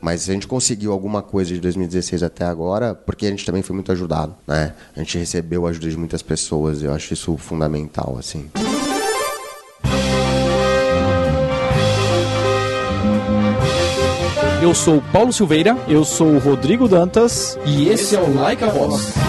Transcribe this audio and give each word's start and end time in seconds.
Mas 0.00 0.28
a 0.28 0.32
gente 0.32 0.46
conseguiu 0.46 0.92
alguma 0.92 1.22
coisa 1.22 1.52
de 1.52 1.60
2016 1.60 2.22
até 2.22 2.44
agora, 2.44 2.94
porque 2.94 3.26
a 3.26 3.30
gente 3.30 3.44
também 3.44 3.62
foi 3.62 3.74
muito 3.74 3.90
ajudado, 3.90 4.34
né? 4.46 4.74
A 4.94 5.00
gente 5.00 5.18
recebeu 5.18 5.66
a 5.66 5.70
ajuda 5.70 5.90
de 5.90 5.96
muitas 5.96 6.22
pessoas, 6.22 6.82
eu 6.82 6.92
acho 6.92 7.12
isso 7.12 7.36
fundamental, 7.36 8.16
assim. 8.18 8.48
Eu 14.60 14.74
sou 14.74 15.00
Paulo 15.12 15.32
Silveira 15.32 15.76
Eu 15.88 16.04
sou 16.04 16.36
Rodrigo 16.38 16.88
Dantas. 16.88 17.58
e 17.64 17.88
esse 17.88 18.14
é 18.14 18.20
o 18.20 18.34
Like 18.34 18.62
a 18.64 18.68
Voz. 18.68 19.27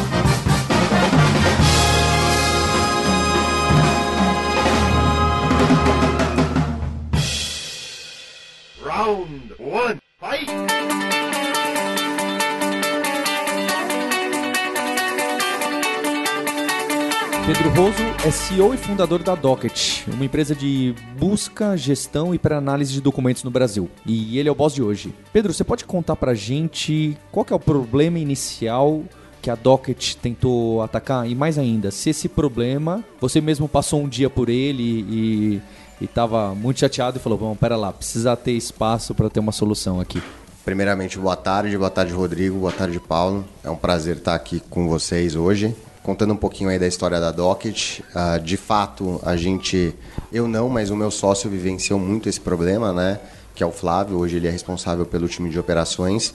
Pedro 17.79 17.93
Roso 17.93 18.03
é 18.27 18.31
CEO 18.31 18.73
e 18.73 18.77
fundador 18.77 19.23
da 19.23 19.35
Docket, 19.35 20.05
uma 20.07 20.25
empresa 20.25 20.53
de 20.53 20.93
busca, 21.17 21.77
gestão 21.77 22.35
e 22.35 22.37
para 22.37 22.57
análise 22.57 22.91
de 22.91 22.99
documentos 22.99 23.41
no 23.45 23.49
Brasil. 23.49 23.89
E 24.05 24.37
ele 24.37 24.49
é 24.49 24.51
o 24.51 24.55
boss 24.55 24.73
de 24.73 24.83
hoje. 24.83 25.13
Pedro, 25.31 25.53
você 25.53 25.63
pode 25.63 25.85
contar 25.85 26.17
pra 26.17 26.33
gente 26.33 27.17
qual 27.31 27.45
é 27.49 27.53
o 27.53 27.59
problema 27.59 28.19
inicial 28.19 29.01
que 29.41 29.49
a 29.49 29.55
Docket 29.55 30.15
tentou 30.15 30.81
atacar? 30.81 31.25
E 31.29 31.33
mais 31.33 31.57
ainda, 31.57 31.89
se 31.89 32.09
esse 32.09 32.27
problema, 32.27 33.01
você 33.21 33.39
mesmo 33.39 33.69
passou 33.69 34.01
um 34.01 34.09
dia 34.09 34.29
por 34.29 34.49
ele 34.49 35.61
e 35.99 36.03
estava 36.03 36.53
muito 36.53 36.81
chateado 36.81 37.17
e 37.17 37.21
falou, 37.21 37.37
vamos, 37.37 37.57
pera 37.57 37.77
lá, 37.77 37.93
precisa 37.93 38.35
ter 38.35 38.51
espaço 38.51 39.15
para 39.15 39.29
ter 39.29 39.39
uma 39.39 39.53
solução 39.53 40.01
aqui. 40.01 40.21
Primeiramente, 40.65 41.17
boa 41.17 41.37
tarde, 41.37 41.77
boa 41.77 41.89
tarde, 41.89 42.11
Rodrigo, 42.11 42.59
boa 42.59 42.73
tarde, 42.73 42.99
Paulo. 42.99 43.45
É 43.63 43.69
um 43.69 43.77
prazer 43.77 44.17
estar 44.17 44.35
aqui 44.35 44.61
com 44.69 44.89
vocês 44.89 45.33
hoje, 45.33 45.73
contando 46.03 46.33
um 46.33 46.37
pouquinho 46.37 46.69
aí 46.69 46.79
da 46.79 46.87
história 46.87 47.19
da 47.19 47.31
Docket. 47.31 47.99
Ah, 48.13 48.37
de 48.37 48.57
fato, 48.57 49.19
a 49.23 49.35
gente, 49.35 49.93
eu 50.31 50.47
não, 50.47 50.69
mas 50.69 50.89
o 50.89 50.95
meu 50.95 51.11
sócio 51.11 51.49
vivenciou 51.49 51.99
muito 51.99 52.29
esse 52.29 52.39
problema, 52.39 52.93
né? 52.93 53.19
Que 53.53 53.63
é 53.63 53.65
o 53.65 53.71
Flávio, 53.71 54.17
hoje 54.17 54.37
ele 54.37 54.47
é 54.47 54.51
responsável 54.51 55.05
pelo 55.05 55.27
time 55.27 55.49
de 55.49 55.59
operações. 55.59 56.33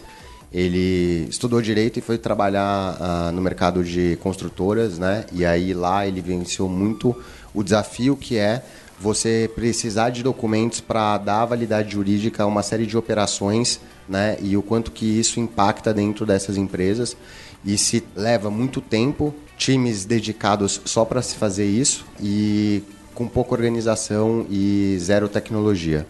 Ele 0.53 1.27
estudou 1.29 1.61
direito 1.61 1.98
e 1.98 2.03
foi 2.03 2.17
trabalhar 2.17 2.97
ah, 3.01 3.33
no 3.33 3.41
mercado 3.41 3.83
de 3.83 4.17
construtoras, 4.23 4.98
né? 4.98 5.25
E 5.33 5.45
aí 5.45 5.75
lá 5.75 6.06
ele 6.06 6.21
vivenciou 6.21 6.69
muito 6.69 7.17
o 7.53 7.62
desafio 7.62 8.17
que 8.17 8.37
é 8.37 8.62
você 9.01 9.51
precisar 9.55 10.11
de 10.11 10.23
documentos 10.23 10.81
para 10.81 11.19
dar 11.19 11.45
validade 11.45 11.93
jurídica 11.93 12.45
a 12.45 12.47
uma 12.47 12.62
série 12.62 12.87
de 12.87 12.97
operações, 12.97 13.81
né? 14.09 14.37
E 14.41 14.56
o 14.56 14.62
quanto 14.62 14.93
que 14.93 15.05
isso 15.05 15.41
impacta 15.41 15.93
dentro 15.93 16.25
dessas 16.25 16.56
empresas 16.56 17.17
e 17.65 17.79
se 17.79 18.05
leva 18.15 18.51
muito 18.51 18.81
tempo, 18.81 19.34
times 19.57 20.05
dedicados 20.05 20.81
só 20.84 21.05
para 21.05 21.23
se 21.23 21.37
fazer 21.37 21.67
isso 21.67 22.05
e 22.21 22.83
com 23.15 23.29
pouca 23.29 23.55
organização 23.55 24.45
e 24.51 24.97
zero 24.98 25.29
tecnologia. 25.29 26.06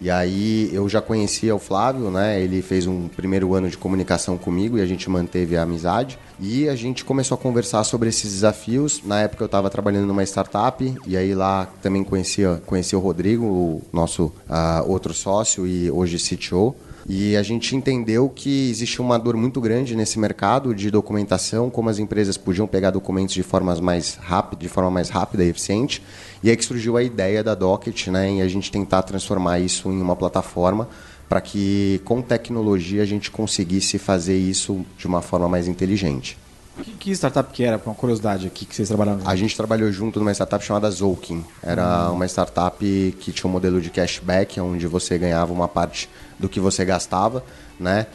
E 0.00 0.10
aí 0.10 0.70
eu 0.72 0.88
já 0.88 1.02
conhecia 1.02 1.54
o 1.54 1.58
Flávio, 1.58 2.10
né? 2.10 2.40
Ele 2.40 2.62
fez 2.62 2.86
um 2.86 3.06
primeiro 3.06 3.52
ano 3.54 3.68
de 3.68 3.76
comunicação 3.76 4.38
comigo 4.38 4.78
e 4.78 4.80
a 4.80 4.86
gente 4.86 5.10
manteve 5.10 5.58
a 5.58 5.62
amizade. 5.62 6.18
E 6.40 6.66
a 6.70 6.74
gente 6.74 7.04
começou 7.04 7.34
a 7.34 7.38
conversar 7.38 7.84
sobre 7.84 8.08
esses 8.08 8.32
desafios. 8.32 9.02
Na 9.04 9.20
época 9.20 9.42
eu 9.44 9.46
estava 9.46 9.68
trabalhando 9.68 10.06
numa 10.06 10.22
startup 10.22 10.94
e 11.06 11.16
aí 11.18 11.34
lá 11.34 11.68
também 11.82 12.02
conhecia, 12.02 12.62
conhecia 12.64 12.98
o 12.98 13.02
Rodrigo, 13.02 13.44
o 13.44 13.82
nosso 13.92 14.32
ah, 14.48 14.82
outro 14.86 15.12
sócio 15.12 15.66
e 15.66 15.90
hoje 15.90 16.16
CTO. 16.16 16.74
E 17.12 17.36
a 17.36 17.42
gente 17.42 17.74
entendeu 17.74 18.28
que 18.28 18.70
existe 18.70 19.00
uma 19.00 19.18
dor 19.18 19.36
muito 19.36 19.60
grande 19.60 19.96
nesse 19.96 20.16
mercado 20.16 20.72
de 20.72 20.92
documentação, 20.92 21.68
como 21.68 21.90
as 21.90 21.98
empresas 21.98 22.36
podiam 22.36 22.68
pegar 22.68 22.92
documentos 22.92 23.34
de 23.34 23.42
formas 23.42 23.80
mais 23.80 24.14
rápida, 24.14 24.62
de 24.62 24.68
forma 24.68 24.92
mais 24.92 25.08
rápida 25.08 25.44
e 25.44 25.48
eficiente. 25.48 26.00
E 26.40 26.48
aí 26.48 26.56
que 26.56 26.64
surgiu 26.64 26.96
a 26.96 27.02
ideia 27.02 27.42
da 27.42 27.52
Docket, 27.56 28.06
né, 28.06 28.28
em 28.28 28.42
a 28.42 28.46
gente 28.46 28.70
tentar 28.70 29.02
transformar 29.02 29.58
isso 29.58 29.90
em 29.90 30.00
uma 30.00 30.14
plataforma 30.14 30.88
para 31.28 31.40
que 31.40 32.00
com 32.04 32.22
tecnologia 32.22 33.02
a 33.02 33.06
gente 33.06 33.28
conseguisse 33.28 33.98
fazer 33.98 34.38
isso 34.38 34.86
de 34.96 35.08
uma 35.08 35.20
forma 35.20 35.48
mais 35.48 35.66
inteligente. 35.66 36.38
Que, 36.84 36.92
que 36.92 37.10
startup 37.12 37.52
que 37.52 37.64
era? 37.64 37.80
Uma 37.84 37.94
curiosidade 37.94 38.46
aqui 38.46 38.64
que 38.64 38.74
vocês 38.74 38.88
trabalharam. 38.88 39.20
A 39.24 39.36
gente 39.36 39.56
trabalhou 39.56 39.90
junto 39.90 40.18
numa 40.18 40.32
startup 40.32 40.64
chamada 40.64 40.90
Zolkin. 40.90 41.44
Era 41.62 42.10
uma 42.10 42.26
startup 42.26 42.78
que 43.20 43.32
tinha 43.32 43.48
um 43.48 43.52
modelo 43.52 43.80
de 43.80 43.90
cashback, 43.90 44.60
onde 44.60 44.86
você 44.86 45.18
ganhava 45.18 45.52
uma 45.52 45.68
parte 45.68 46.08
do 46.38 46.48
que 46.48 46.60
você 46.60 46.84
gastava, 46.84 47.44
né? 47.78 48.06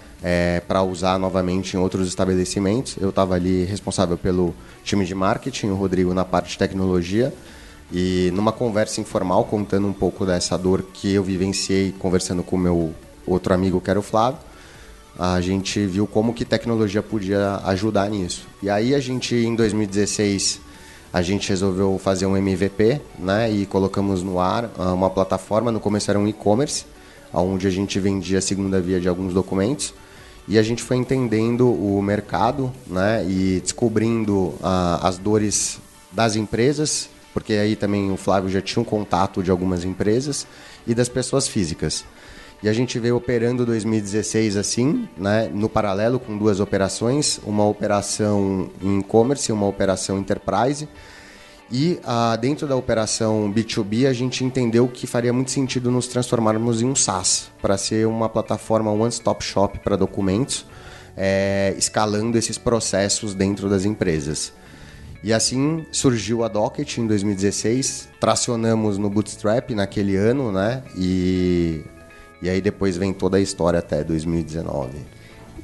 para 0.67 0.81
usar 0.81 1.19
novamente 1.19 1.75
em 1.75 1.79
outros 1.79 2.07
estabelecimentos. 2.07 2.95
Eu 2.99 3.09
estava 3.09 3.35
ali 3.35 3.63
responsável 3.65 4.17
pelo 4.17 4.55
time 4.83 5.05
de 5.05 5.13
marketing, 5.13 5.67
o 5.67 5.75
Rodrigo 5.75 6.13
na 6.13 6.25
parte 6.25 6.51
de 6.51 6.57
tecnologia. 6.57 7.33
E 7.91 8.31
numa 8.33 8.51
conversa 8.51 8.99
informal, 8.99 9.43
contando 9.45 9.87
um 9.87 9.93
pouco 9.93 10.25
dessa 10.25 10.57
dor 10.57 10.83
que 10.93 11.13
eu 11.13 11.23
vivenciei 11.23 11.93
conversando 11.99 12.41
com 12.41 12.55
o 12.55 12.59
meu 12.59 12.95
outro 13.27 13.53
amigo, 13.53 13.79
que 13.79 13.89
era 13.89 13.99
o 13.99 14.01
Flávio, 14.01 14.39
a 15.17 15.39
gente 15.39 15.85
viu 15.85 16.05
como 16.05 16.33
que 16.33 16.43
tecnologia 16.43 17.01
podia 17.01 17.61
ajudar 17.65 18.09
nisso. 18.09 18.47
E 18.61 18.69
aí 18.69 18.93
a 18.93 18.99
gente, 18.99 19.35
em 19.35 19.55
2016, 19.55 20.59
a 21.13 21.21
gente 21.21 21.47
resolveu 21.47 21.97
fazer 21.97 22.25
um 22.25 22.35
MVP, 22.35 22.99
né? 23.17 23.49
E 23.49 23.65
colocamos 23.65 24.21
no 24.21 24.39
ar 24.39 24.69
ah, 24.77 24.93
uma 24.93 25.09
plataforma, 25.09 25.71
no 25.71 25.79
começo 25.79 26.11
era 26.11 26.19
um 26.19 26.27
e-commerce, 26.27 26.85
onde 27.33 27.65
a 27.67 27.69
gente 27.69 27.99
vendia 27.99 28.39
a 28.39 28.41
segunda 28.41 28.81
via 28.81 28.99
de 28.99 29.07
alguns 29.07 29.33
documentos. 29.33 29.93
E 30.47 30.59
a 30.59 30.63
gente 30.63 30.83
foi 30.83 30.97
entendendo 30.97 31.71
o 31.71 32.01
mercado, 32.01 32.71
né? 32.85 33.25
E 33.25 33.61
descobrindo 33.61 34.53
ah, 34.61 34.99
as 35.01 35.17
dores 35.17 35.79
das 36.11 36.35
empresas, 36.35 37.09
porque 37.33 37.53
aí 37.53 37.77
também 37.77 38.11
o 38.11 38.17
Flávio 38.17 38.49
já 38.49 38.61
tinha 38.61 38.81
um 38.81 38.85
contato 38.85 39.41
de 39.41 39.49
algumas 39.49 39.85
empresas 39.85 40.45
e 40.85 40.93
das 40.93 41.07
pessoas 41.07 41.47
físicas. 41.47 42.03
E 42.65 42.67
a 42.67 42.73
gente 42.73 42.97
veio 42.97 43.15
operando 43.15 43.63
2016 43.63 44.57
assim, 44.57 45.07
né, 45.15 45.47
no 45.53 45.69
paralelo 45.69 46.19
com 46.19 46.35
duas 46.35 46.59
operações, 46.59 47.39
uma 47.45 47.63
operação 47.63 48.71
em 48.81 49.01
e-commerce 49.01 49.51
e 49.51 49.53
uma 49.53 49.67
operação 49.67 50.17
enterprise. 50.17 50.89
E 51.71 51.99
ah, 52.03 52.35
dentro 52.35 52.65
da 52.65 52.75
operação 52.75 53.53
B2B, 53.53 54.07
a 54.07 54.13
gente 54.13 54.43
entendeu 54.43 54.87
que 54.87 55.05
faria 55.05 55.31
muito 55.31 55.51
sentido 55.51 55.91
nos 55.91 56.07
transformarmos 56.07 56.81
em 56.81 56.85
um 56.85 56.95
SaaS, 56.95 57.51
para 57.61 57.77
ser 57.77 58.07
uma 58.07 58.27
plataforma 58.27 58.91
one-stop 58.91 59.43
shop 59.43 59.77
para 59.77 59.95
documentos, 59.95 60.65
eh, 61.15 61.75
escalando 61.77 62.35
esses 62.35 62.57
processos 62.57 63.35
dentro 63.35 63.69
das 63.69 63.85
empresas. 63.85 64.51
E 65.23 65.31
assim 65.31 65.85
surgiu 65.91 66.43
a 66.43 66.47
Docket 66.47 66.97
em 66.97 67.05
2016, 67.05 68.09
tracionamos 68.19 68.97
no 68.97 69.07
Bootstrap 69.07 69.69
naquele 69.69 70.15
ano, 70.15 70.51
né? 70.51 70.81
E, 70.97 71.83
e 72.41 72.49
aí 72.49 72.61
depois 72.61 72.97
vem 72.97 73.13
toda 73.13 73.37
a 73.37 73.41
história 73.41 73.79
até 73.79 74.03
2019. 74.03 74.89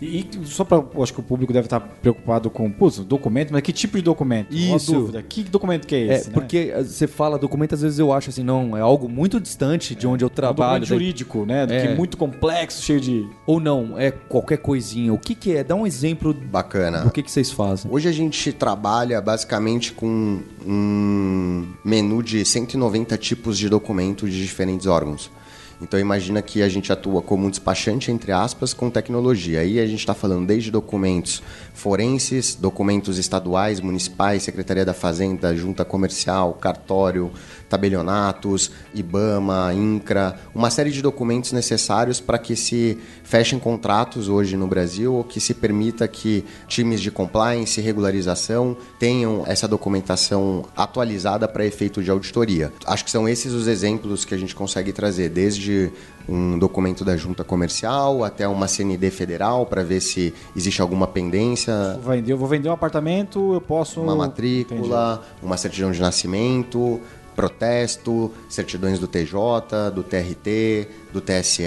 E, 0.01 0.21
e 0.41 0.45
só 0.47 0.63
para, 0.63 0.83
acho 1.03 1.13
que 1.13 1.19
o 1.19 1.23
público 1.23 1.53
deve 1.53 1.67
estar 1.67 1.79
preocupado 1.79 2.49
com, 2.49 2.71
putz, 2.71 2.97
documento, 2.99 3.51
mas 3.53 3.61
que 3.61 3.71
tipo 3.71 3.97
de 3.97 4.01
documento? 4.03 4.51
Isso. 4.51 4.93
Uma 4.93 4.99
dúvida. 4.99 5.21
Que 5.21 5.43
documento 5.43 5.85
que 5.85 5.93
é 5.93 6.07
É, 6.07 6.13
esse? 6.15 6.27
né? 6.29 6.33
porque 6.33 6.71
eh, 6.73 6.83
você 6.83 7.05
fala 7.05 7.37
documento, 7.37 7.75
às 7.75 7.83
vezes 7.83 7.99
eu 7.99 8.11
acho 8.11 8.31
assim, 8.31 8.41
não, 8.41 8.75
é 8.75 8.81
algo 8.81 9.07
muito 9.07 9.39
distante 9.39 9.93
de 9.93 10.07
onde 10.07 10.23
eu 10.23 10.27
É 10.27 10.31
um 10.31 10.33
trabalho. 10.33 10.79
documento 10.79 10.87
jurídico, 10.87 11.45
né? 11.45 11.67
Do 11.67 11.73
É. 11.73 11.81
Que 11.81 11.87
é 11.89 11.95
muito 11.95 12.17
complexo, 12.17 12.81
cheio 12.81 12.99
de. 12.99 13.29
Ou 13.45 13.59
não, 13.59 13.95
é 13.95 14.09
qualquer 14.09 14.57
coisinha. 14.57 15.13
O 15.13 15.19
que, 15.19 15.35
que 15.35 15.55
é? 15.55 15.63
Dá 15.63 15.75
um 15.75 15.85
exemplo 15.85 16.33
Bacana. 16.33 17.01
do 17.01 17.11
que, 17.11 17.21
que 17.21 17.29
vocês 17.29 17.51
fazem. 17.51 17.91
Hoje 17.91 18.09
a 18.09 18.11
gente 18.11 18.51
trabalha 18.51 19.21
basicamente 19.21 19.93
com 19.93 20.39
um 20.65 21.67
menu 21.85 22.23
de 22.23 22.43
190 22.43 23.15
tipos 23.19 23.55
de 23.55 23.69
documentos 23.69 24.31
de 24.33 24.41
diferentes 24.41 24.87
órgãos. 24.87 25.29
Então 25.81 25.99
imagina 25.99 26.41
que 26.41 26.61
a 26.61 26.69
gente 26.69 26.93
atua 26.93 27.21
como 27.21 27.47
um 27.47 27.49
despachante, 27.49 28.11
entre 28.11 28.31
aspas, 28.31 28.71
com 28.71 28.89
tecnologia. 28.89 29.61
Aí 29.61 29.79
a 29.79 29.85
gente 29.87 29.99
está 29.99 30.13
falando 30.13 30.45
desde 30.45 30.69
documentos 30.69 31.41
forenses, 31.73 32.53
documentos 32.53 33.17
estaduais, 33.17 33.79
municipais, 33.79 34.43
Secretaria 34.43 34.85
da 34.85 34.93
Fazenda, 34.93 35.55
Junta 35.55 35.83
Comercial, 35.83 36.53
Cartório, 36.53 37.31
tabelionatos, 37.71 38.69
IBAMA, 38.93 39.73
INCRA, 39.73 40.35
uma 40.53 40.69
série 40.69 40.91
de 40.91 41.01
documentos 41.01 41.53
necessários 41.53 42.19
para 42.19 42.37
que 42.37 42.53
se 42.53 42.97
fechem 43.23 43.57
contratos 43.57 44.27
hoje 44.27 44.57
no 44.57 44.67
Brasil 44.67 45.13
ou 45.13 45.23
que 45.23 45.39
se 45.39 45.53
permita 45.53 46.05
que 46.05 46.43
times 46.67 47.01
de 47.01 47.09
compliance 47.09 47.79
e 47.79 47.83
regularização 47.83 48.75
tenham 48.99 49.43
essa 49.47 49.69
documentação 49.69 50.65
atualizada 50.75 51.47
para 51.47 51.65
efeito 51.65 52.03
de 52.03 52.11
auditoria. 52.11 52.73
Acho 52.85 53.05
que 53.05 53.11
são 53.11 53.27
esses 53.27 53.53
os 53.53 53.67
exemplos 53.67 54.25
que 54.25 54.35
a 54.35 54.37
gente 54.37 54.53
consegue 54.53 54.91
trazer, 54.91 55.29
desde 55.29 55.91
um 56.27 56.59
documento 56.59 57.05
da 57.05 57.15
junta 57.15 57.43
comercial 57.43 58.23
até 58.23 58.47
uma 58.47 58.67
CND 58.67 59.09
federal 59.09 59.65
para 59.65 59.83
ver 59.83 60.01
se 60.01 60.33
existe 60.55 60.81
alguma 60.81 61.07
pendência, 61.07 61.99
Vou 62.01 62.13
vender, 62.13 62.33
eu 62.33 62.37
vou 62.37 62.47
vender 62.47 62.69
um 62.69 62.73
apartamento, 62.73 63.53
eu 63.53 63.61
posso. 63.61 64.01
uma 64.01 64.15
matrícula, 64.15 65.21
uma 65.41 65.57
certidão 65.57 65.91
de 65.91 66.01
nascimento, 66.01 66.99
protesto, 67.35 68.31
certidões 68.49 68.99
do 68.99 69.07
TJ, 69.07 69.91
do 69.93 70.03
TRT, 70.03 70.87
do 71.11 71.21
TSE, 71.21 71.63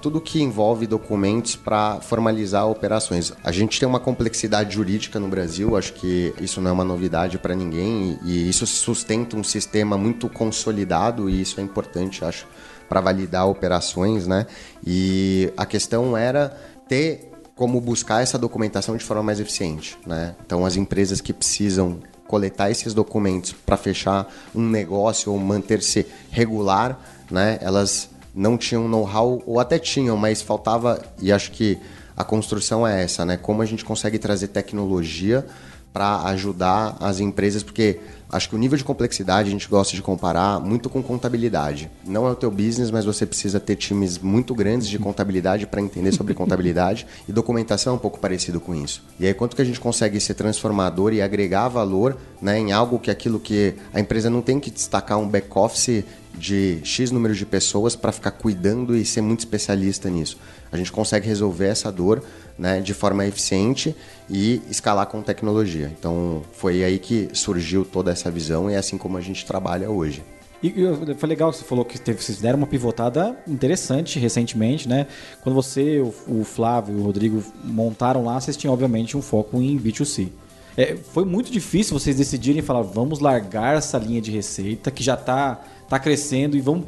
tudo 0.00 0.20
que 0.20 0.42
envolve 0.42 0.86
documentos 0.86 1.54
para 1.54 2.00
formalizar 2.00 2.66
operações. 2.66 3.32
A 3.44 3.52
gente 3.52 3.78
tem 3.78 3.88
uma 3.88 4.00
complexidade 4.00 4.74
jurídica 4.74 5.20
no 5.20 5.28
Brasil, 5.28 5.76
acho 5.76 5.92
que 5.92 6.34
isso 6.40 6.60
não 6.60 6.70
é 6.70 6.72
uma 6.72 6.84
novidade 6.84 7.38
para 7.38 7.54
ninguém 7.54 8.18
e, 8.24 8.48
isso 8.48 8.66
sustenta 8.66 9.36
um 9.36 9.44
sistema 9.44 9.98
muito 9.98 10.28
consolidado 10.28 11.28
e 11.28 11.40
isso 11.40 11.60
é 11.60 11.62
importante, 11.62 12.24
acho, 12.24 12.46
para 12.88 13.00
validar 13.00 13.46
operações, 13.46 14.26
né? 14.26 14.46
E 14.84 15.52
a 15.56 15.66
questão 15.66 16.16
era 16.16 16.56
ter 16.88 17.30
como 17.54 17.78
buscar 17.78 18.22
essa 18.22 18.38
documentação 18.38 18.96
de 18.96 19.04
forma 19.04 19.22
mais 19.22 19.38
eficiente, 19.38 19.98
né? 20.06 20.34
Então 20.44 20.64
as 20.64 20.76
empresas 20.76 21.20
que 21.20 21.32
precisam 21.32 22.00
coletar 22.30 22.70
esses 22.70 22.94
documentos 22.94 23.52
para 23.52 23.76
fechar 23.76 24.32
um 24.54 24.62
negócio 24.62 25.32
ou 25.32 25.38
manter-se 25.40 26.06
regular, 26.30 26.96
né? 27.28 27.58
Elas 27.60 28.08
não 28.32 28.56
tinham 28.56 28.86
know-how 28.86 29.42
ou 29.44 29.58
até 29.58 29.80
tinham, 29.80 30.16
mas 30.16 30.40
faltava 30.40 31.02
e 31.20 31.32
acho 31.32 31.50
que 31.50 31.76
a 32.16 32.22
construção 32.22 32.86
é 32.86 33.02
essa, 33.02 33.24
né? 33.24 33.36
Como 33.36 33.60
a 33.62 33.66
gente 33.66 33.84
consegue 33.84 34.16
trazer 34.16 34.46
tecnologia 34.46 35.44
para 35.92 36.22
ajudar 36.26 36.96
as 37.00 37.18
empresas, 37.18 37.64
porque 37.64 37.98
acho 38.30 38.48
que 38.48 38.54
o 38.54 38.58
nível 38.58 38.76
de 38.76 38.84
complexidade 38.84 39.48
a 39.48 39.52
gente 39.52 39.68
gosta 39.68 39.94
de 39.94 40.02
comparar 40.02 40.60
muito 40.60 40.88
com 40.88 41.02
contabilidade. 41.02 41.90
Não 42.04 42.26
é 42.26 42.30
o 42.30 42.34
teu 42.34 42.50
business, 42.50 42.90
mas 42.90 43.04
você 43.04 43.26
precisa 43.26 43.58
ter 43.58 43.76
times 43.76 44.18
muito 44.18 44.54
grandes 44.54 44.88
de 44.88 44.98
contabilidade 44.98 45.66
para 45.66 45.80
entender 45.80 46.12
sobre 46.12 46.34
contabilidade 46.34 47.06
e 47.28 47.32
documentação 47.32 47.94
é 47.94 47.96
um 47.96 47.98
pouco 47.98 48.18
parecido 48.18 48.60
com 48.60 48.74
isso. 48.74 49.02
E 49.18 49.26
aí 49.26 49.34
quanto 49.34 49.56
que 49.56 49.62
a 49.62 49.64
gente 49.64 49.80
consegue 49.80 50.20
ser 50.20 50.34
transformador 50.34 51.12
e 51.12 51.22
agregar 51.22 51.68
valor 51.68 52.16
né, 52.40 52.58
em 52.58 52.72
algo 52.72 52.98
que 52.98 53.10
aquilo 53.10 53.40
que 53.40 53.74
a 53.92 54.00
empresa 54.00 54.30
não 54.30 54.42
tem 54.42 54.60
que 54.60 54.70
destacar 54.70 55.18
um 55.18 55.28
back 55.28 55.48
office 55.54 56.04
de 56.34 56.80
X 56.84 57.10
número 57.10 57.34
de 57.34 57.44
pessoas 57.44 57.96
para 57.96 58.12
ficar 58.12 58.30
cuidando 58.30 58.96
e 58.96 59.04
ser 59.04 59.20
muito 59.20 59.40
especialista 59.40 60.08
nisso. 60.08 60.38
A 60.72 60.76
gente 60.76 60.92
consegue 60.92 61.26
resolver 61.26 61.66
essa 61.66 61.90
dor 61.90 62.22
né, 62.58 62.80
de 62.80 62.94
forma 62.94 63.26
eficiente 63.26 63.94
e 64.28 64.62
escalar 64.70 65.06
com 65.06 65.22
tecnologia. 65.22 65.92
Então 65.98 66.42
foi 66.52 66.84
aí 66.84 66.98
que 66.98 67.28
surgiu 67.32 67.84
toda 67.84 68.10
essa 68.10 68.30
visão 68.30 68.70
e 68.70 68.74
é 68.74 68.78
assim 68.78 68.96
como 68.96 69.16
a 69.16 69.20
gente 69.20 69.44
trabalha 69.44 69.90
hoje. 69.90 70.22
E 70.62 70.74
foi 71.16 71.28
legal 71.28 71.50
que 71.50 71.56
você 71.56 71.64
falou 71.64 71.84
que 71.86 71.98
teve, 71.98 72.22
vocês 72.22 72.38
deram 72.38 72.58
uma 72.58 72.66
pivotada 72.66 73.34
interessante 73.48 74.18
recentemente, 74.18 74.86
né? 74.86 75.06
Quando 75.40 75.54
você, 75.54 76.00
o, 76.00 76.44
Flávio 76.44 76.98
e 76.98 77.00
o 77.00 77.02
Rodrigo 77.02 77.42
montaram 77.64 78.22
lá, 78.22 78.38
vocês 78.38 78.58
tinham 78.58 78.74
obviamente 78.74 79.16
um 79.16 79.22
foco 79.22 79.56
em 79.62 79.78
B2C. 79.78 80.28
É, 80.76 80.96
foi 80.96 81.24
muito 81.24 81.50
difícil 81.50 81.98
vocês 81.98 82.16
decidirem 82.16 82.60
falar, 82.60 82.82
vamos 82.82 83.20
largar 83.20 83.76
essa 83.76 83.96
linha 83.98 84.20
de 84.20 84.30
receita 84.30 84.90
que 84.90 85.02
já 85.02 85.14
está 85.14 85.62
tá 85.90 85.98
crescendo 85.98 86.56
e 86.56 86.60
vamos 86.60 86.86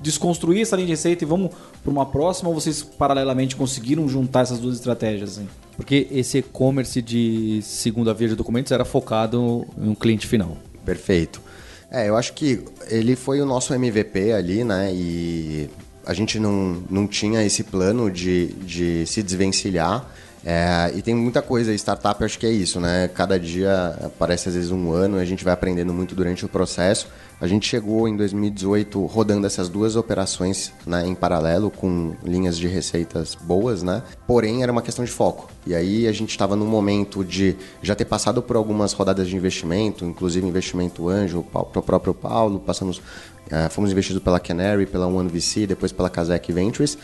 desconstruir 0.00 0.62
essa 0.62 0.74
linha 0.74 0.86
de 0.86 0.92
receita 0.92 1.22
e 1.22 1.26
vamos 1.26 1.50
para 1.82 1.90
uma 1.90 2.06
próxima 2.06 2.48
ou 2.48 2.54
vocês 2.54 2.82
paralelamente 2.82 3.54
conseguiram 3.54 4.08
juntar 4.08 4.40
essas 4.40 4.58
duas 4.58 4.76
estratégias? 4.76 5.32
Assim? 5.32 5.48
Porque 5.76 6.08
esse 6.10 6.38
e-commerce 6.38 7.00
de 7.02 7.60
segunda 7.62 8.14
via 8.14 8.28
de 8.28 8.34
documentos 8.34 8.72
era 8.72 8.84
focado 8.84 9.66
em 9.76 9.88
um 9.90 9.94
cliente 9.94 10.26
final. 10.26 10.56
Perfeito. 10.84 11.42
É, 11.90 12.08
eu 12.08 12.16
acho 12.16 12.32
que 12.32 12.64
ele 12.88 13.14
foi 13.14 13.40
o 13.40 13.46
nosso 13.46 13.72
MVP 13.74 14.32
ali, 14.32 14.64
né? 14.64 14.90
E 14.92 15.68
a 16.06 16.14
gente 16.14 16.38
não, 16.38 16.82
não 16.90 17.06
tinha 17.06 17.44
esse 17.44 17.62
plano 17.62 18.10
de, 18.10 18.48
de 18.54 19.06
se 19.06 19.22
desvencilhar. 19.22 20.06
É, 20.44 20.92
e 20.94 21.02
tem 21.02 21.14
muita 21.14 21.42
coisa, 21.42 21.74
startup 21.74 22.22
acho 22.24 22.38
que 22.38 22.46
é 22.46 22.50
isso, 22.50 22.80
né? 22.80 23.08
Cada 23.12 23.38
dia 23.38 24.10
parece 24.18 24.48
às 24.48 24.54
vezes 24.54 24.70
um 24.70 24.92
ano, 24.92 25.18
a 25.18 25.24
gente 25.24 25.44
vai 25.44 25.52
aprendendo 25.52 25.92
muito 25.92 26.14
durante 26.14 26.44
o 26.44 26.48
processo. 26.48 27.08
A 27.40 27.46
gente 27.46 27.68
chegou 27.68 28.08
em 28.08 28.16
2018 28.16 29.06
rodando 29.06 29.46
essas 29.46 29.68
duas 29.68 29.94
operações 29.94 30.72
né, 30.84 31.06
em 31.06 31.14
paralelo, 31.14 31.70
com 31.70 32.14
linhas 32.24 32.58
de 32.58 32.66
receitas 32.66 33.36
boas, 33.36 33.80
né? 33.82 34.02
Porém, 34.26 34.62
era 34.64 34.72
uma 34.72 34.82
questão 34.82 35.04
de 35.04 35.10
foco. 35.10 35.48
E 35.64 35.72
aí 35.72 36.08
a 36.08 36.12
gente 36.12 36.30
estava 36.30 36.56
num 36.56 36.66
momento 36.66 37.24
de 37.24 37.54
já 37.80 37.94
ter 37.94 38.06
passado 38.06 38.42
por 38.42 38.56
algumas 38.56 38.92
rodadas 38.92 39.28
de 39.28 39.36
investimento, 39.36 40.04
inclusive 40.04 40.46
investimento 40.46 41.08
anjo, 41.08 41.38
o 41.52 41.82
próprio 41.82 42.12
Paulo, 42.12 42.58
passamos, 42.58 43.00
uh, 43.50 43.70
fomos 43.70 43.90
investidos 43.90 44.22
pela 44.22 44.38
Canary, 44.38 44.86
pela 44.86 45.06
OneVC, 45.06 45.66
depois 45.66 45.92
pela 45.92 46.08
Kazek 46.08 46.52
Ventures. 46.52 46.96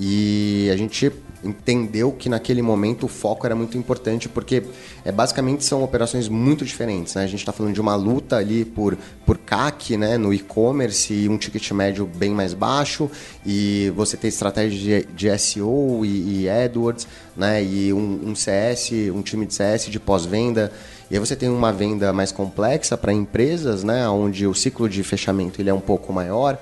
E 0.00 0.70
a 0.72 0.76
gente 0.76 1.12
entendeu 1.42 2.12
que 2.12 2.28
naquele 2.28 2.62
momento 2.62 3.06
o 3.06 3.08
foco 3.08 3.46
era 3.46 3.54
muito 3.54 3.76
importante 3.76 4.28
porque 4.28 4.62
é, 5.04 5.10
basicamente 5.10 5.64
são 5.64 5.82
operações 5.82 6.28
muito 6.28 6.64
diferentes. 6.64 7.14
Né? 7.14 7.24
A 7.24 7.26
gente 7.26 7.40
está 7.40 7.52
falando 7.52 7.74
de 7.74 7.80
uma 7.80 7.96
luta 7.96 8.36
ali 8.36 8.64
por, 8.64 8.96
por 9.26 9.38
CAC 9.38 9.96
né? 9.96 10.16
no 10.16 10.32
e-commerce 10.32 11.12
e 11.12 11.28
um 11.28 11.36
ticket 11.36 11.70
médio 11.72 12.06
bem 12.06 12.30
mais 12.30 12.54
baixo 12.54 13.10
e 13.44 13.92
você 13.96 14.16
tem 14.16 14.28
estratégia 14.28 15.02
de, 15.02 15.12
de 15.12 15.38
SEO 15.38 16.04
e, 16.04 16.42
e 16.42 16.50
AdWords 16.50 17.06
né? 17.36 17.62
e 17.62 17.92
um, 17.92 18.20
um 18.24 18.34
CS, 18.34 18.92
um 19.12 19.22
time 19.22 19.46
de 19.46 19.54
CS 19.54 19.86
de 19.86 19.98
pós-venda. 19.98 20.72
E 21.10 21.14
aí 21.14 21.20
você 21.20 21.34
tem 21.34 21.48
uma 21.48 21.72
venda 21.72 22.12
mais 22.12 22.30
complexa 22.30 22.96
para 22.96 23.12
empresas, 23.12 23.82
né? 23.82 24.08
onde 24.08 24.46
o 24.46 24.54
ciclo 24.54 24.88
de 24.88 25.02
fechamento 25.02 25.60
ele 25.60 25.70
é 25.70 25.74
um 25.74 25.80
pouco 25.80 26.12
maior. 26.12 26.58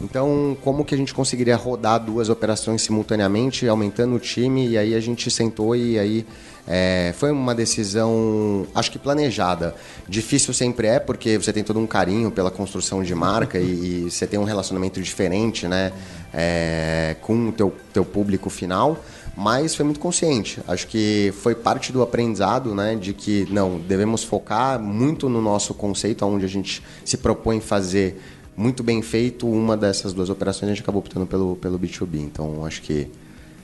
Então, 0.00 0.56
como 0.62 0.84
que 0.84 0.94
a 0.94 0.98
gente 0.98 1.14
conseguiria 1.14 1.54
rodar 1.54 2.00
duas 2.00 2.28
operações 2.28 2.82
simultaneamente, 2.82 3.68
aumentando 3.68 4.16
o 4.16 4.18
time? 4.18 4.68
E 4.68 4.78
aí 4.78 4.94
a 4.94 5.00
gente 5.00 5.30
sentou 5.30 5.76
e 5.76 5.98
aí 5.98 6.26
é, 6.66 7.12
foi 7.16 7.30
uma 7.30 7.54
decisão, 7.54 8.66
acho 8.74 8.90
que 8.90 8.98
planejada. 8.98 9.74
Difícil 10.08 10.54
sempre 10.54 10.88
é, 10.88 10.98
porque 10.98 11.38
você 11.38 11.52
tem 11.52 11.62
todo 11.62 11.78
um 11.78 11.86
carinho 11.86 12.30
pela 12.30 12.50
construção 12.50 13.02
de 13.02 13.14
marca 13.14 13.58
e, 13.58 14.06
e 14.06 14.10
você 14.10 14.26
tem 14.26 14.40
um 14.40 14.44
relacionamento 14.44 15.00
diferente 15.00 15.68
né, 15.68 15.92
é, 16.32 17.14
com 17.20 17.48
o 17.48 17.52
teu, 17.52 17.72
teu 17.92 18.04
público 18.04 18.50
final. 18.50 18.98
Mas 19.36 19.74
foi 19.74 19.84
muito 19.84 19.98
consciente. 20.00 20.60
Acho 20.68 20.86
que 20.86 21.32
foi 21.40 21.54
parte 21.54 21.92
do 21.92 22.02
aprendizado, 22.02 22.74
né, 22.74 22.94
de 22.94 23.14
que 23.14 23.46
não 23.50 23.78
devemos 23.78 24.22
focar 24.22 24.78
muito 24.80 25.28
no 25.28 25.40
nosso 25.40 25.72
conceito, 25.72 26.24
onde 26.26 26.44
a 26.44 26.48
gente 26.48 26.82
se 27.04 27.16
propõe 27.16 27.60
fazer 27.60 28.20
muito 28.56 28.82
bem 28.82 29.00
feito 29.00 29.48
uma 29.48 29.76
dessas 29.76 30.12
duas 30.12 30.28
operações, 30.28 30.70
a 30.70 30.74
gente 30.74 30.82
acabou 30.82 31.00
optando 31.00 31.26
pelo, 31.26 31.56
pelo 31.56 31.78
B2B. 31.78 32.16
Então, 32.16 32.64
acho 32.64 32.82
que 32.82 33.08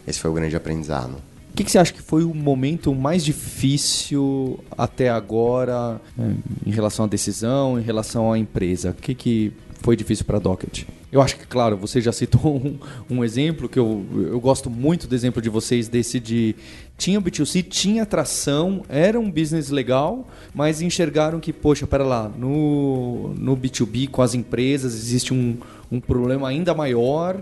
esse 0.07 0.19
foi 0.19 0.31
o 0.31 0.35
grande 0.35 0.57
aprendizado. 0.57 1.17
O 1.53 1.57
que, 1.59 1.65
que, 1.65 1.71
você 1.71 1.79
acha 1.79 1.93
que 1.93 2.01
foi 2.01 2.25
o 2.25 2.33
momento 2.33 2.95
mais 2.95 3.25
difícil 3.25 4.61
até 4.77 5.11
agora 5.11 6.01
né, 6.17 6.37
em 6.65 6.71
relação 6.71 7.05
à 7.05 7.09
decisão, 7.09 7.79
em 7.79 7.83
relação 7.83 8.33
à 8.33 8.39
empresa? 8.39 8.91
O 8.91 8.95
que, 8.95 9.15
que 9.15 9.53
foi 9.81 9.97
difícil 9.97 10.25
para 10.25 10.37
a 10.37 10.41
Docket? 10.41 10.85
Eu 11.11 11.23
acho 11.23 11.37
que, 11.37 11.47
claro, 11.47 11.77
você 11.77 12.01
já 12.01 12.13
citou 12.13 12.57
um, 12.57 12.79
um, 13.09 13.25
exemplo 13.25 13.69
que 13.69 13.79
eu, 13.79 14.05
eu 14.15 14.41
gosto 14.41 14.69
muito 14.69 15.07
do 15.07 15.15
exemplo 15.15 15.41
de 15.41 15.49
vocês, 15.49 15.89
desse 15.89 16.21
de 16.21 16.55
tinha 16.97 17.19
o 17.19 17.23
B2C, 17.23 17.65
tinha 17.67 18.03
atração, 18.03 18.83
era 18.89 19.19
um 19.19 19.31
business 19.31 19.71
legal, 19.71 20.29
mas 20.53 20.83
enxergaram 20.83 21.39
que, 21.39 21.53
poxa, 21.53 21.87
pera 21.87 22.05
lá, 22.05 22.29
no, 22.29 23.33
no 23.39 23.57
B2B 23.57 24.09
com 24.11 24.21
as 24.21 24.35
empresas 24.35 24.95
existe 24.95 25.33
um, 25.33 25.57
um 25.91 26.01
problema 26.01 26.49
ainda 26.49 26.75
maior, 26.75 27.41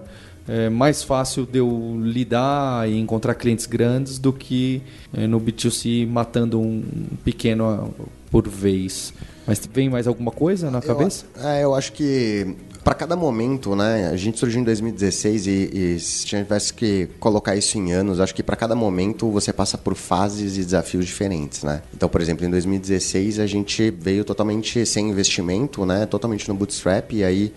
é 0.48 0.68
mais 0.68 1.02
fácil 1.02 1.44
de 1.44 1.58
eu 1.58 1.98
lidar 2.00 2.88
e 2.88 2.96
encontrar 2.96 3.34
clientes 3.34 3.66
grandes 3.66 4.18
do 4.18 4.32
que 4.32 4.80
é, 5.12 5.26
no 5.26 5.40
B2C 5.40 6.06
matando 6.06 6.60
um 6.60 6.84
pequeno 7.24 7.92
por 8.30 8.48
vez. 8.48 9.12
Mas 9.46 9.60
vem 9.72 9.88
mais 9.88 10.06
alguma 10.06 10.30
coisa 10.30 10.70
na 10.70 10.80
cabeça? 10.82 11.24
Eu, 11.36 11.48
é, 11.48 11.64
eu 11.64 11.74
acho 11.74 11.92
que 11.92 12.56
para 12.86 12.94
cada 12.94 13.16
momento, 13.16 13.74
né? 13.74 14.10
A 14.12 14.16
gente 14.16 14.38
surgiu 14.38 14.60
em 14.60 14.64
2016 14.64 15.46
e, 15.46 15.50
e 15.50 16.00
se 16.00 16.24
tivesse 16.24 16.72
que 16.72 17.08
colocar 17.18 17.56
isso 17.56 17.76
em 17.76 17.92
anos, 17.92 18.20
acho 18.20 18.34
que 18.34 18.42
para 18.42 18.54
cada 18.54 18.76
momento 18.76 19.28
você 19.28 19.52
passa 19.52 19.76
por 19.76 19.96
fases 19.96 20.56
e 20.56 20.64
desafios 20.64 21.04
diferentes, 21.04 21.64
né? 21.64 21.82
Então, 21.92 22.08
por 22.08 22.20
exemplo, 22.20 22.46
em 22.46 22.50
2016 22.50 23.40
a 23.40 23.46
gente 23.46 23.90
veio 23.90 24.24
totalmente 24.24 24.86
sem 24.86 25.10
investimento, 25.10 25.84
né? 25.84 26.06
Totalmente 26.06 26.48
no 26.48 26.54
bootstrap 26.54 27.12
e 27.12 27.24
aí 27.24 27.52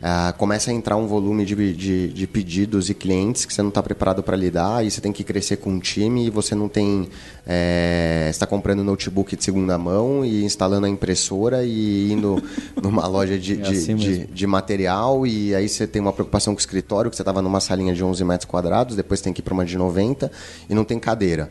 Uh, 0.00 0.32
começa 0.38 0.70
a 0.70 0.74
entrar 0.74 0.96
um 0.96 1.06
volume 1.06 1.44
de, 1.44 1.74
de, 1.74 2.08
de, 2.08 2.26
pedidos 2.26 2.88
e 2.88 2.94
clientes 2.94 3.44
que 3.44 3.52
você 3.52 3.60
não 3.60 3.68
está 3.68 3.82
preparado 3.82 4.22
para 4.22 4.34
lidar 4.34 4.82
e 4.82 4.90
você 4.90 4.98
tem 4.98 5.12
que 5.12 5.22
crescer 5.22 5.58
com 5.58 5.72
um 5.72 5.78
time 5.78 6.26
e 6.26 6.30
você 6.30 6.54
não 6.54 6.70
tem. 6.70 7.06
É, 7.46 8.28
está 8.30 8.46
comprando 8.46 8.82
notebook 8.82 9.36
de 9.36 9.44
segunda 9.44 9.76
mão 9.76 10.24
e 10.24 10.42
instalando 10.42 10.86
a 10.86 10.88
impressora 10.88 11.66
e 11.66 12.10
indo 12.10 12.42
numa 12.82 13.06
loja 13.06 13.38
de, 13.38 13.60
é 13.60 13.68
assim 13.68 13.94
de, 13.94 14.26
de, 14.26 14.46
material 14.46 15.26
e 15.26 15.54
aí 15.54 15.68
você 15.68 15.86
tem 15.86 16.00
uma 16.00 16.14
preocupação 16.14 16.54
com 16.54 16.58
o 16.58 16.60
escritório, 16.60 17.10
que 17.10 17.16
você 17.16 17.22
estava 17.22 17.42
numa 17.42 17.60
salinha 17.60 17.92
de 17.92 18.02
11 18.02 18.24
metros 18.24 18.48
quadrados, 18.48 18.96
depois 18.96 19.20
tem 19.20 19.34
que 19.34 19.40
ir 19.40 19.42
para 19.42 19.52
uma 19.52 19.66
de 19.66 19.76
90 19.76 20.32
e 20.66 20.74
não 20.74 20.84
tem 20.84 20.98
cadeira. 20.98 21.50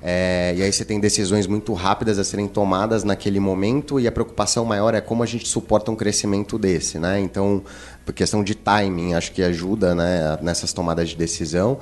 É, 0.00 0.54
e 0.56 0.62
aí 0.62 0.72
você 0.72 0.84
tem 0.84 1.00
decisões 1.00 1.46
muito 1.46 1.72
rápidas 1.72 2.18
a 2.18 2.24
serem 2.24 2.46
tomadas 2.46 3.02
naquele 3.02 3.40
momento 3.40 3.98
e 3.98 4.06
a 4.06 4.12
preocupação 4.12 4.64
maior 4.64 4.94
é 4.94 5.00
como 5.00 5.22
a 5.22 5.26
gente 5.26 5.48
suporta 5.48 5.90
um 5.90 5.96
crescimento 5.96 6.56
desse, 6.56 6.98
né? 6.98 7.18
Então, 7.20 7.62
por 8.06 8.14
questão 8.14 8.44
de 8.44 8.54
timing, 8.54 9.14
acho 9.14 9.32
que 9.32 9.42
ajuda 9.42 9.94
né, 9.94 10.38
nessas 10.40 10.72
tomadas 10.72 11.08
de 11.08 11.16
decisão 11.16 11.78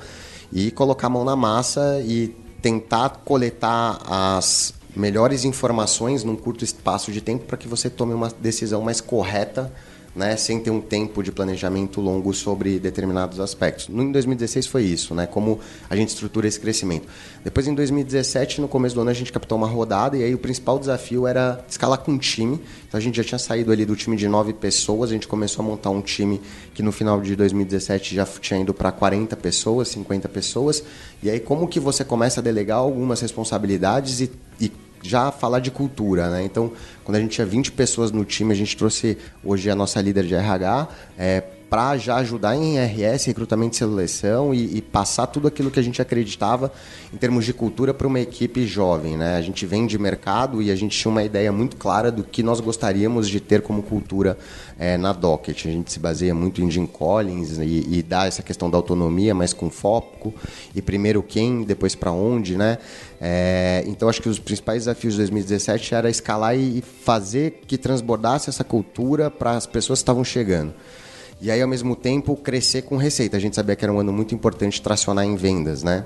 e 0.51 0.71
colocar 0.71 1.07
a 1.07 1.09
mão 1.09 1.23
na 1.23 1.35
massa 1.35 2.01
e 2.03 2.35
tentar 2.59 3.21
coletar 3.23 3.99
as 4.07 4.73
melhores 4.95 5.45
informações 5.45 6.23
num 6.23 6.35
curto 6.35 6.63
espaço 6.63 7.11
de 7.11 7.21
tempo 7.21 7.45
para 7.45 7.55
que 7.55 7.67
você 7.67 7.87
tome 7.87 8.13
uma 8.13 8.29
decisão 8.41 8.81
mais 8.81 8.99
correta 8.99 9.71
né, 10.17 10.35
sem 10.35 10.59
ter 10.59 10.71
um 10.71 10.81
tempo 10.81 11.21
de 11.21 11.31
planejamento 11.31 12.01
longo 12.01 12.33
sobre 12.33 12.79
determinados 12.79 13.39
aspectos. 13.39 13.87
No, 13.87 14.01
em 14.01 14.11
2016 14.11 14.65
foi 14.65 14.83
isso, 14.83 15.13
né, 15.13 15.27
como 15.27 15.59
a 15.87 15.95
gente 15.95 16.09
estrutura 16.09 16.47
esse 16.47 16.59
crescimento. 16.59 17.07
Depois, 17.43 17.67
em 17.67 17.75
2017, 17.75 18.59
no 18.59 18.67
começo 18.67 18.95
do 18.95 19.01
ano, 19.01 19.11
a 19.11 19.13
gente 19.13 19.31
captou 19.31 19.55
uma 19.57 19.67
rodada 19.67 20.17
e 20.17 20.23
aí 20.23 20.33
o 20.33 20.39
principal 20.39 20.79
desafio 20.79 21.27
era 21.27 21.63
escalar 21.69 21.99
com 21.99 22.13
um 22.13 22.17
time. 22.17 22.59
Então, 22.87 22.97
a 22.97 23.01
gente 23.01 23.15
já 23.15 23.23
tinha 23.23 23.37
saído 23.37 23.71
ali 23.71 23.85
do 23.85 23.95
time 23.95 24.17
de 24.17 24.27
nove 24.27 24.53
pessoas, 24.53 25.11
a 25.11 25.13
gente 25.13 25.27
começou 25.27 25.63
a 25.63 25.67
montar 25.67 25.91
um 25.91 26.01
time 26.01 26.41
que 26.73 26.81
no 26.81 26.91
final 26.91 27.21
de 27.21 27.35
2017 27.35 28.15
já 28.15 28.25
tinha 28.25 28.59
ido 28.59 28.73
para 28.73 28.91
40 28.91 29.37
pessoas, 29.37 29.87
50 29.89 30.27
pessoas. 30.29 30.83
E 31.21 31.29
aí, 31.29 31.39
como 31.39 31.67
que 31.67 31.79
você 31.79 32.03
começa 32.03 32.39
a 32.39 32.43
delegar 32.43 32.79
algumas 32.79 33.21
responsabilidades 33.21 34.19
e, 34.19 34.31
e 34.59 34.71
já 35.07 35.31
falar 35.31 35.59
de 35.59 35.71
cultura, 35.71 36.29
né? 36.29 36.43
Então, 36.43 36.71
quando 37.03 37.15
a 37.15 37.19
gente 37.19 37.31
tinha 37.31 37.47
20 37.47 37.71
pessoas 37.71 38.11
no 38.11 38.25
time, 38.25 38.51
a 38.51 38.55
gente 38.55 38.75
trouxe 38.75 39.17
hoje 39.43 39.69
a 39.69 39.75
nossa 39.75 40.01
líder 40.01 40.25
de 40.25 40.35
RH 40.35 40.87
é, 41.17 41.43
para 41.69 41.97
já 41.97 42.15
ajudar 42.17 42.55
em 42.55 42.77
RS, 42.77 43.25
recrutamento 43.25 43.75
e 43.75 43.77
seleção 43.77 44.53
e, 44.53 44.77
e, 44.77 44.81
passar 44.81 45.27
tudo 45.27 45.47
aquilo 45.47 45.69
que 45.69 45.79
a 45.79 45.83
gente 45.83 46.01
acreditava 46.01 46.71
em 47.13 47.17
termos 47.17 47.45
de 47.45 47.53
cultura 47.53 47.93
para 47.93 48.07
uma 48.07 48.19
equipe 48.19 48.65
jovem, 48.65 49.17
né? 49.17 49.35
A 49.35 49.41
gente 49.41 49.65
vem 49.65 49.85
de 49.85 49.97
mercado 49.97 50.61
e 50.61 50.71
a 50.71 50.75
gente 50.75 50.97
tinha 50.97 51.11
uma 51.11 51.23
ideia 51.23 51.51
muito 51.51 51.75
clara 51.75 52.09
do 52.09 52.23
que 52.23 52.41
nós 52.41 52.61
gostaríamos 52.61 53.27
de 53.27 53.41
ter 53.41 53.61
como 53.61 53.83
cultura 53.83 54.37
é, 54.79 54.97
na 54.97 55.11
Docket. 55.11 55.65
A 55.65 55.71
gente 55.71 55.91
se 55.91 55.99
baseia 55.99 56.33
muito 56.33 56.61
em 56.61 56.71
Jim 56.71 56.85
Collins 56.85 57.57
e, 57.57 57.97
e 57.97 58.03
dá 58.03 58.25
essa 58.25 58.41
questão 58.41 58.69
da 58.69 58.77
autonomia, 58.77 59.35
mas 59.35 59.51
com 59.51 59.69
foco 59.69 60.33
e 60.73 60.81
primeiro 60.81 61.21
quem, 61.21 61.63
depois 61.63 61.95
para 61.95 62.11
onde, 62.11 62.55
né? 62.55 62.77
É, 63.19 63.83
então, 63.87 64.07
acho 64.07 64.21
que 64.21 64.29
os 64.29 64.39
principais 64.39 64.83
desafios 64.83 65.15
de 65.15 65.19
2017 65.19 65.95
era 65.95 66.09
escalar 66.09 66.55
e 66.57 66.81
fazer 66.81 67.61
que 67.67 67.77
transbordasse 67.77 68.49
essa 68.49 68.63
cultura 68.63 69.29
para 69.29 69.51
as 69.51 69.65
pessoas 69.65 69.99
que 69.99 70.03
estavam 70.03 70.23
chegando. 70.23 70.73
E 71.39 71.51
aí, 71.51 71.61
ao 71.61 71.67
mesmo 71.67 71.95
tempo, 71.95 72.35
crescer 72.35 72.81
com 72.81 72.97
receita. 72.97 73.37
A 73.37 73.39
gente 73.39 73.55
sabia 73.55 73.75
que 73.75 73.85
era 73.85 73.93
um 73.93 73.99
ano 73.99 74.11
muito 74.11 74.33
importante 74.33 74.81
tracionar 74.81 75.23
em 75.23 75.35
vendas, 75.35 75.83
né? 75.83 76.03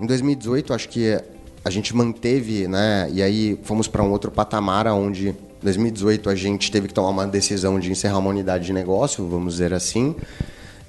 Em 0.00 0.06
2018, 0.06 0.72
acho 0.72 0.88
que 0.88 1.20
a 1.64 1.70
gente 1.70 1.94
manteve, 1.94 2.68
né? 2.68 3.08
E 3.12 3.22
aí 3.22 3.58
fomos 3.64 3.88
para 3.88 4.02
um 4.02 4.10
outro 4.10 4.30
patamar 4.30 4.86
onde 4.86 5.30
em 5.30 5.36
2018 5.62 6.30
a 6.30 6.34
gente 6.34 6.70
teve 6.70 6.88
que 6.88 6.94
tomar 6.94 7.10
uma 7.10 7.26
decisão 7.26 7.78
de 7.78 7.90
encerrar 7.90 8.18
uma 8.18 8.30
unidade 8.30 8.64
de 8.64 8.72
negócio, 8.72 9.26
vamos 9.28 9.54
dizer 9.54 9.74
assim. 9.74 10.14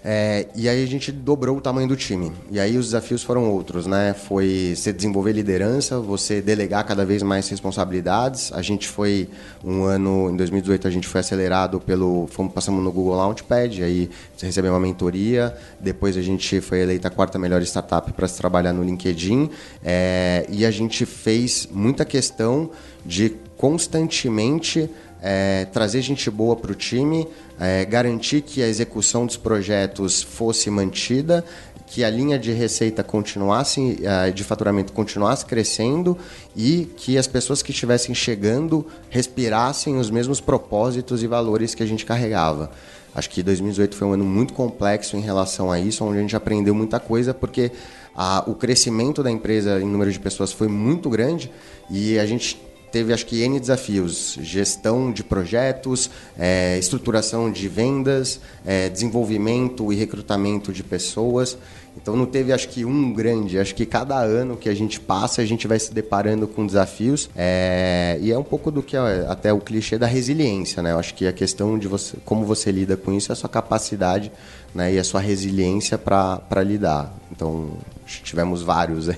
É, 0.03 0.47
e 0.55 0.67
aí 0.67 0.83
a 0.83 0.87
gente 0.87 1.11
dobrou 1.11 1.57
o 1.57 1.61
tamanho 1.61 1.87
do 1.87 1.95
time. 1.95 2.31
E 2.49 2.59
aí 2.59 2.75
os 2.75 2.87
desafios 2.87 3.21
foram 3.21 3.51
outros, 3.51 3.85
né? 3.85 4.13
Foi 4.13 4.73
você 4.75 4.91
desenvolver 4.91 5.31
liderança, 5.31 5.99
você 5.99 6.41
delegar 6.41 6.83
cada 6.85 7.05
vez 7.05 7.21
mais 7.21 7.47
responsabilidades. 7.47 8.51
A 8.51 8.63
gente 8.63 8.87
foi 8.87 9.29
um 9.63 9.83
ano, 9.83 10.31
em 10.31 10.35
2018 10.35 10.87
a 10.87 10.91
gente 10.91 11.07
foi 11.07 11.21
acelerado 11.21 11.79
pelo, 11.79 12.27
fomos, 12.31 12.51
passamos 12.51 12.83
no 12.83 12.91
Google 12.91 13.15
Launchpad, 13.15 13.83
aí 13.83 14.09
você 14.35 14.47
recebeu 14.47 14.73
uma 14.73 14.79
mentoria. 14.79 15.55
Depois 15.79 16.17
a 16.17 16.21
gente 16.21 16.59
foi 16.61 16.79
eleita 16.79 17.07
a 17.07 17.11
quarta 17.11 17.37
melhor 17.37 17.61
startup 17.61 18.11
para 18.11 18.27
se 18.27 18.37
trabalhar 18.37 18.73
no 18.73 18.83
LinkedIn. 18.83 19.51
É, 19.83 20.47
e 20.49 20.65
a 20.65 20.71
gente 20.71 21.05
fez 21.05 21.67
muita 21.71 22.03
questão 22.05 22.71
de 23.05 23.35
constantemente 23.55 24.89
é, 25.21 25.65
trazer 25.65 26.01
gente 26.01 26.29
boa 26.31 26.55
para 26.55 26.71
o 26.71 26.75
time, 26.75 27.27
é, 27.59 27.85
garantir 27.85 28.41
que 28.41 28.63
a 28.63 28.67
execução 28.67 29.25
dos 29.25 29.37
projetos 29.37 30.23
fosse 30.23 30.69
mantida, 30.69 31.45
que 31.85 32.03
a 32.03 32.09
linha 32.09 32.39
de 32.39 32.51
receita 32.53 33.03
continuasse, 33.03 33.99
é, 34.01 34.31
de 34.31 34.43
faturamento 34.43 34.93
continuasse 34.93 35.45
crescendo 35.45 36.17
e 36.55 36.89
que 36.95 37.17
as 37.17 37.27
pessoas 37.27 37.61
que 37.61 37.71
estivessem 37.71 38.15
chegando 38.15 38.87
respirassem 39.09 39.97
os 39.97 40.09
mesmos 40.09 40.39
propósitos 40.39 41.21
e 41.21 41.27
valores 41.27 41.75
que 41.75 41.83
a 41.83 41.85
gente 41.85 42.05
carregava. 42.05 42.71
Acho 43.13 43.29
que 43.29 43.43
2018 43.43 43.93
foi 43.93 44.07
um 44.07 44.13
ano 44.13 44.23
muito 44.23 44.53
complexo 44.53 45.17
em 45.17 45.21
relação 45.21 45.69
a 45.69 45.77
isso, 45.77 46.05
onde 46.05 46.17
a 46.17 46.21
gente 46.21 46.35
aprendeu 46.35 46.73
muita 46.73 46.97
coisa, 46.97 47.33
porque 47.33 47.71
a, 48.15 48.41
o 48.47 48.55
crescimento 48.55 49.21
da 49.21 49.29
empresa 49.29 49.81
em 49.81 49.85
número 49.85 50.11
de 50.11 50.19
pessoas 50.19 50.53
foi 50.53 50.69
muito 50.69 51.09
grande 51.09 51.51
e 51.89 52.17
a 52.17 52.25
gente 52.25 52.57
teve 52.91 53.13
acho 53.13 53.25
que 53.25 53.41
N 53.41 53.59
desafios: 53.59 54.37
gestão 54.41 55.11
de 55.11 55.23
projetos, 55.23 56.09
é, 56.37 56.77
estruturação 56.77 57.51
de 57.51 57.67
vendas, 57.67 58.39
é, 58.65 58.89
desenvolvimento 58.89 59.91
e 59.91 59.95
recrutamento 59.95 60.71
de 60.73 60.83
pessoas. 60.83 61.57
Então 61.95 62.15
não 62.15 62.25
teve 62.25 62.53
acho 62.53 62.69
que 62.69 62.85
um 62.85 63.11
grande, 63.11 63.59
acho 63.59 63.75
que 63.75 63.85
cada 63.85 64.17
ano 64.17 64.55
que 64.55 64.69
a 64.69 64.73
gente 64.73 64.97
passa 64.97 65.41
a 65.41 65.45
gente 65.45 65.67
vai 65.67 65.77
se 65.77 65.93
deparando 65.93 66.47
com 66.47 66.65
desafios 66.65 67.29
é, 67.35 68.17
e 68.21 68.31
é 68.31 68.37
um 68.37 68.43
pouco 68.43 68.71
do 68.71 68.81
que 68.81 68.95
é 68.95 69.25
até 69.27 69.51
o 69.51 69.59
clichê 69.59 69.97
da 69.97 70.07
resiliência, 70.07 70.81
né? 70.81 70.93
Eu 70.93 70.99
acho 70.99 71.13
que 71.13 71.27
a 71.27 71.33
questão 71.33 71.77
de 71.77 71.89
você, 71.89 72.15
como 72.23 72.45
você 72.45 72.71
lida 72.71 72.95
com 72.95 73.11
isso 73.11 73.31
é 73.31 73.33
a 73.33 73.35
sua 73.35 73.49
capacidade 73.49 74.31
né, 74.73 74.93
e 74.93 74.99
a 74.99 75.03
sua 75.03 75.19
resiliência 75.19 75.97
para 75.97 76.63
lidar. 76.63 77.13
Então 77.31 77.71
tivemos 78.05 78.61
vários 78.61 79.09
aí. 79.09 79.17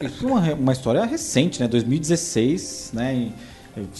Isso 0.00 0.24
é 0.24 0.26
uma, 0.26 0.54
uma 0.54 0.72
história 0.72 1.04
recente, 1.04 1.60
né? 1.60 1.68
2016, 1.68 2.90
né? 2.94 3.30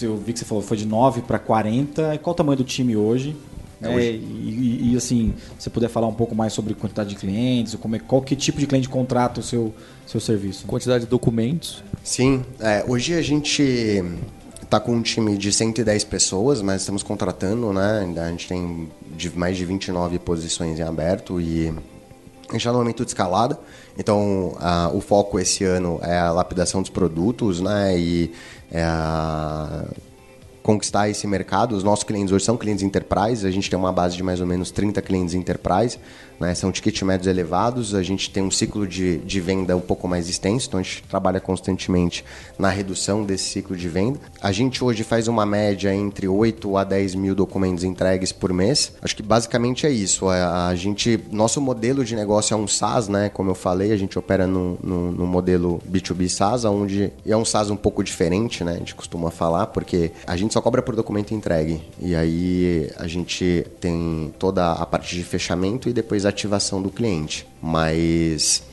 Eu 0.01 0.17
vi 0.17 0.33
que 0.33 0.39
você 0.39 0.45
falou 0.45 0.63
foi 0.63 0.77
de 0.77 0.87
9 0.87 1.21
para 1.21 1.37
40. 1.37 2.15
E 2.15 2.17
qual 2.17 2.33
o 2.33 2.35
tamanho 2.35 2.57
do 2.57 2.63
time 2.63 2.95
hoje? 2.95 3.35
É, 3.81 3.93
é 3.93 4.11
e, 4.11 4.15
e, 4.15 4.93
e, 4.93 4.97
assim, 4.97 5.35
se 5.59 5.69
puder 5.69 5.87
falar 5.87 6.07
um 6.07 6.13
pouco 6.13 6.33
mais 6.33 6.51
sobre 6.53 6.73
quantidade 6.73 7.09
de 7.09 7.15
clientes, 7.15 7.75
como 7.75 7.95
é, 7.95 7.99
qual 7.99 8.21
que 8.21 8.35
tipo 8.35 8.59
de 8.59 8.65
cliente 8.65 8.89
contrata 8.89 9.39
o 9.39 9.43
seu, 9.43 9.73
seu 10.05 10.19
serviço? 10.19 10.65
Quantidade 10.65 11.03
de 11.03 11.09
documentos. 11.09 11.83
Sim, 12.03 12.43
é, 12.59 12.83
hoje 12.87 13.13
a 13.13 13.21
gente 13.21 14.03
está 14.63 14.79
com 14.79 14.93
um 14.93 15.01
time 15.01 15.37
de 15.37 15.51
110 15.51 16.03
pessoas, 16.05 16.61
mas 16.61 16.81
estamos 16.81 17.03
contratando, 17.03 17.71
né? 17.71 18.13
A 18.17 18.29
gente 18.29 18.47
tem 18.47 18.89
de 19.17 19.35
mais 19.35 19.57
de 19.57 19.65
29 19.65 20.19
posições 20.19 20.79
em 20.79 20.83
aberto 20.83 21.41
e 21.41 21.67
a 22.47 22.51
gente 22.53 22.61
está 22.61 22.71
no 22.71 22.77
momento 22.77 23.03
de 23.03 23.09
escalada, 23.09 23.59
então 23.97 24.55
a, 24.59 24.89
o 24.93 25.01
foco 25.01 25.37
esse 25.37 25.65
ano 25.65 25.99
é 26.01 26.17
a 26.17 26.31
lapidação 26.31 26.81
dos 26.81 26.89
produtos, 26.89 27.59
né? 27.59 27.99
E 27.99 28.31
é 28.71 28.83
a, 28.83 29.83
conquistar 30.67 31.07
esse 31.07 31.25
mercado. 31.25 31.77
Os 31.77 31.81
nossos 31.81 32.03
clientes 32.03 32.33
hoje 32.33 32.43
são 32.43 32.57
clientes 32.57 32.83
enterprise, 32.83 33.47
a 33.47 33.51
gente 33.51 33.69
tem 33.69 33.79
uma 33.79 33.93
base 33.93 34.17
de 34.17 34.21
mais 34.21 34.41
ou 34.41 34.45
menos 34.45 34.69
30 34.69 35.01
clientes 35.01 35.33
enterprise, 35.33 35.97
né? 36.37 36.53
são 36.53 36.73
ticket 36.73 37.01
médios 37.03 37.25
elevados, 37.25 37.95
a 37.95 38.03
gente 38.03 38.29
tem 38.29 38.43
um 38.43 38.51
ciclo 38.51 38.85
de, 38.85 39.19
de 39.19 39.39
venda 39.39 39.77
um 39.77 39.81
pouco 39.81 40.09
mais 40.09 40.27
extenso, 40.27 40.67
então 40.67 40.81
a 40.81 40.83
gente 40.83 41.03
trabalha 41.03 41.39
constantemente 41.39 42.25
na 42.59 42.67
redução 42.67 43.23
desse 43.23 43.45
ciclo 43.45 43.77
de 43.77 43.87
venda. 43.87 44.19
A 44.41 44.51
gente 44.51 44.83
hoje 44.83 45.05
faz 45.05 45.29
uma 45.29 45.45
média 45.45 45.95
entre 45.95 46.27
8 46.27 46.75
a 46.75 46.83
10 46.83 47.15
mil 47.15 47.33
documentos 47.33 47.85
entregues 47.85 48.33
por 48.33 48.51
mês. 48.51 48.91
Acho 49.01 49.15
que 49.15 49.23
basicamente 49.23 49.87
é 49.87 49.89
isso. 49.89 50.27
A, 50.27 50.67
a 50.67 50.75
gente, 50.75 51.17
nosso 51.31 51.61
modelo 51.61 52.03
de 52.03 52.13
negócio 52.13 52.53
é 52.53 52.57
um 52.57 52.67
SaaS, 52.67 53.07
né? 53.07 53.29
Como 53.29 53.49
eu 53.49 53.55
falei, 53.55 53.93
a 53.93 53.97
gente 53.97 54.19
opera 54.19 54.45
no, 54.45 54.77
no, 54.83 55.13
no 55.13 55.25
modelo 55.25 55.81
B2B 55.89 56.27
SaaS, 56.27 56.65
onde 56.65 57.13
é 57.25 57.37
um 57.37 57.45
SaaS 57.45 57.69
um 57.69 57.77
pouco 57.77 58.03
diferente, 58.03 58.65
né? 58.65 58.73
A 58.73 58.79
gente 58.79 58.93
costuma 58.93 59.31
falar, 59.31 59.67
porque 59.67 60.11
a 60.25 60.35
gente 60.35 60.56
só 60.57 60.61
cobra 60.61 60.81
por 60.81 60.95
documento 60.95 61.35
entregue. 61.35 61.83
E 61.99 62.15
aí 62.15 62.91
a 62.97 63.05
gente 63.05 63.63
tem 63.79 64.33
toda 64.39 64.71
a 64.71 64.85
parte 64.87 65.15
de 65.15 65.23
fechamento 65.23 65.87
e 65.87 65.93
depois 65.93 66.25
ativação 66.25 66.81
do 66.81 66.89
cliente. 66.89 67.47
Mas 67.61 68.63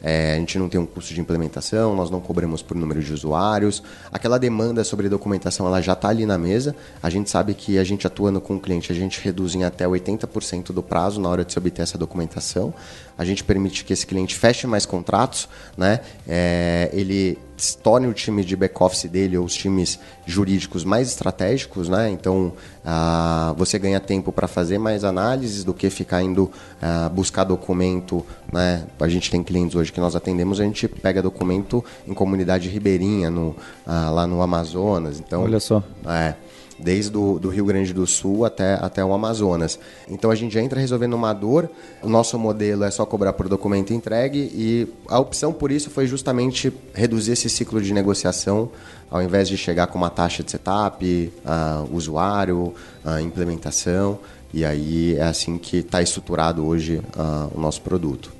é, 0.00 0.34
a 0.34 0.38
gente 0.38 0.56
não 0.56 0.68
tem 0.68 0.80
um 0.80 0.86
custo 0.86 1.12
de 1.12 1.20
implementação, 1.20 1.96
nós 1.96 2.10
não 2.10 2.20
cobramos 2.20 2.62
por 2.62 2.76
número 2.76 3.02
de 3.02 3.12
usuários. 3.12 3.82
Aquela 4.12 4.38
demanda 4.38 4.84
sobre 4.84 5.08
documentação 5.08 5.66
ela 5.66 5.80
já 5.80 5.94
está 5.94 6.10
ali 6.10 6.24
na 6.24 6.38
mesa. 6.38 6.76
A 7.02 7.10
gente 7.10 7.28
sabe 7.28 7.54
que 7.54 7.76
a 7.76 7.82
gente 7.82 8.06
atuando 8.06 8.40
com 8.40 8.54
o 8.54 8.60
cliente, 8.60 8.92
a 8.92 8.94
gente 8.94 9.20
reduz 9.20 9.56
em 9.56 9.64
até 9.64 9.84
80% 9.84 10.72
do 10.72 10.82
prazo 10.82 11.20
na 11.20 11.28
hora 11.28 11.44
de 11.44 11.52
se 11.52 11.58
obter 11.58 11.82
essa 11.82 11.98
documentação. 11.98 12.72
A 13.16 13.24
gente 13.24 13.44
permite 13.44 13.84
que 13.84 13.92
esse 13.92 14.06
cliente 14.06 14.34
feche 14.34 14.66
mais 14.66 14.86
contratos, 14.86 15.48
né? 15.76 16.00
É, 16.26 16.90
ele 16.92 17.38
torne 17.82 18.06
o 18.06 18.12
time 18.12 18.44
de 18.44 18.56
back-office 18.56 19.08
dele 19.08 19.36
ou 19.38 19.44
os 19.44 19.54
times 19.54 19.98
jurídicos 20.26 20.84
mais 20.84 21.08
estratégicos, 21.08 21.88
né? 21.88 22.10
Então, 22.10 22.52
ah, 22.84 23.54
você 23.56 23.78
ganha 23.78 24.00
tempo 24.00 24.32
para 24.32 24.48
fazer 24.48 24.78
mais 24.78 25.04
análises 25.04 25.62
do 25.62 25.72
que 25.72 25.88
ficar 25.90 26.22
indo 26.22 26.50
ah, 26.80 27.08
buscar 27.08 27.44
documento, 27.44 28.24
né? 28.52 28.84
A 28.98 29.08
gente 29.08 29.30
tem 29.30 29.42
clientes 29.42 29.76
hoje 29.76 29.92
que 29.92 30.00
nós 30.00 30.16
atendemos, 30.16 30.60
a 30.60 30.64
gente 30.64 30.88
pega 30.88 31.22
documento 31.22 31.84
em 32.06 32.14
comunidade 32.14 32.68
ribeirinha, 32.68 33.30
no, 33.30 33.54
ah, 33.86 34.10
lá 34.10 34.26
no 34.26 34.42
Amazonas. 34.42 35.20
Então, 35.20 35.42
Olha 35.42 35.60
só. 35.60 35.82
É 36.06 36.34
desde 36.82 37.16
o 37.16 37.38
do 37.38 37.48
Rio 37.48 37.64
Grande 37.64 37.92
do 37.92 38.06
Sul 38.06 38.44
até, 38.44 38.74
até 38.74 39.04
o 39.04 39.12
Amazonas. 39.12 39.78
Então 40.08 40.30
a 40.30 40.34
gente 40.34 40.54
já 40.54 40.60
entra 40.60 40.80
resolvendo 40.80 41.14
uma 41.14 41.32
dor, 41.32 41.70
o 42.02 42.08
nosso 42.08 42.38
modelo 42.38 42.84
é 42.84 42.90
só 42.90 43.06
cobrar 43.06 43.32
por 43.32 43.48
documento 43.48 43.92
entregue 43.92 44.50
e 44.54 44.88
a 45.08 45.18
opção 45.18 45.52
por 45.52 45.70
isso 45.70 45.90
foi 45.90 46.06
justamente 46.06 46.72
reduzir 46.94 47.32
esse 47.32 47.48
ciclo 47.48 47.80
de 47.80 47.92
negociação 47.92 48.70
ao 49.12 49.22
invés 49.22 49.46
de 49.46 49.58
chegar 49.58 49.88
com 49.88 49.98
uma 49.98 50.08
taxa 50.08 50.42
de 50.42 50.50
setup, 50.50 51.32
uh, 51.44 51.94
usuário, 51.94 52.74
uh, 53.04 53.20
implementação, 53.20 54.18
e 54.54 54.64
aí 54.64 55.16
é 55.16 55.24
assim 55.24 55.58
que 55.58 55.78
está 55.78 56.00
estruturado 56.00 56.64
hoje 56.66 56.96
uh, 56.96 57.50
o 57.54 57.60
nosso 57.60 57.82
produto. 57.82 58.32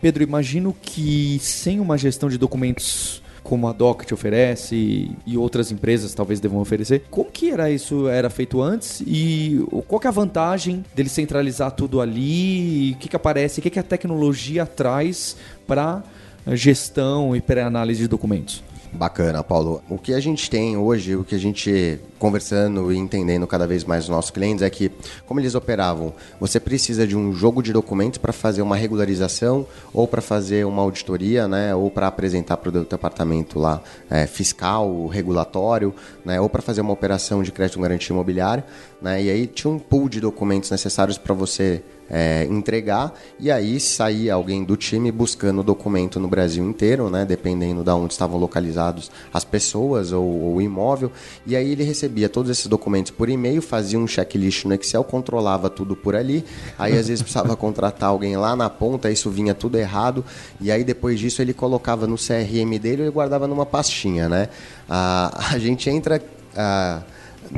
Pedro, 0.00 0.22
imagino 0.22 0.74
que 0.80 1.38
sem 1.42 1.78
uma 1.78 1.98
gestão 1.98 2.30
de 2.30 2.38
documentos 2.38 3.22
como 3.44 3.68
a 3.68 3.72
Doc 3.72 4.04
te 4.04 4.14
oferece 4.14 5.10
e 5.26 5.36
outras 5.36 5.70
empresas 5.70 6.14
talvez 6.14 6.40
devam 6.40 6.58
oferecer. 6.60 7.04
Como 7.10 7.30
que 7.30 7.50
era 7.50 7.70
isso? 7.70 8.08
Era 8.08 8.30
feito 8.30 8.60
antes 8.60 9.02
e 9.06 9.62
qual 9.86 10.00
que 10.00 10.06
é 10.06 10.10
a 10.10 10.12
vantagem 10.12 10.82
dele 10.94 11.10
centralizar 11.10 11.70
tudo 11.70 12.00
ali? 12.00 12.92
O 12.92 12.96
que, 12.96 13.08
que 13.08 13.14
aparece? 13.14 13.60
O 13.60 13.62
que, 13.62 13.70
que 13.70 13.78
a 13.78 13.82
tecnologia 13.82 14.64
traz 14.64 15.36
para 15.66 16.02
gestão 16.48 17.36
e 17.36 17.40
pré-análise 17.40 18.00
de 18.00 18.08
documentos? 18.08 18.64
Bacana, 18.94 19.42
Paulo. 19.42 19.82
O 19.88 19.98
que 19.98 20.14
a 20.14 20.20
gente 20.20 20.48
tem 20.48 20.76
hoje, 20.76 21.16
o 21.16 21.24
que 21.24 21.34
a 21.34 21.38
gente 21.38 21.98
conversando 22.16 22.92
e 22.92 22.96
entendendo 22.96 23.44
cada 23.44 23.66
vez 23.66 23.84
mais 23.84 24.04
os 24.04 24.08
nossos 24.08 24.30
clientes 24.30 24.62
é 24.62 24.70
que, 24.70 24.90
como 25.26 25.40
eles 25.40 25.56
operavam, 25.56 26.14
você 26.40 26.60
precisa 26.60 27.04
de 27.06 27.16
um 27.16 27.34
jogo 27.34 27.60
de 27.60 27.72
documentos 27.72 28.18
para 28.18 28.32
fazer 28.32 28.62
uma 28.62 28.76
regularização 28.76 29.66
ou 29.92 30.06
para 30.06 30.22
fazer 30.22 30.64
uma 30.64 30.80
auditoria, 30.80 31.48
né, 31.48 31.74
ou 31.74 31.90
para 31.90 32.06
apresentar 32.06 32.56
para 32.56 32.68
o 32.68 32.84
departamento 32.84 33.58
lá 33.58 33.82
é, 34.08 34.26
fiscal, 34.26 35.06
regulatório, 35.08 35.92
né, 36.24 36.40
ou 36.40 36.48
para 36.48 36.62
fazer 36.62 36.80
uma 36.80 36.92
operação 36.92 37.42
de 37.42 37.50
crédito 37.50 37.80
garantia 37.80 38.14
imobiliária, 38.14 38.64
né, 39.02 39.22
e 39.22 39.28
aí 39.28 39.46
tinha 39.46 39.70
um 39.70 39.78
pool 39.78 40.08
de 40.08 40.20
documentos 40.20 40.70
necessários 40.70 41.18
para 41.18 41.34
você 41.34 41.82
é, 42.08 42.44
entregar. 42.44 43.14
E 43.38 43.50
aí 43.50 43.80
saía 43.80 44.34
alguém 44.34 44.64
do 44.64 44.76
time 44.76 45.10
buscando 45.10 45.60
o 45.60 45.62
documento 45.62 46.20
no 46.20 46.28
Brasil 46.28 46.64
inteiro, 46.64 47.10
né, 47.10 47.24
dependendo 47.24 47.82
de 47.82 47.90
onde 47.90 48.12
estavam 48.12 48.38
localizados 48.38 49.10
as 49.32 49.44
pessoas 49.44 50.12
ou, 50.12 50.54
o 50.54 50.62
imóvel, 50.62 51.10
e 51.46 51.56
aí 51.56 51.72
ele 51.72 51.84
recebia 51.84 52.28
todos 52.28 52.50
esses 52.50 52.66
documentos 52.66 53.10
por 53.10 53.28
e-mail, 53.28 53.60
fazia 53.60 53.98
um 53.98 54.06
checklist 54.06 54.64
no 54.64 54.74
Excel, 54.74 55.04
controlava 55.04 55.68
tudo 55.68 55.96
por 55.96 56.14
ali, 56.14 56.44
aí 56.78 56.96
às 56.96 57.08
vezes 57.08 57.22
precisava 57.22 57.56
contratar 57.56 58.10
alguém 58.10 58.36
lá 58.36 58.54
na 58.54 58.70
ponta, 58.70 59.10
isso 59.10 59.30
vinha 59.30 59.54
tudo 59.54 59.76
errado, 59.76 60.24
e 60.60 60.70
aí 60.70 60.84
depois 60.84 61.18
disso 61.18 61.42
ele 61.42 61.54
colocava 61.54 62.06
no 62.06 62.16
CRM 62.16 62.78
dele 62.80 63.06
e 63.06 63.10
guardava 63.10 63.46
numa 63.46 63.66
pastinha, 63.66 64.28
né? 64.28 64.48
A, 64.88 65.52
a 65.54 65.58
gente 65.58 65.88
entra... 65.90 66.22
A, 66.56 67.02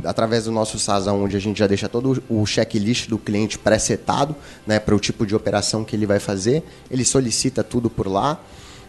através 0.05 0.45
do 0.45 0.53
nosso 0.53 0.79
SaaS, 0.79 1.07
onde 1.07 1.37
a 1.37 1.41
gente 1.41 1.59
já 1.59 1.67
deixa 1.67 1.89
todo 1.89 2.23
o 2.29 2.47
checklist 2.47 3.09
do 3.09 3.19
cliente 3.19 3.59
pré-setado, 3.59 4.35
né, 4.67 4.79
para 4.79 4.95
o 4.95 5.01
tipo 5.01 5.27
de 5.27 5.35
operação 5.35 5.85
que 5.85 5.95
ele 5.95 6.07
vai 6.07 6.19
fazer. 6.19 6.63
Ele 6.91 7.05
solicita 7.05 7.63
tudo 7.65 7.89
por 7.89 8.07
lá. 8.07 8.41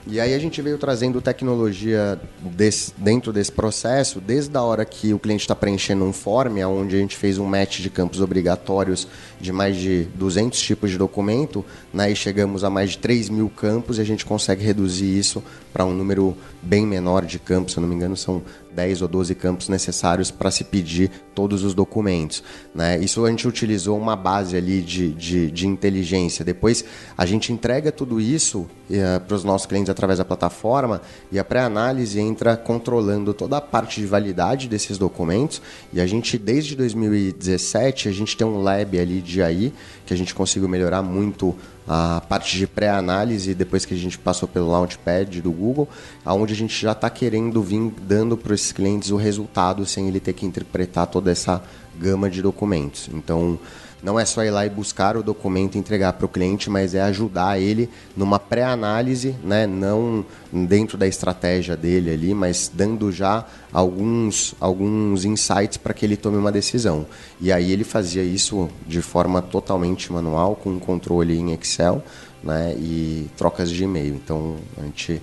E 0.10 0.22
aí 0.22 0.34
a 0.34 0.40
gente 0.40 0.62
veio 0.62 0.78
trazendo 0.78 1.20
tecnologia 1.20 2.18
desse, 2.42 2.94
dentro 2.98 3.34
desse 3.34 3.52
processo, 3.52 4.22
desde 4.22 4.56
a 4.56 4.62
hora 4.62 4.86
que 4.86 5.14
o 5.14 5.20
cliente 5.20 5.42
está 5.42 5.54
preenchendo 5.54 6.06
um 6.06 6.14
form, 6.14 6.64
onde 6.64 6.96
a 6.96 7.00
gente 7.00 7.18
fez 7.18 7.38
um 7.38 7.46
match 7.46 7.82
de 7.82 7.90
campos 7.90 8.22
obrigatórios 8.22 9.06
de 9.40 9.52
mais 9.52 9.76
de 9.76 10.06
200 10.16 10.58
tipos 10.62 10.92
de 10.92 10.98
documento, 10.98 11.64
né, 11.94 12.10
e 12.10 12.16
chegamos 12.16 12.64
a 12.64 12.70
mais 12.70 12.92
de 12.92 13.00
3 13.00 13.28
mil 13.28 13.50
campos 13.50 13.98
e 13.98 14.02
a 14.02 14.06
gente 14.06 14.26
consegue 14.26 14.64
reduzir 14.64 15.18
isso 15.18 15.44
para 15.74 15.86
um 15.86 15.94
número 15.94 16.38
bem 16.62 16.88
menor 16.88 17.26
de 17.26 17.38
campos, 17.38 17.74
se 17.74 17.80
eu 17.80 17.82
não 17.82 17.90
me 17.90 17.96
engano 17.96 18.16
são 18.16 18.42
10 18.78 19.02
ou 19.02 19.08
12 19.08 19.34
campos 19.34 19.70
necessários 19.70 20.30
para 20.30 20.52
se 20.52 20.64
pedir 20.64 21.10
todos 21.34 21.64
os 21.64 21.74
documentos. 21.74 22.44
Né? 22.76 23.00
Isso 23.00 23.26
a 23.26 23.30
gente 23.32 23.48
utilizou 23.48 23.98
uma 23.98 24.16
base 24.16 24.56
ali 24.56 24.84
de, 24.84 25.12
de, 25.14 25.50
de 25.50 25.66
inteligência. 25.66 26.46
Depois 26.46 26.86
a 27.18 27.26
gente 27.26 27.52
entrega 27.52 27.92
tudo 27.92 28.22
isso 28.22 28.68
eh, 28.92 29.18
para 29.18 29.36
os 29.36 29.44
nossos 29.44 29.66
clientes 29.66 29.90
através 29.90 30.20
da 30.20 30.26
plataforma 30.26 31.02
e 31.32 31.40
a 31.40 31.44
pré-análise 31.44 32.20
entra 32.20 32.56
controlando 32.56 33.34
toda 33.34 33.58
a 33.58 33.62
parte 33.62 34.00
de 34.00 34.06
validade 34.06 34.70
desses 34.70 35.00
documentos. 35.00 35.60
E 35.92 36.00
a 36.00 36.06
gente, 36.06 36.38
desde 36.38 36.76
2017, 36.76 38.08
a 38.08 38.12
gente 38.12 38.38
tem 38.38 38.46
um 38.46 38.62
lab 38.62 39.00
ali 39.00 39.22
de 39.22 39.42
AI 39.42 39.74
que 40.06 40.14
a 40.14 40.18
gente 40.18 40.36
conseguiu 40.36 40.70
melhorar 40.70 41.02
muito 41.02 41.56
a 41.88 42.22
parte 42.22 42.58
de 42.58 42.68
pré-análise 42.68 43.54
depois 43.56 43.86
que 43.86 43.94
a 43.94 43.98
gente 43.98 44.18
passou 44.18 44.48
pelo 44.48 44.70
Launchpad 44.70 45.42
do 45.42 45.52
Google, 45.52 45.88
aonde 46.26 46.54
a 46.54 46.56
gente 46.56 46.80
já 46.80 46.92
está 46.92 47.10
querendo 47.10 47.62
vir 47.62 47.94
dando 48.02 48.36
para 48.36 48.54
esses 48.54 48.72
clientes 48.72 49.10
o 49.10 49.16
resultado 49.16 49.86
sem 49.86 50.08
ele 50.08 50.20
ter 50.20 50.34
que 50.34 50.46
interpretar 50.46 51.08
toda 51.08 51.32
essa 51.32 51.64
gama 51.98 52.30
de 52.30 52.42
documentos. 52.42 53.10
Então, 53.14 53.58
não 54.02 54.20
é 54.20 54.26
só 54.26 54.44
ir 54.44 54.52
lá 54.52 54.66
e 54.66 54.70
buscar 54.70 55.18
o 55.18 55.24
documento 55.24 55.76
e 55.76 55.80
entregar 55.80 56.14
para 56.14 56.26
o 56.26 56.30
cliente, 56.30 56.70
mas 56.70 56.94
é 56.94 57.02
ajudar 57.02 57.60
ele 57.60 57.90
numa 58.16 58.38
pré-análise, 58.38 59.36
né? 59.44 59.66
não 59.66 60.24
dentro 60.52 60.98
da 60.98 61.08
estratégia 61.08 61.76
dele 61.76 62.12
ali, 62.12 62.34
mas 62.34 62.72
dando 62.74 63.12
já 63.12 63.46
alguns, 63.74 64.54
alguns 64.60 65.26
insights 65.26 65.78
para 65.78 65.94
que 65.94 66.06
ele 66.06 66.16
tome 66.16 66.38
uma 66.38 66.52
decisão. 66.52 67.06
E 67.42 67.52
aí 67.52 67.72
ele 67.72 67.84
fazia 67.84 68.24
isso 68.24 68.70
de 68.86 69.02
forma 69.02 69.42
totalmente 69.42 70.12
manual, 70.14 70.56
com 70.56 70.70
um 70.70 70.80
controle 70.80 71.38
em 71.38 71.54
Excel 71.54 72.04
né? 72.44 72.76
e 72.78 73.30
trocas 73.36 73.72
de 73.72 73.84
e-mail. 73.84 74.14
Então 74.14 74.58
a 74.78 74.84
gente 74.84 75.22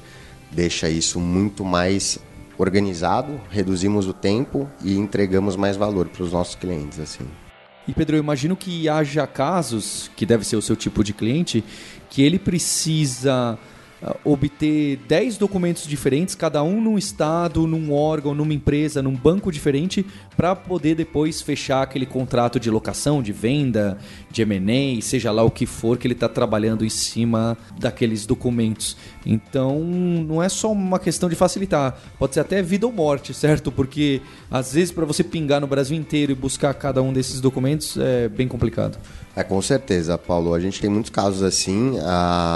deixa 0.51 0.89
isso 0.89 1.21
muito 1.21 1.65
mais 1.65 2.19
organizado, 2.59 3.41
reduzimos 3.51 4.07
o 4.07 4.13
tempo 4.13 4.69
e 4.83 4.97
entregamos 4.97 5.57
mais 5.57 5.77
valor 5.77 6.09
para 6.09 6.23
os 6.23 6.33
nossos 6.33 6.55
clientes. 6.55 6.99
assim. 6.99 7.25
E 7.87 7.93
Pedro, 7.93 8.17
eu 8.17 8.21
imagino 8.21 8.57
que 8.57 8.89
haja 8.89 9.27
casos, 9.27 10.11
que 10.17 10.25
deve 10.25 10.45
ser 10.45 10.57
o 10.57 10.63
seu 10.63 10.75
tipo 10.75 11.05
de 11.05 11.13
cliente, 11.13 11.63
que 12.09 12.23
ele 12.23 12.39
precisa 12.39 13.59
uh, 14.03 14.17
obter 14.25 14.97
10 15.07 15.37
documentos 15.37 15.87
diferentes, 15.87 16.35
cada 16.35 16.63
um 16.63 16.81
num 16.81 16.97
estado, 16.97 17.67
num 17.67 17.93
órgão, 17.93 18.35
numa 18.35 18.55
empresa, 18.55 19.03
num 19.03 19.15
banco 19.15 19.53
diferente, 19.53 20.05
para 20.35 20.57
poder 20.57 20.95
depois 20.95 21.43
fechar 21.43 21.83
aquele 21.83 22.07
contrato 22.07 22.59
de 22.59 22.71
locação, 22.71 23.23
de 23.23 23.33
venda, 23.33 23.99
de 24.31 24.41
M&A, 24.41 25.03
seja 25.03 25.31
lá 25.31 25.43
o 25.43 25.51
que 25.51 25.67
for 25.67 25.99
que 25.99 26.07
ele 26.07 26.15
está 26.15 26.29
trabalhando 26.29 26.87
em 26.87 26.91
cima 26.91 27.55
daqueles 27.79 28.25
documentos. 28.25 28.97
Então, 29.25 29.81
não 29.81 30.43
é 30.43 30.49
só 30.49 30.71
uma 30.71 30.99
questão 30.99 31.29
de 31.29 31.35
facilitar, 31.35 31.99
pode 32.19 32.35
ser 32.35 32.41
até 32.41 32.63
vida 32.63 32.87
ou 32.87 32.93
morte, 32.93 33.33
certo? 33.33 33.73
Porque 33.73 34.21
às 34.51 34.73
vezes 34.73 34.93
para 34.93 35.05
você 35.05 35.25
pingar 35.25 35.61
no 35.61 35.67
Brasil 35.67 35.97
inteiro 35.97 36.33
e 36.33 36.35
buscar 36.35 36.75
cada 36.75 37.03
um 37.03 37.13
desses 37.13 37.41
documentos 37.41 37.97
é 37.97 38.29
bem 38.29 38.47
complicado. 38.49 38.99
É, 39.37 39.43
com 39.43 39.61
certeza, 39.61 40.17
Paulo. 40.17 40.55
A 40.55 40.61
gente 40.61 40.81
tem 40.81 40.89
muitos 40.89 41.11
casos 41.11 41.43
assim, 41.43 41.99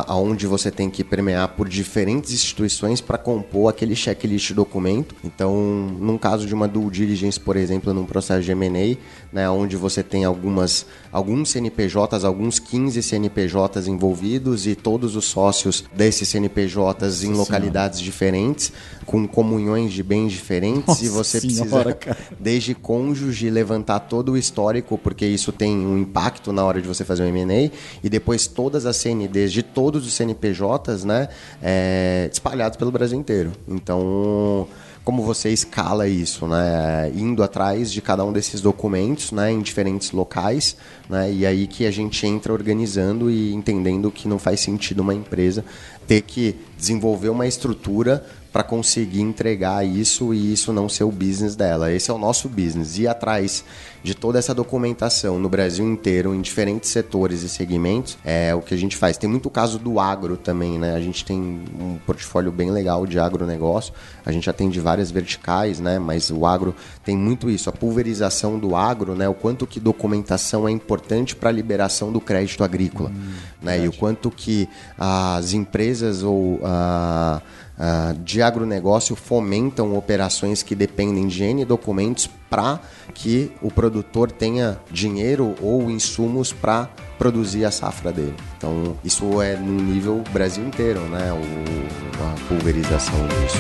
aonde 0.07 0.47
você 0.47 0.71
tem 0.71 0.89
que 0.89 1.03
permear 1.03 1.49
por 1.49 1.69
diferentes 1.69 2.33
instituições 2.33 3.01
para 3.01 3.19
compor 3.19 3.69
aquele 3.69 3.97
checklist 3.97 4.53
documento. 4.53 5.15
Então, 5.25 5.57
num 5.99 6.17
caso 6.17 6.47
de 6.47 6.55
uma 6.55 6.69
due 6.69 6.89
diligence, 6.89 7.39
por 7.41 7.57
exemplo, 7.57 7.93
num 7.93 8.07
processo 8.07 8.45
de 8.45 8.53
M&A, 8.53 8.97
né, 9.33 9.51
onde 9.51 9.77
você 9.77 10.05
tem 10.05 10.25
algumas, 10.25 10.87
alguns 11.12 11.51
CNPJs, 11.51 12.25
alguns 12.25 12.59
15 12.59 13.03
CNPJs 13.03 13.87
envolvidos 13.87 14.66
e 14.66 14.75
todos 14.75 15.16
os 15.16 15.25
sócios 15.25 15.85
desses 15.94 16.29
CNPJs 16.29 17.25
em 17.25 17.33
localidades 17.33 18.01
diferentes, 18.01 18.73
com 19.07 19.27
comunhões 19.27 19.92
de 19.92 20.03
bens 20.03 20.33
diferentes, 20.33 20.87
Nossa 20.87 21.05
e 21.05 21.09
você 21.09 21.40
senhora, 21.40 21.94
precisa, 21.94 21.94
cara. 21.94 22.18
desde 22.38 22.75
cônjuge, 22.75 23.49
levantar 23.51 24.01
todo 24.01 24.33
o 24.33 24.37
histórico, 24.37 24.99
porque 24.99 25.27
isso 25.27 25.51
tem 25.53 25.75
um 25.77 25.99
impacto 25.99 26.53
na 26.53 26.64
hora 26.64 26.81
de 26.81 26.87
você 26.87 27.05
fazer 27.05 27.23
um 27.23 27.27
M&A, 27.27 27.71
e 28.03 28.09
depois 28.09 28.47
todas 28.47 28.87
as 28.87 28.97
CNDs 28.97 29.53
de 29.53 29.62
todos 29.62 30.07
os 30.07 30.12
CNPJs, 30.12 31.05
né, 31.05 31.29
é, 31.62 32.29
espalhados 32.33 32.77
pelo 32.77 32.92
Brasil 32.92 33.18
inteiro. 33.18 33.53
Então, 33.66 34.68
como 35.09 35.23
você 35.23 35.49
escala 35.49 36.07
isso, 36.07 36.47
né, 36.47 37.11
indo 37.14 37.42
atrás 37.42 37.90
de 37.90 38.03
cada 38.03 38.23
um 38.27 38.31
desses 38.31 38.61
documentos, 38.61 39.33
né, 39.33 39.51
em 39.51 39.62
diferentes 39.62 40.11
locais, 40.11 40.77
né, 41.09 41.33
e 41.33 41.47
aí 41.47 41.66
que 41.66 41.87
a 41.87 41.90
gente 41.90 42.27
entra 42.27 42.53
organizando 42.53 43.31
e 43.31 43.55
entendendo 43.55 44.11
que 44.11 44.29
não 44.29 44.38
faz 44.38 44.61
sentido 44.61 45.01
uma 45.01 45.14
empresa 45.14 45.64
ter 46.07 46.21
que 46.21 46.57
desenvolver 46.77 47.31
uma 47.31 47.47
estrutura 47.47 48.23
para 48.59 48.64
conseguir 48.64 49.21
entregar 49.21 49.87
isso 49.87 50.35
e 50.35 50.53
isso 50.53 50.73
não 50.73 50.88
ser 50.88 51.05
o 51.05 51.12
business 51.12 51.55
dela. 51.55 51.92
Esse 51.92 52.11
é 52.11 52.12
o 52.12 52.18
nosso 52.18 52.49
business. 52.49 52.99
Ir 52.99 53.07
atrás 53.07 53.64
de 54.03 54.16
toda 54.16 54.37
essa 54.37 54.53
documentação 54.53 55.38
no 55.38 55.49
Brasil 55.49 55.87
inteiro, 55.87 56.35
em 56.35 56.40
diferentes 56.40 56.90
setores 56.90 57.42
e 57.42 57.49
segmentos, 57.49 58.18
é 58.25 58.53
o 58.53 58.61
que 58.61 58.75
a 58.75 58.77
gente 58.77 58.97
faz. 58.97 59.16
Tem 59.16 59.31
muito 59.31 59.49
caso 59.49 59.79
do 59.79 60.01
agro 60.01 60.37
também, 60.37 60.77
né? 60.77 60.97
A 60.97 61.01
gente 61.01 61.25
tem 61.25 61.38
um 61.38 61.99
portfólio 62.05 62.51
bem 62.51 62.73
legal 62.73 63.07
de 63.07 63.16
agronegócio. 63.21 63.94
A 64.27 64.33
gente 64.33 64.51
atende 64.51 64.81
várias 64.81 65.09
verticais, 65.09 65.79
né? 65.79 66.01
Mas 66.01 66.29
o 66.29 66.44
agro 66.44 66.75
tem 67.05 67.16
muito 67.16 67.49
isso, 67.49 67.71
a 67.71 67.73
pulverização 67.73 68.59
do 68.59 68.75
agro, 68.75 69.14
né? 69.14 69.29
O 69.29 69.35
quanto 69.35 69.68
que 69.68 69.79
documentação 69.79 70.66
é 70.66 70.73
importante 70.73 71.37
para 71.37 71.49
a 71.49 71.53
liberação 71.53 72.11
do 72.11 72.21
crédito 72.21 72.64
agrícola, 72.64 73.11
hum, 73.11 73.35
né? 73.62 73.85
E 73.85 73.87
o 73.87 73.92
quanto 73.92 74.33
que 74.33 74.68
as 74.99 75.53
empresas 75.53 76.25
ou 76.25 76.59
a 76.64 77.40
uh, 77.40 77.68
uh, 77.79 78.14
de 78.19 78.43
agronegócio 78.43 79.17
fomentam 79.17 79.97
operações 79.97 80.62
que 80.62 80.75
dependem 80.75 81.27
de 81.27 81.43
N 81.43 81.64
documentos 81.64 82.29
para 82.51 82.81
que 83.14 83.53
o 83.62 83.71
produtor 83.71 84.31
tenha 84.31 84.79
dinheiro 84.91 85.55
ou 85.62 85.91
insumos 85.91 86.53
para 86.53 86.88
produzir 87.19 87.64
a 87.64 87.71
safra 87.71 88.12
dele. 88.12 88.35
Então, 88.57 88.97
isso 89.05 89.41
é 89.43 89.57
no 89.57 89.81
nível 89.83 90.23
Brasil 90.33 90.64
inteiro, 90.64 91.01
né? 91.01 91.33
O, 91.33 92.25
a 92.25 92.49
pulverização 92.49 93.14
disso. 93.29 93.59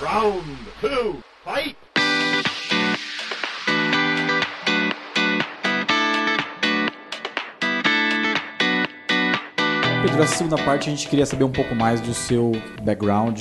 Round 0.00 0.44
two, 0.80 1.18
fight! 1.44 1.81
Pedro, 10.02 10.20
essa 10.20 10.34
segunda 10.34 10.56
parte 10.56 10.88
a 10.88 10.90
gente 10.90 11.08
queria 11.08 11.24
saber 11.24 11.44
um 11.44 11.50
pouco 11.52 11.76
mais 11.76 12.00
do 12.00 12.12
seu 12.12 12.50
background, 12.82 13.40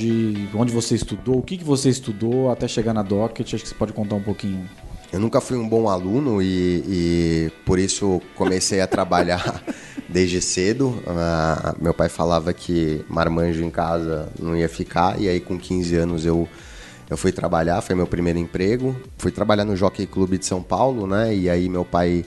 onde 0.53 0.71
você 0.71 0.93
estudou, 0.93 1.39
o 1.39 1.41
que, 1.41 1.57
que 1.57 1.63
você 1.63 1.89
estudou 1.89 2.51
até 2.51 2.67
chegar 2.67 2.93
na 2.93 3.01
Docket. 3.01 3.51
Acho 3.51 3.63
que 3.63 3.69
você 3.69 3.73
pode 3.73 3.93
contar 3.93 4.13
um 4.13 4.21
pouquinho. 4.21 4.69
Eu 5.11 5.19
nunca 5.19 5.41
fui 5.41 5.57
um 5.57 5.67
bom 5.67 5.89
aluno 5.89 6.39
e, 6.39 6.83
e 6.87 7.51
por 7.65 7.79
isso 7.79 8.21
comecei 8.35 8.79
a 8.79 8.85
trabalhar 8.85 9.63
desde 10.07 10.39
cedo. 10.39 11.01
Ah, 11.07 11.75
meu 11.81 11.95
pai 11.95 12.09
falava 12.09 12.53
que 12.53 13.03
marmanjo 13.09 13.63
em 13.63 13.71
casa 13.71 14.29
não 14.39 14.55
ia 14.55 14.69
ficar, 14.69 15.19
e 15.19 15.27
aí 15.27 15.39
com 15.39 15.57
15 15.57 15.95
anos 15.95 16.25
eu, 16.27 16.47
eu 17.09 17.17
fui 17.17 17.31
trabalhar, 17.31 17.81
foi 17.81 17.95
meu 17.95 18.05
primeiro 18.05 18.37
emprego. 18.37 18.95
Fui 19.17 19.31
trabalhar 19.31 19.65
no 19.65 19.75
Jockey 19.75 20.05
Clube 20.05 20.37
de 20.37 20.45
São 20.45 20.61
Paulo, 20.61 21.07
né? 21.07 21.35
E 21.35 21.49
aí 21.49 21.67
meu 21.67 21.83
pai 21.83 22.23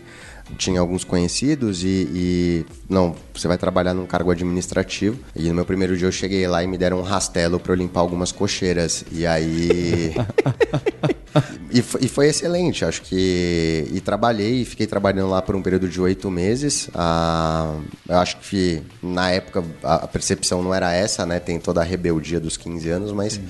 tinha 0.54 0.80
alguns 0.80 1.04
conhecidos 1.04 1.82
e, 1.82 2.08
e, 2.14 2.66
não, 2.88 3.14
você 3.34 3.48
vai 3.48 3.58
trabalhar 3.58 3.94
num 3.94 4.06
cargo 4.06 4.30
administrativo. 4.30 5.18
E 5.34 5.48
no 5.48 5.54
meu 5.54 5.64
primeiro 5.64 5.96
dia 5.96 6.06
eu 6.06 6.12
cheguei 6.12 6.46
lá 6.46 6.62
e 6.62 6.66
me 6.66 6.78
deram 6.78 6.98
um 6.98 7.02
rastelo 7.02 7.58
para 7.58 7.72
eu 7.72 7.76
limpar 7.76 8.00
algumas 8.00 8.32
cocheiras. 8.32 9.04
E 9.12 9.26
aí 9.26 10.14
e, 11.70 11.82
foi, 11.82 12.00
e, 12.04 12.08
foi 12.08 12.28
excelente, 12.28 12.84
acho 12.84 13.02
que 13.02 13.88
e 13.92 14.00
trabalhei 14.00 14.62
e 14.62 14.64
fiquei 14.64 14.86
trabalhando 14.86 15.30
lá 15.30 15.42
por 15.42 15.54
um 15.56 15.62
período 15.62 15.88
de 15.88 16.00
oito 16.00 16.30
meses. 16.30 16.88
Ah, 16.94 17.78
eu 18.08 18.18
acho 18.18 18.38
que 18.38 18.82
na 19.02 19.30
época 19.30 19.64
a 19.82 20.06
percepção 20.06 20.62
não 20.62 20.74
era 20.74 20.92
essa, 20.92 21.26
né? 21.26 21.40
Tem 21.40 21.58
toda 21.58 21.80
a 21.80 21.84
rebeldia 21.84 22.40
dos 22.40 22.56
15 22.56 22.88
anos, 22.90 23.12
mas 23.12 23.34
Sim 23.34 23.42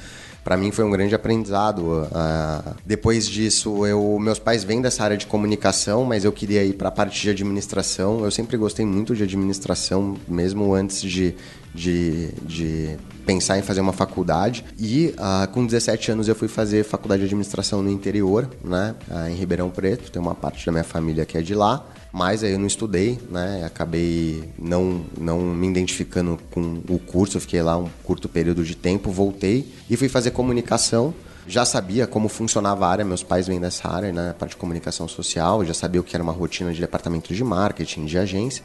para 0.45 0.59
mim 0.59 0.71
foi 0.71 0.85
um 0.85 0.91
grande 0.91 1.15
aprendizado. 1.15 1.81
Uh, 1.81 2.75
depois 2.85 3.27
disso, 3.27 3.87
eu, 3.87 4.19
meus 4.21 4.39
pais 4.39 4.63
vêm 4.63 4.83
dessa 4.83 5.03
área 5.03 5.17
de 5.17 5.27
comunicação, 5.27 6.05
mas 6.05 6.25
eu 6.25 6.31
queria 6.31 6.63
ir 6.63 6.75
para 6.75 6.89
a 6.89 6.93
parte 6.93 7.21
de 7.23 7.31
administração. 7.31 8.23
Eu 8.23 8.31
sempre 8.31 8.59
gostei 8.59 8.85
muito 8.85 9.17
de 9.17 9.23
administração, 9.23 10.17
mesmo 10.29 10.75
antes 10.75 11.01
de, 11.01 11.35
de, 11.75 12.29
de 12.43 12.97
pensar 13.25 13.59
em 13.59 13.63
fazer 13.63 13.81
uma 13.81 13.95
faculdade. 13.95 14.65
E 14.79 15.15
uh, 15.19 15.51
com 15.51 15.65
17 15.65 16.13
anos 16.13 16.29
eu 16.29 16.35
fui 16.35 16.49
fazer 16.49 16.85
faculdade 16.85 17.21
de 17.21 17.27
administração 17.27 17.83
no 17.83 17.91
interior, 17.91 18.49
né, 18.63 18.95
uh, 19.11 19.31
em 19.31 19.35
Ribeirão 19.35 19.71
Preto. 19.71 20.13
Tem 20.13 20.21
uma 20.21 20.35
parte 20.35 20.67
da 20.67 20.73
minha 20.73 20.85
família 20.85 21.25
que 21.25 21.39
é 21.39 21.43
de 21.43 21.55
lá 21.55 21.87
mas 22.15 22.45
aí 22.45 22.53
eu 22.53 22.61
não 22.61 22.69
estudei, 22.69 23.19
né? 23.29 23.65
Acabei 23.67 24.49
não, 24.57 25.05
não 25.19 25.41
me 25.41 25.67
identificando 25.67 26.39
com 26.53 26.81
o 26.89 26.97
curso, 26.97 27.39
eu 27.39 27.41
fiquei 27.41 27.61
lá 27.61 27.77
um 27.77 27.89
curto 28.05 28.29
período 28.29 28.63
de 28.63 28.77
tempo, 28.77 29.11
voltei 29.11 29.69
e 29.91 29.97
fui 29.97 30.09
fazer 30.09 30.31
comunicação. 30.31 31.13
Já 31.45 31.65
sabia 31.65 32.07
como 32.07 32.29
funcionava 32.29 32.87
a 32.87 32.89
área, 32.89 33.05
meus 33.05 33.25
pais 33.25 33.49
vêm 33.49 33.61
dessa 33.61 33.89
área, 33.89 34.13
né? 34.13 34.33
Parte 34.39 34.53
de 34.53 34.57
comunicação 34.59 35.09
social, 35.09 35.65
já 35.65 35.75
sabia 35.75 36.01
o 36.01 36.05
que 36.05 36.15
era 36.15 36.23
uma 36.23 36.33
rotina 36.33 36.73
de 36.73 36.81
departamento 36.81 37.35
de 37.35 37.43
marketing, 37.43 38.05
de 38.05 38.17
agência. 38.17 38.63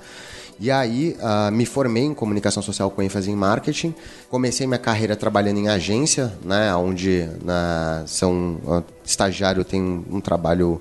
E 0.59 0.69
aí 0.69 1.17
uh, 1.19 1.51
me 1.51 1.65
formei 1.65 2.03
em 2.03 2.13
comunicação 2.13 2.61
social 2.61 2.91
com 2.91 3.01
ênfase 3.01 3.31
em 3.31 3.35
marketing. 3.35 3.95
Comecei 4.29 4.67
minha 4.67 4.77
carreira 4.77 5.15
trabalhando 5.15 5.57
em 5.57 5.69
agência, 5.69 6.31
né? 6.45 6.75
Onde 6.75 7.27
na, 7.43 8.03
são 8.05 8.59
uh, 8.63 8.83
estagiário 9.03 9.63
tem 9.63 9.81
um, 9.81 10.05
um 10.17 10.21
trabalho 10.21 10.79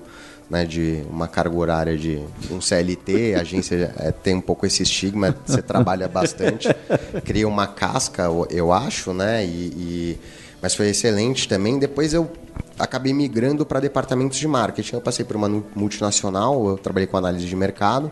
né, 0.49 0.65
de 0.65 1.03
uma 1.09 1.27
carga 1.27 1.55
horária 1.55 1.97
de 1.97 2.19
um 2.49 2.59
CLT, 2.59 3.35
a 3.35 3.41
agência 3.41 3.93
é, 3.97 4.11
tem 4.11 4.35
um 4.35 4.41
pouco 4.41 4.65
esse 4.65 4.81
estigma, 4.83 5.35
você 5.45 5.61
trabalha 5.61 6.07
bastante, 6.07 6.67
cria 7.23 7.47
uma 7.47 7.67
casca, 7.67 8.23
eu 8.49 8.73
acho, 8.73 9.13
né? 9.13 9.45
E, 9.45 9.47
e, 9.47 10.19
mas 10.61 10.73
foi 10.73 10.89
excelente 10.89 11.47
também. 11.47 11.77
Depois 11.77 12.13
eu 12.13 12.29
acabei 12.77 13.13
migrando 13.13 13.65
para 13.65 13.79
departamentos 13.79 14.37
de 14.37 14.47
marketing. 14.47 14.95
Eu 14.95 15.01
passei 15.01 15.23
por 15.23 15.35
uma 15.35 15.47
multinacional, 15.75 16.67
eu 16.67 16.77
trabalhei 16.77 17.07
com 17.07 17.17
análise 17.17 17.45
de 17.45 17.55
mercado. 17.55 18.11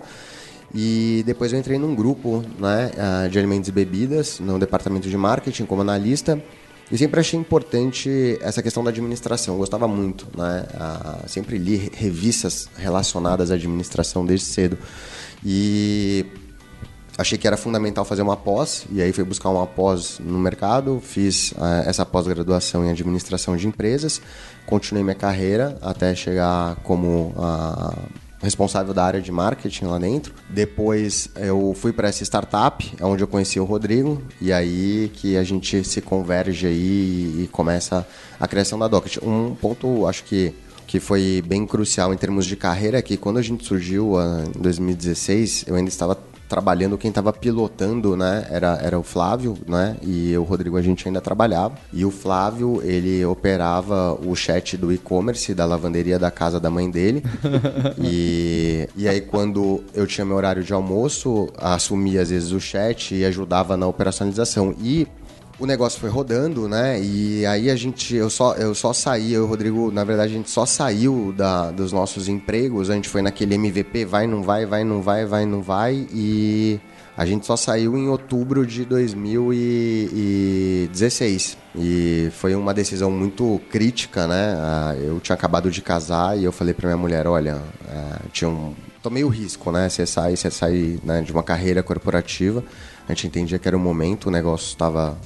E 0.75 1.23
depois 1.25 1.53
eu 1.53 1.59
entrei 1.59 1.77
num 1.77 1.95
grupo 1.95 2.43
né, 2.59 2.91
ah, 2.97 3.27
de 3.27 3.39
alimentos 3.39 3.69
e 3.69 3.71
bebidas, 3.71 4.39
no 4.39 4.59
departamento 4.59 5.09
de 5.09 5.17
marketing, 5.17 5.65
como 5.65 5.81
analista. 5.81 6.41
E 6.91 6.97
sempre 6.97 7.19
achei 7.19 7.37
importante 7.37 8.37
essa 8.41 8.61
questão 8.63 8.83
da 8.83 8.89
administração. 8.89 9.55
Eu 9.55 9.59
gostava 9.59 9.87
muito, 9.87 10.25
né? 10.37 10.65
Sempre 11.27 11.57
li 11.57 11.91
revistas 11.93 12.69
relacionadas 12.77 13.51
à 13.51 13.55
administração 13.55 14.25
desde 14.25 14.45
cedo. 14.45 14.77
E 15.45 16.25
achei 17.17 17.37
que 17.37 17.47
era 17.47 17.57
fundamental 17.57 18.05
fazer 18.05 18.21
uma 18.21 18.37
pós, 18.37 18.85
e 18.91 19.01
aí 19.01 19.11
fui 19.11 19.23
buscar 19.23 19.49
uma 19.49 19.65
pós 19.65 20.19
no 20.19 20.37
mercado, 20.37 21.01
fiz 21.03 21.53
ah, 21.57 21.83
essa 21.85 22.05
pós-graduação 22.05 22.85
em 22.85 22.91
administração 22.91 23.57
de 23.57 23.67
empresas, 23.67 24.21
continuei 24.65 25.03
minha 25.03 25.15
carreira 25.15 25.77
até 25.81 26.13
chegar 26.13 26.75
como 26.83 27.33
ah, 27.37 27.97
responsável 28.41 28.93
da 28.93 29.03
área 29.03 29.21
de 29.21 29.31
marketing 29.31 29.85
lá 29.85 29.97
dentro. 29.97 30.33
Depois 30.49 31.29
eu 31.35 31.73
fui 31.75 31.91
para 31.91 32.07
essa 32.07 32.23
startup, 32.23 32.93
onde 33.01 33.23
eu 33.23 33.27
conheci 33.27 33.59
o 33.59 33.65
Rodrigo, 33.65 34.21
e 34.39 34.53
aí 34.53 35.11
que 35.13 35.37
a 35.37 35.43
gente 35.43 35.83
se 35.83 36.01
converge 36.01 36.67
aí 36.67 37.43
e 37.43 37.49
começa 37.51 38.07
a 38.39 38.47
criação 38.47 38.77
da 38.77 38.87
Docket. 38.87 39.17
Um 39.23 39.55
ponto, 39.55 40.05
acho 40.05 40.23
que 40.23 40.53
que 40.87 41.01
foi 41.01 41.43
bem 41.45 41.67
crucial 41.67 42.13
em 42.13 42.17
termos 42.17 42.45
de 42.45 42.55
carreira 42.55 42.97
é 42.97 43.01
que 43.01 43.17
quando 43.17 43.37
a 43.37 43.41
gente 43.41 43.65
surgiu 43.65 44.17
ah, 44.17 44.45
em 44.55 44.61
2016, 44.61 45.65
eu 45.67 45.75
ainda 45.75 45.89
estava 45.89 46.17
trabalhando, 46.47 46.97
quem 46.97 47.09
estava 47.09 47.33
pilotando, 47.33 48.15
né, 48.15 48.47
era, 48.49 48.79
era 48.81 48.99
o 48.99 49.03
Flávio, 49.03 49.57
né, 49.67 49.97
e 50.01 50.35
o 50.37 50.43
Rodrigo 50.43 50.77
a 50.77 50.81
gente 50.81 51.07
ainda 51.07 51.21
trabalhava. 51.21 51.75
E 51.91 52.05
o 52.05 52.11
Flávio, 52.11 52.81
ele 52.83 53.23
operava 53.25 54.13
o 54.13 54.35
chat 54.35 54.77
do 54.77 54.91
e-commerce 54.91 55.53
da 55.53 55.65
lavanderia 55.65 56.17
da 56.17 56.31
casa 56.31 56.59
da 56.59 56.69
mãe 56.69 56.89
dele. 56.89 57.23
e, 58.01 58.87
e 58.95 59.07
aí 59.07 59.21
quando 59.21 59.83
eu 59.93 60.07
tinha 60.07 60.25
meu 60.25 60.35
horário 60.35 60.63
de 60.63 60.73
almoço, 60.73 61.49
assumia 61.57 62.21
às 62.21 62.29
vezes 62.29 62.51
o 62.51 62.59
chat 62.59 63.15
e 63.15 63.25
ajudava 63.25 63.75
na 63.75 63.87
operacionalização. 63.87 64.73
E 64.81 65.07
o 65.59 65.65
negócio 65.65 65.99
foi 65.99 66.09
rodando, 66.09 66.67
né? 66.67 66.99
E 67.01 67.43
aí 67.45 67.69
a 67.71 67.75
gente, 67.75 68.15
eu 68.15 68.29
só, 68.29 68.53
eu 68.53 68.75
só 68.75 68.93
saí, 68.93 69.33
eu 69.33 69.41
e 69.41 69.45
o 69.45 69.47
Rodrigo, 69.47 69.91
na 69.91 70.03
verdade, 70.03 70.33
a 70.33 70.37
gente 70.37 70.51
só 70.51 70.65
saiu 70.65 71.33
da, 71.35 71.71
dos 71.71 71.91
nossos 71.91 72.27
empregos. 72.27 72.91
A 72.91 72.95
gente 72.95 73.09
foi 73.09 73.23
naquele 73.23 73.55
MVP, 73.55 74.05
vai, 74.05 74.27
não 74.27 74.43
vai, 74.43 74.65
vai, 74.65 74.83
não 74.83 75.01
vai, 75.01 75.25
vai, 75.25 75.45
não 75.45 75.63
vai. 75.63 76.07
E 76.13 76.79
a 77.15 77.25
gente 77.25 77.45
só 77.47 77.57
saiu 77.57 77.97
em 77.97 78.07
outubro 78.07 78.67
de 78.67 78.85
2016. 78.85 81.57
E 81.75 82.29
foi 82.33 82.53
uma 82.53 82.73
decisão 82.73 83.09
muito 83.09 83.59
crítica, 83.71 84.27
né? 84.27 84.55
Ah, 84.59 84.95
eu 84.99 85.19
tinha 85.19 85.33
acabado 85.33 85.71
de 85.71 85.81
casar 85.81 86.37
e 86.37 86.43
eu 86.43 86.51
falei 86.51 86.75
pra 86.75 86.87
minha 86.87 86.97
mulher: 86.97 87.25
olha, 87.25 87.63
ah, 87.89 88.19
tinha 88.31 88.47
um. 88.47 88.75
Tomei 89.01 89.23
o 89.23 89.29
risco, 89.29 89.71
né? 89.71 89.89
Você 89.89 90.05
sai, 90.05 90.35
você 90.35 90.51
sai 90.51 90.99
né, 91.03 91.23
de 91.23 91.31
uma 91.31 91.41
carreira 91.41 91.81
corporativa. 91.81 92.63
A 93.07 93.13
gente 93.13 93.25
entendia 93.25 93.57
que 93.57 93.67
era 93.67 93.77
o 93.77 93.79
momento, 93.79 94.27
o 94.27 94.31
negócio 94.31 94.67
estava 94.67 95.17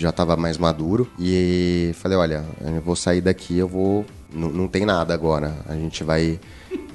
já 0.00 0.10
estava 0.10 0.36
mais 0.36 0.58
maduro. 0.58 1.08
E 1.18 1.92
falei, 1.94 2.18
olha, 2.18 2.44
eu 2.60 2.80
vou 2.80 2.96
sair 2.96 3.20
daqui, 3.20 3.58
eu 3.58 3.68
vou. 3.68 4.04
Não, 4.32 4.48
não 4.48 4.68
tem 4.68 4.84
nada 4.84 5.12
agora. 5.12 5.54
A 5.68 5.74
gente 5.74 6.04
vai 6.04 6.38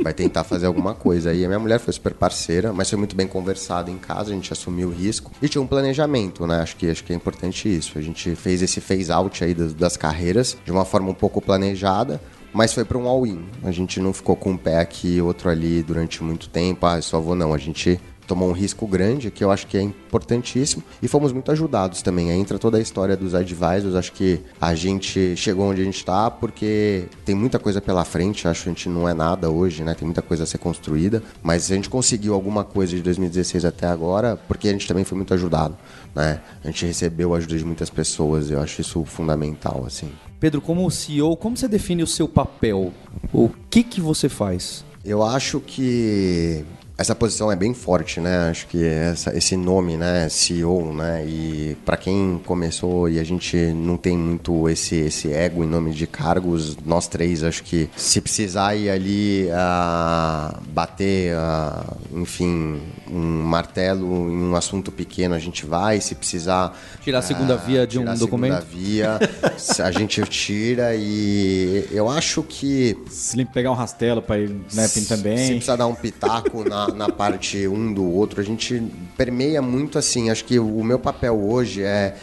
vai 0.01 0.13
tentar 0.13 0.43
fazer 0.43 0.65
alguma 0.65 0.93
coisa. 0.93 1.33
E 1.33 1.43
a 1.43 1.47
minha 1.47 1.59
mulher 1.59 1.79
foi 1.79 1.93
super 1.93 2.13
parceira, 2.13 2.73
mas 2.73 2.89
foi 2.89 2.97
muito 2.97 3.15
bem 3.15 3.27
conversado 3.27 3.89
em 3.89 3.97
casa, 3.97 4.31
a 4.31 4.33
gente 4.33 4.51
assumiu 4.51 4.89
o 4.89 4.91
risco 4.91 5.31
e 5.41 5.47
tinha 5.47 5.61
um 5.61 5.67
planejamento, 5.67 6.45
né? 6.45 6.61
Acho 6.61 6.75
que, 6.75 6.89
acho 6.89 7.03
que 7.03 7.13
é 7.13 7.15
importante 7.15 7.73
isso. 7.73 7.97
A 7.97 8.01
gente 8.01 8.35
fez 8.35 8.61
esse 8.61 8.81
phase 8.81 9.11
out 9.11 9.43
aí 9.43 9.53
das, 9.53 9.73
das 9.73 9.97
carreiras 9.97 10.57
de 10.65 10.71
uma 10.71 10.85
forma 10.85 11.09
um 11.09 11.13
pouco 11.13 11.41
planejada, 11.41 12.21
mas 12.53 12.73
foi 12.73 12.85
para 12.85 12.97
um 12.97 13.07
all-in. 13.07 13.45
A 13.63 13.71
gente 13.71 13.99
não 13.99 14.13
ficou 14.13 14.35
com 14.35 14.51
um 14.51 14.57
pé 14.57 14.79
aqui, 14.79 15.21
outro 15.21 15.49
ali 15.49 15.83
durante 15.83 16.23
muito 16.23 16.49
tempo. 16.49 16.85
Ah, 16.85 17.01
só 17.01 17.19
vou 17.19 17.35
não. 17.35 17.53
A 17.53 17.57
gente 17.57 17.99
tomou 18.25 18.49
um 18.49 18.53
risco 18.53 18.87
grande, 18.87 19.31
que 19.31 19.43
eu 19.43 19.51
acho 19.51 19.67
que 19.67 19.77
é 19.77 19.81
importantíssimo, 19.81 20.83
e 21.01 21.07
fomos 21.07 21.31
muito 21.31 21.51
ajudados 21.51 22.01
também. 22.01 22.31
Aí 22.31 22.39
entra 22.39 22.57
toda 22.59 22.77
a 22.77 22.81
história 22.81 23.15
dos 23.15 23.33
advisors, 23.33 23.95
acho 23.95 24.11
que 24.11 24.39
a 24.59 24.73
gente 24.75 25.35
chegou 25.35 25.65
onde 25.69 25.81
a 25.81 25.83
gente 25.83 25.97
está 25.97 26.29
porque 26.29 27.05
tem 27.23 27.35
muita 27.35 27.59
coisa 27.59 27.81
pela 27.81 28.03
frente, 28.05 28.47
acho 28.47 28.63
que 28.63 28.69
a 28.69 28.71
gente 28.71 28.89
não 28.89 29.07
é 29.07 29.13
nada 29.13 29.49
hoje, 29.49 29.83
né? 29.83 29.93
Tem 29.93 30.05
muita 30.05 30.21
coisa 30.21 30.43
a 30.43 30.45
ser 30.45 30.57
construída, 30.57 31.21
mas 31.41 31.71
a 31.71 31.75
gente 31.75 31.89
conseguiu 31.89 32.33
alguma 32.33 32.63
coisa 32.63 32.95
de 32.95 33.01
2016 33.01 33.65
até 33.65 33.87
agora 33.87 34.37
porque 34.47 34.67
a 34.67 34.71
gente 34.71 34.87
também 34.87 35.03
foi 35.03 35.15
muito 35.15 35.33
ajudado, 35.33 35.75
né? 36.13 36.41
A 36.63 36.67
gente 36.67 36.85
recebeu 36.85 37.33
a 37.33 37.37
ajuda 37.37 37.57
de 37.57 37.65
muitas 37.65 37.89
pessoas, 37.89 38.49
eu 38.49 38.59
acho 38.59 38.81
isso 38.81 39.03
fundamental, 39.05 39.83
assim. 39.85 40.09
Pedro, 40.39 40.61
como 40.61 40.89
CEO, 40.91 41.35
como 41.37 41.55
você 41.55 41.67
define 41.67 42.03
o 42.03 42.07
seu 42.07 42.27
papel? 42.27 42.93
O 43.33 43.49
que 43.69 43.83
que 43.83 44.01
você 44.01 44.29
faz? 44.29 44.83
Eu 45.03 45.23
acho 45.23 45.59
que 45.59 46.65
essa 46.97 47.13
posição 47.13 47.51
é 47.51 47.55
bem 47.55 47.73
forte, 47.73 48.21
né? 48.21 48.49
Acho 48.49 48.67
que 48.67 48.83
essa, 48.83 49.35
esse 49.35 49.57
nome, 49.57 49.97
né, 49.97 50.29
CEO, 50.29 50.93
né? 50.93 51.25
E 51.25 51.77
para 51.85 51.97
quem 51.97 52.39
começou 52.45 53.09
e 53.09 53.19
a 53.19 53.23
gente 53.23 53.57
não 53.73 53.97
tem 53.97 54.17
muito 54.17 54.69
esse 54.69 54.95
esse 54.95 55.31
ego 55.31 55.63
em 55.63 55.67
nome 55.67 55.91
de 55.91 56.07
cargos, 56.07 56.77
nós 56.85 57.07
três 57.07 57.43
acho 57.43 57.63
que 57.63 57.89
se 57.97 58.21
precisar 58.21 58.75
ir 58.75 58.89
ali 58.89 59.47
uh, 59.47 60.61
bater, 60.69 61.35
uh, 61.35 61.97
enfim, 62.13 62.81
um 63.11 63.43
martelo 63.43 64.31
em 64.31 64.43
um 64.43 64.55
assunto 64.55 64.91
pequeno, 64.91 65.35
a 65.35 65.39
gente 65.39 65.65
vai. 65.65 65.99
Se 65.99 66.15
precisar 66.15 66.77
tirar 67.01 67.19
a 67.19 67.21
segunda 67.21 67.55
uh, 67.55 67.59
via 67.59 67.85
de 67.85 67.99
um 67.99 68.05
documento, 68.15 68.53
segunda 68.53 68.61
via, 68.61 69.19
a 69.83 69.91
gente 69.91 70.21
tira 70.23 70.95
e 70.95 71.87
eu 71.91 72.09
acho 72.09 72.41
que 72.41 72.97
se 73.09 73.43
pegar 73.45 73.71
um 73.71 73.75
rastelo 73.75 74.21
para 74.21 74.39
ir, 74.39 74.49
né, 74.73 74.87
também. 75.07 75.37
Se 75.37 75.51
precisar 75.51 75.75
dar 75.75 75.87
um 75.87 75.95
pitaco 75.95 76.63
na 76.67 76.84
na, 76.93 77.09
parte 77.09 77.67
um 77.67 77.93
do 77.93 78.03
outro, 78.03 78.41
a 78.41 78.43
gente 78.43 78.81
permeia 79.17 79.61
muito 79.61 79.97
assim. 79.97 80.29
Acho 80.29 80.45
que 80.45 80.59
o 80.59 80.83
meu 80.83 80.99
papel 80.99 81.39
hoje 81.39 81.83
é 81.83 82.15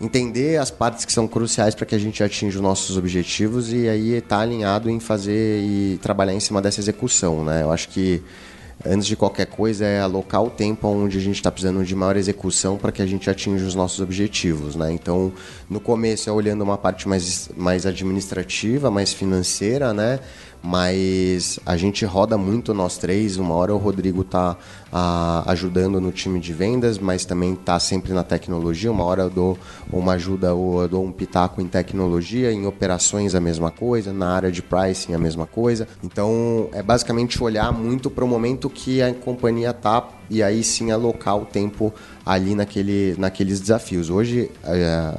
entender 0.00 0.58
as 0.58 0.70
partes 0.70 1.04
que 1.04 1.12
são 1.12 1.26
cruciais 1.26 1.74
para 1.74 1.84
que 1.84 1.94
a 1.94 1.98
gente 1.98 2.22
atinja 2.22 2.56
os 2.56 2.62
nossos 2.62 2.96
objetivos 2.96 3.72
e 3.72 3.88
aí 3.88 4.14
estar 4.14 4.36
tá 4.36 4.42
alinhado 4.42 4.88
em 4.88 5.00
fazer 5.00 5.60
e 5.60 5.98
trabalhar 6.00 6.34
em 6.34 6.40
cima 6.40 6.62
dessa 6.62 6.80
execução, 6.80 7.44
né? 7.44 7.62
Eu 7.62 7.72
acho 7.72 7.88
que 7.88 8.22
antes 8.84 9.06
de 9.06 9.16
qualquer 9.16 9.46
coisa, 9.46 9.84
é 9.84 10.00
alocar 10.00 10.42
o 10.42 10.50
tempo 10.50 10.86
onde 10.88 11.18
a 11.18 11.20
gente 11.20 11.36
está 11.36 11.50
precisando 11.50 11.84
de 11.84 11.94
maior 11.94 12.16
execução 12.16 12.76
para 12.76 12.92
que 12.92 13.02
a 13.02 13.06
gente 13.06 13.28
atinja 13.28 13.64
os 13.64 13.74
nossos 13.74 14.00
objetivos. 14.00 14.76
Né? 14.76 14.92
Então, 14.92 15.32
no 15.68 15.80
começo 15.80 16.28
é 16.28 16.32
olhando 16.32 16.62
uma 16.62 16.78
parte 16.78 17.08
mais, 17.08 17.50
mais 17.56 17.86
administrativa, 17.86 18.90
mais 18.90 19.12
financeira, 19.12 19.92
né? 19.92 20.20
Mas 20.62 21.58
a 21.64 21.76
gente 21.76 22.04
roda 22.04 22.36
muito 22.36 22.74
nós 22.74 22.98
três. 22.98 23.36
Uma 23.36 23.54
hora 23.54 23.74
o 23.74 23.78
Rodrigo 23.78 24.22
está 24.22 24.56
ah, 24.92 25.44
ajudando 25.46 26.00
no 26.00 26.10
time 26.10 26.40
de 26.40 26.52
vendas, 26.52 26.98
mas 26.98 27.24
também 27.24 27.54
está 27.54 27.78
sempre 27.78 28.12
na 28.12 28.22
tecnologia. 28.22 28.90
Uma 28.90 29.04
hora 29.04 29.22
eu 29.22 29.30
dou 29.30 29.58
uma 29.92 30.12
ajuda 30.12 30.54
ou 30.54 30.82
eu 30.82 30.88
dou 30.88 31.04
um 31.04 31.12
pitaco 31.12 31.60
em 31.60 31.66
tecnologia, 31.66 32.52
em 32.52 32.66
operações 32.66 33.34
a 33.34 33.40
mesma 33.40 33.70
coisa, 33.70 34.12
na 34.12 34.30
área 34.34 34.50
de 34.50 34.62
pricing 34.62 35.14
a 35.14 35.18
mesma 35.18 35.46
coisa. 35.46 35.86
Então 36.02 36.68
é 36.72 36.82
basicamente 36.82 37.42
olhar 37.42 37.72
muito 37.72 38.10
para 38.10 38.24
o 38.24 38.28
momento 38.28 38.68
que 38.68 39.00
a 39.00 39.12
companhia 39.14 39.70
está 39.70 40.08
e 40.30 40.42
aí 40.42 40.62
sim 40.62 40.90
alocar 40.90 41.36
o 41.36 41.46
tempo 41.46 41.92
ali 42.24 42.54
naquele, 42.54 43.14
naqueles 43.18 43.60
desafios. 43.60 44.10
Hoje 44.10 44.50
é, 44.64 45.14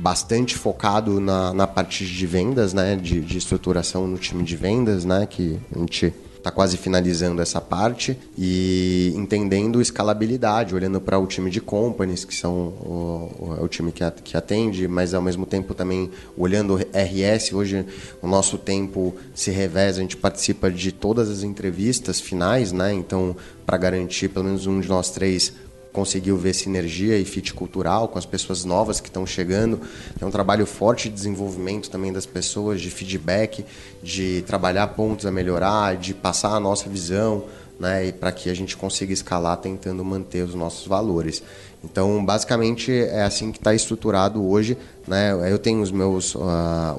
bastante 0.00 0.56
focado 0.56 1.20
na, 1.20 1.52
na 1.52 1.66
parte 1.66 2.06
de 2.06 2.26
vendas, 2.26 2.72
né, 2.72 2.96
de, 2.96 3.20
de 3.20 3.38
estruturação 3.38 4.06
no 4.06 4.16
time 4.16 4.42
de 4.42 4.56
vendas, 4.56 5.04
né, 5.04 5.26
que 5.26 5.58
a 5.74 5.78
gente 5.78 6.12
está 6.40 6.50
quase 6.50 6.78
finalizando 6.78 7.42
essa 7.42 7.60
parte 7.60 8.18
e 8.36 9.12
entendendo 9.14 9.78
escalabilidade, 9.78 10.74
olhando 10.74 10.98
para 10.98 11.18
o 11.18 11.26
time 11.26 11.50
de 11.50 11.60
companies, 11.60 12.24
que 12.24 12.34
são 12.34 12.52
o, 12.80 13.30
o, 13.38 13.64
o 13.64 13.68
time 13.68 13.92
que, 13.92 14.02
que 14.24 14.36
atende, 14.36 14.88
mas 14.88 15.12
ao 15.12 15.20
mesmo 15.20 15.44
tempo 15.44 15.74
também 15.74 16.10
olhando 16.38 16.76
RS. 16.76 17.52
Hoje 17.52 17.84
o 18.22 18.26
nosso 18.26 18.56
tempo 18.56 19.14
se 19.34 19.50
reveza, 19.50 19.98
a 19.98 20.02
gente 20.02 20.16
participa 20.16 20.70
de 20.70 20.92
todas 20.92 21.28
as 21.28 21.42
entrevistas 21.42 22.18
finais, 22.18 22.72
né? 22.72 22.90
Então, 22.94 23.36
para 23.66 23.76
garantir 23.76 24.28
pelo 24.30 24.46
menos 24.46 24.66
um 24.66 24.80
de 24.80 24.88
nós 24.88 25.10
três 25.10 25.52
conseguiu 25.92 26.36
ver 26.36 26.54
sinergia 26.54 27.18
e 27.18 27.24
fit 27.24 27.52
cultural 27.52 28.08
com 28.08 28.18
as 28.18 28.26
pessoas 28.26 28.64
novas 28.64 29.00
que 29.00 29.08
estão 29.08 29.26
chegando. 29.26 29.80
É 30.20 30.24
um 30.24 30.30
trabalho 30.30 30.66
forte 30.66 31.08
de 31.08 31.14
desenvolvimento 31.14 31.90
também 31.90 32.12
das 32.12 32.26
pessoas, 32.26 32.80
de 32.80 32.90
feedback, 32.90 33.64
de 34.02 34.42
trabalhar 34.46 34.86
pontos 34.88 35.26
a 35.26 35.30
melhorar, 35.30 35.96
de 35.96 36.14
passar 36.14 36.54
a 36.54 36.60
nossa 36.60 36.88
visão, 36.88 37.44
né, 37.78 38.12
para 38.12 38.30
que 38.30 38.50
a 38.50 38.54
gente 38.54 38.76
consiga 38.76 39.12
escalar 39.12 39.56
tentando 39.56 40.04
manter 40.04 40.44
os 40.44 40.54
nossos 40.54 40.86
valores. 40.86 41.42
Então, 41.82 42.22
basicamente 42.22 42.92
é 42.92 43.22
assim 43.22 43.50
que 43.50 43.58
está 43.58 43.74
estruturado 43.74 44.46
hoje. 44.46 44.76
Né? 45.08 45.32
Eu 45.50 45.58
tenho 45.58 45.80
os 45.80 45.90
meus 45.90 46.34
uh, 46.34 46.40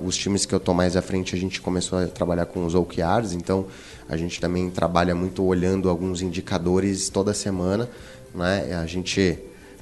os 0.03 0.17
times 0.17 0.43
que 0.43 0.55
eu 0.55 0.57
estou 0.57 0.73
mais 0.73 0.97
à 0.97 1.01
frente. 1.03 1.35
A 1.35 1.37
gente 1.37 1.61
começou 1.61 1.99
a 1.99 2.07
trabalhar 2.07 2.47
com 2.47 2.65
os 2.65 2.73
OKRs, 2.73 3.33
então 3.35 3.67
a 4.09 4.17
gente 4.17 4.41
também 4.41 4.71
trabalha 4.71 5.13
muito 5.13 5.43
olhando 5.43 5.87
alguns 5.87 6.23
indicadores 6.23 7.09
toda 7.09 7.31
semana 7.31 7.87
né? 8.33 8.75
A 8.81 8.85
gente 8.85 9.37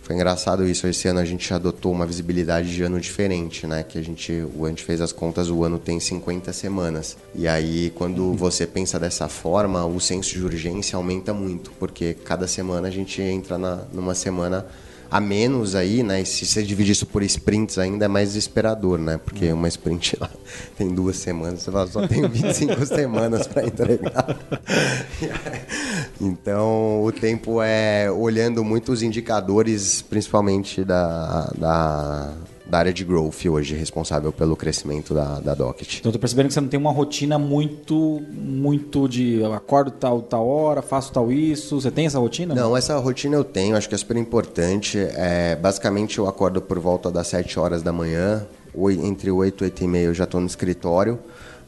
foi 0.09 0.15
engraçado 0.15 0.67
isso. 0.67 0.87
Esse 0.87 1.07
ano 1.07 1.19
a 1.19 1.25
gente 1.25 1.53
adotou 1.53 1.91
uma 1.91 2.03
visibilidade 2.03 2.73
de 2.73 2.81
ano 2.81 2.99
diferente, 2.99 3.67
né? 3.67 3.83
Que 3.83 3.99
a 3.99 4.01
gente, 4.01 4.43
o 4.55 4.65
a 4.65 4.69
gente 4.69 4.83
fez 4.83 5.01
as 5.01 5.11
contas, 5.11 5.51
o 5.51 5.63
ano 5.63 5.77
tem 5.77 5.99
50 5.99 6.51
semanas. 6.51 7.15
E 7.35 7.47
aí, 7.47 7.91
quando 7.93 8.33
você 8.33 8.65
pensa 8.65 8.99
dessa 8.99 9.27
forma, 9.27 9.85
o 9.85 9.99
senso 9.99 10.31
de 10.31 10.43
urgência 10.43 10.97
aumenta 10.97 11.31
muito, 11.31 11.71
porque 11.77 12.15
cada 12.25 12.47
semana 12.47 12.87
a 12.87 12.91
gente 12.91 13.21
entra 13.21 13.57
na, 13.57 13.83
numa 13.93 14.15
semana 14.15 14.65
a 15.11 15.19
menos 15.19 15.75
aí, 15.75 16.03
né? 16.03 16.23
Se 16.23 16.45
você 16.45 16.61
dividir 16.61 16.91
isso 16.91 17.05
por 17.05 17.23
sprints 17.23 17.77
ainda 17.77 18.05
é 18.05 18.07
mais 18.07 18.29
desesperador, 18.29 18.99
né? 18.99 19.19
Porque 19.23 19.51
uma 19.51 19.67
sprint 19.67 20.17
lá 20.21 20.29
tem 20.77 20.89
duas 20.93 21.17
semanas, 21.17 21.61
você 21.61 21.71
fala, 21.71 21.87
só 21.87 22.07
tem 22.07 22.27
25 22.27 22.85
semanas 22.87 23.47
para 23.47 23.65
entregar. 23.65 24.37
então 26.21 27.03
o 27.03 27.11
tempo 27.11 27.61
é 27.61 28.11
olhando 28.11 28.63
muito 28.63 28.91
os 28.91 29.01
indicadores, 29.01 30.01
principalmente 30.01 30.83
da, 30.83 31.51
da 31.57 32.33
da 32.69 32.77
área 32.77 32.93
de 32.93 33.03
growth 33.03 33.45
hoje, 33.45 33.75
responsável 33.75 34.31
pelo 34.31 34.55
crescimento 34.55 35.13
da, 35.13 35.39
da 35.39 35.55
Docket. 35.55 35.97
Então, 35.99 36.09
estou 36.09 36.19
percebendo 36.19 36.47
que 36.47 36.53
você 36.53 36.61
não 36.61 36.67
tem 36.67 36.79
uma 36.79 36.91
rotina 36.91 37.39
muito, 37.39 38.21
muito 38.31 39.07
de 39.07 39.43
acordo 39.43 39.91
tal, 39.91 40.21
tal 40.21 40.47
hora, 40.47 40.81
faço 40.81 41.11
tal 41.11 41.31
isso. 41.31 41.81
Você 41.81 41.89
tem 41.89 42.05
essa 42.05 42.19
rotina? 42.19 42.53
Não, 42.53 42.77
essa 42.77 42.97
rotina 42.97 43.35
eu 43.35 43.43
tenho, 43.43 43.75
acho 43.75 43.89
que 43.89 43.95
é 43.95 43.97
super 43.97 44.17
importante. 44.17 44.99
É, 44.99 45.55
basicamente, 45.55 46.19
eu 46.19 46.27
acordo 46.27 46.61
por 46.61 46.79
volta 46.79 47.11
das 47.11 47.27
7 47.27 47.59
horas 47.59 47.81
da 47.81 47.91
manhã, 47.91 48.45
entre 49.03 49.31
8 49.31 49.63
e 49.63 49.65
8 49.65 49.83
e 49.83 49.87
meia 49.87 50.05
eu 50.05 50.13
já 50.13 50.23
estou 50.23 50.39
no 50.39 50.47
escritório. 50.47 51.19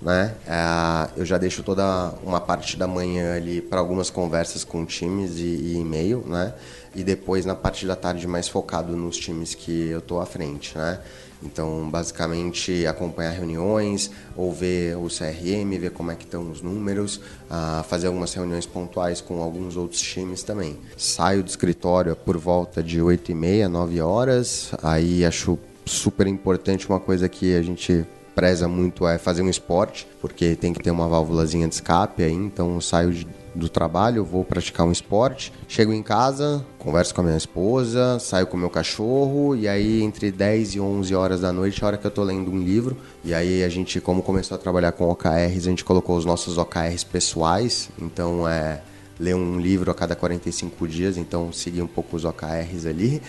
Né? 0.01 0.33
É, 0.47 1.09
eu 1.15 1.23
já 1.23 1.37
deixo 1.37 1.61
toda 1.61 2.13
uma 2.23 2.41
parte 2.41 2.75
da 2.75 2.87
manhã 2.87 3.35
ali 3.35 3.61
para 3.61 3.79
algumas 3.79 4.09
conversas 4.09 4.63
com 4.63 4.83
times 4.83 5.37
e, 5.37 5.43
e 5.43 5.77
e-mail, 5.77 6.23
né? 6.25 6.55
e 6.95 7.03
depois 7.03 7.45
na 7.45 7.55
parte 7.55 7.85
da 7.85 7.95
tarde 7.95 8.25
mais 8.27 8.47
focado 8.47 8.95
nos 8.95 9.15
times 9.17 9.53
que 9.53 9.89
eu 9.89 9.99
estou 9.99 10.19
à 10.19 10.25
frente, 10.25 10.77
né? 10.77 10.99
Então, 11.43 11.89
basicamente, 11.89 12.85
acompanhar 12.85 13.31
reuniões, 13.31 14.11
ou 14.37 14.53
ver 14.53 14.95
o 14.95 15.07
CRM, 15.07 15.71
ver 15.79 15.89
como 15.89 16.11
é 16.11 16.15
que 16.15 16.23
estão 16.23 16.51
os 16.51 16.61
números, 16.61 17.17
uh, 17.17 17.83
fazer 17.85 18.07
algumas 18.07 18.31
reuniões 18.31 18.67
pontuais 18.67 19.21
com 19.21 19.41
alguns 19.41 19.75
outros 19.75 19.99
times 19.99 20.43
também. 20.43 20.77
Saio 20.95 21.41
do 21.41 21.49
escritório 21.49 22.15
por 22.15 22.37
volta 22.37 22.83
de 22.83 23.01
8 23.01 23.31
e 23.31 23.35
meia, 23.35 23.67
9 23.67 23.99
horas, 24.01 24.71
aí 24.83 25.25
acho 25.25 25.57
super 25.91 26.27
importante 26.27 26.87
uma 26.87 26.99
coisa 26.99 27.27
que 27.29 27.55
a 27.55 27.61
gente 27.61 28.05
preza 28.33 28.67
muito 28.67 29.07
é 29.07 29.17
fazer 29.17 29.41
um 29.41 29.49
esporte, 29.49 30.07
porque 30.19 30.55
tem 30.55 30.73
que 30.73 30.81
ter 30.81 30.91
uma 30.91 31.07
válvulazinha 31.07 31.67
de 31.67 31.75
escape 31.75 32.23
aí, 32.23 32.33
então 32.33 32.75
eu 32.75 32.81
saio 32.81 33.11
de 33.11 33.27
do 33.53 33.67
trabalho, 33.67 34.23
vou 34.23 34.43
praticar 34.43 34.85
um 34.85 34.91
esporte, 34.91 35.51
chego 35.67 35.91
em 35.93 36.01
casa, 36.01 36.65
converso 36.79 37.13
com 37.13 37.21
a 37.21 37.23
minha 37.25 37.37
esposa, 37.37 38.17
saio 38.19 38.47
com 38.47 38.55
o 38.55 38.59
meu 38.59 38.69
cachorro 38.69 39.55
e 39.55 39.67
aí 39.67 40.01
entre 40.01 40.31
10 40.31 40.75
e 40.75 40.79
11 40.79 41.13
horas 41.13 41.41
da 41.41 41.51
noite 41.51 41.81
é 41.81 41.83
a 41.83 41.87
hora 41.87 41.97
que 41.97 42.07
eu 42.07 42.11
tô 42.11 42.23
lendo 42.23 42.49
um 42.49 42.59
livro 42.59 42.97
e 43.23 43.33
aí 43.33 43.63
a 43.63 43.69
gente, 43.69 43.99
como 43.99 44.23
começou 44.23 44.55
a 44.55 44.57
trabalhar 44.57 44.91
com 44.93 45.09
OKRs, 45.09 45.67
a 45.67 45.69
gente 45.69 45.83
colocou 45.83 46.17
os 46.17 46.25
nossos 46.25 46.57
OKRs 46.57 47.03
pessoais, 47.03 47.89
então 47.99 48.47
é 48.47 48.81
ler 49.19 49.35
um 49.35 49.59
livro 49.59 49.91
a 49.91 49.93
cada 49.93 50.15
45 50.15 50.87
dias, 50.87 51.17
então 51.17 51.51
seguir 51.51 51.81
um 51.81 51.87
pouco 51.87 52.15
os 52.15 52.25
OKRs 52.25 52.87
ali. 52.87 53.21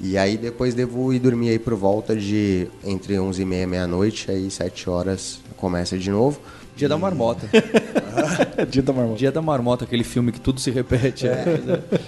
E 0.00 0.16
aí 0.16 0.38
depois 0.38 0.74
devo 0.74 1.12
ir 1.12 1.18
dormir 1.18 1.50
aí 1.50 1.58
por 1.58 1.74
volta 1.74 2.16
de 2.16 2.68
entre 2.82 3.20
11 3.20 3.42
e 3.42 3.44
meia 3.44 3.66
meia-noite, 3.66 4.30
aí 4.30 4.50
7 4.50 4.88
horas 4.88 5.40
começa 5.56 5.98
de 5.98 6.10
novo. 6.10 6.40
Dia 6.74 6.88
da 6.88 6.96
Marmota. 6.96 7.46
Dia 8.70 8.82
da 8.82 8.92
Marmota. 8.92 9.18
Dia 9.18 9.30
da 9.30 9.42
Marmota, 9.42 9.84
aquele 9.84 10.02
filme 10.02 10.32
que 10.32 10.40
tudo 10.40 10.58
se 10.58 10.70
repete. 10.70 11.28
É, 11.28 11.44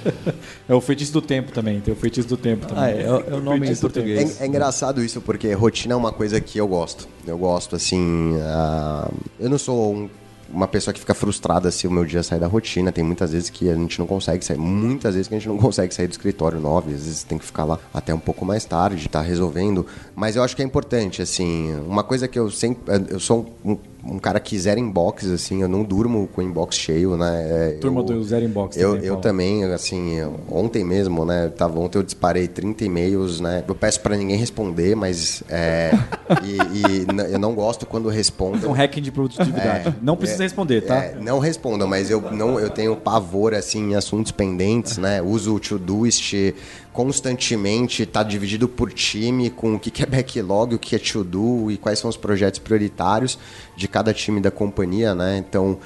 é 0.66 0.74
o 0.74 0.81
feitiço 0.81 1.12
do 1.12 1.20
tempo 1.20 1.52
também. 1.52 1.78
Tem 1.81 1.92
o 1.92 1.96
feitiço 1.96 2.26
do 2.26 2.38
tempo 2.38 2.66
também. 2.66 2.83
Ah, 2.83 2.90
é, 2.90 3.02
é 3.02 3.35
o 3.35 3.40
nome 3.42 3.70
em 3.70 3.76
português. 3.76 4.40
É, 4.40 4.44
é, 4.44 4.46
engraçado 4.46 5.05
isso, 5.05 5.20
porque 5.20 5.52
rotina 5.52 5.92
é 5.92 5.96
uma 5.96 6.12
coisa 6.12 6.40
que 6.40 6.57
eu 6.57 6.66
gosto. 6.66 7.07
Eu 7.26 7.37
gosto, 7.37 7.76
assim. 7.76 8.33
Uh, 8.33 9.14
eu 9.38 9.50
não 9.50 9.59
sou 9.59 9.94
um 9.94 10.09
uma 10.52 10.68
pessoa 10.68 10.92
que 10.92 11.00
fica 11.00 11.14
frustrada 11.14 11.70
se 11.70 11.86
o 11.86 11.90
meu 11.90 12.04
dia 12.04 12.22
sair 12.22 12.38
da 12.38 12.46
rotina. 12.46 12.92
Tem 12.92 13.02
muitas 13.02 13.32
vezes 13.32 13.50
que 13.50 13.70
a 13.70 13.74
gente 13.74 13.98
não 13.98 14.06
consegue 14.06 14.44
sair. 14.44 14.58
Muitas 14.58 15.14
vezes 15.14 15.28
que 15.28 15.34
a 15.34 15.38
gente 15.38 15.48
não 15.48 15.58
consegue 15.58 15.94
sair 15.94 16.06
do 16.06 16.12
escritório 16.12 16.60
nove, 16.60 16.94
às 16.94 17.04
vezes 17.04 17.22
tem 17.22 17.38
que 17.38 17.44
ficar 17.44 17.64
lá 17.64 17.78
até 17.92 18.14
um 18.14 18.18
pouco 18.18 18.44
mais 18.44 18.64
tarde, 18.64 19.08
tá 19.08 19.22
resolvendo. 19.22 19.86
Mas 20.14 20.36
eu 20.36 20.42
acho 20.42 20.54
que 20.54 20.62
é 20.62 20.64
importante, 20.64 21.22
assim, 21.22 21.74
uma 21.86 22.02
coisa 22.02 22.28
que 22.28 22.38
eu 22.38 22.50
sempre. 22.50 22.82
Eu 23.08 23.18
sou 23.18 23.54
um, 23.64 23.76
um 24.04 24.18
cara 24.18 24.40
que 24.40 24.58
zero 24.58 24.80
inbox, 24.80 25.26
assim, 25.26 25.62
eu 25.62 25.68
não 25.68 25.84
durmo 25.84 26.28
com 26.28 26.40
o 26.40 26.44
inbox 26.44 26.76
cheio, 26.76 27.16
né? 27.16 27.70
É, 27.70 27.78
Turma 27.80 28.00
eu, 28.00 28.04
do 28.04 28.24
zero 28.24 28.44
inbox 28.44 28.76
eu, 28.76 28.94
também. 28.94 29.06
Eu 29.06 29.16
também, 29.16 29.64
assim, 29.64 30.16
ontem 30.50 30.84
mesmo, 30.84 31.24
né? 31.24 31.48
Tava, 31.48 31.78
ontem 31.78 31.98
eu 31.98 32.02
disparei 32.02 32.48
30 32.48 32.84
e-mails, 32.84 33.40
né? 33.40 33.62
Eu 33.66 33.74
peço 33.74 34.00
para 34.00 34.16
ninguém 34.16 34.36
responder, 34.36 34.96
mas. 34.96 35.42
É, 35.48 35.92
e, 36.42 36.78
e, 36.78 37.32
eu 37.32 37.38
não 37.38 37.54
gosto 37.54 37.86
quando 37.86 38.08
respondem. 38.08 38.68
Um 38.68 38.72
hacking 38.72 39.02
de 39.02 39.12
produtividade. 39.12 39.88
É, 39.88 39.94
não 40.02 40.16
precisa 40.16 40.42
é, 40.42 40.46
responder, 40.46 40.80
tá? 40.82 40.96
É, 40.96 41.16
não 41.20 41.38
respondam, 41.38 41.86
mas 41.86 42.10
eu, 42.10 42.20
não, 42.32 42.58
eu 42.58 42.70
tenho 42.70 42.96
pavor, 42.96 43.54
assim, 43.54 43.92
em 43.92 43.94
assuntos 43.94 44.32
pendentes, 44.32 44.98
né? 44.98 45.22
Uso 45.22 45.54
o 45.54 45.60
Todoist 45.60 46.54
constantemente, 46.92 48.05
tá 48.05 48.22
dividido 48.22 48.68
por 48.68 48.92
time, 48.92 49.48
com 49.50 49.74
o 49.74 49.81
que 49.81 50.02
é 50.02 50.07
backlog, 50.07 50.74
o 50.74 50.78
que 50.78 50.94
é 50.94 50.98
to-do 50.98 51.70
e 51.70 51.76
quais 51.76 51.98
são 51.98 52.11
os 52.11 52.16
projetos 52.16 52.59
prioritários 52.59 53.38
de 53.76 53.88
cada 53.88 54.12
time 54.12 54.40
da 54.40 54.50
companhia, 54.50 55.14
né? 55.14 55.38
Então, 55.38 55.78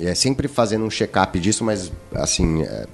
é 0.00 0.14
sempre 0.14 0.48
fazendo 0.48 0.84
um 0.84 0.90
check-up 0.90 1.38
disso, 1.38 1.64
mas 1.64 1.92
assim, 2.14 2.62
é, 2.62 2.86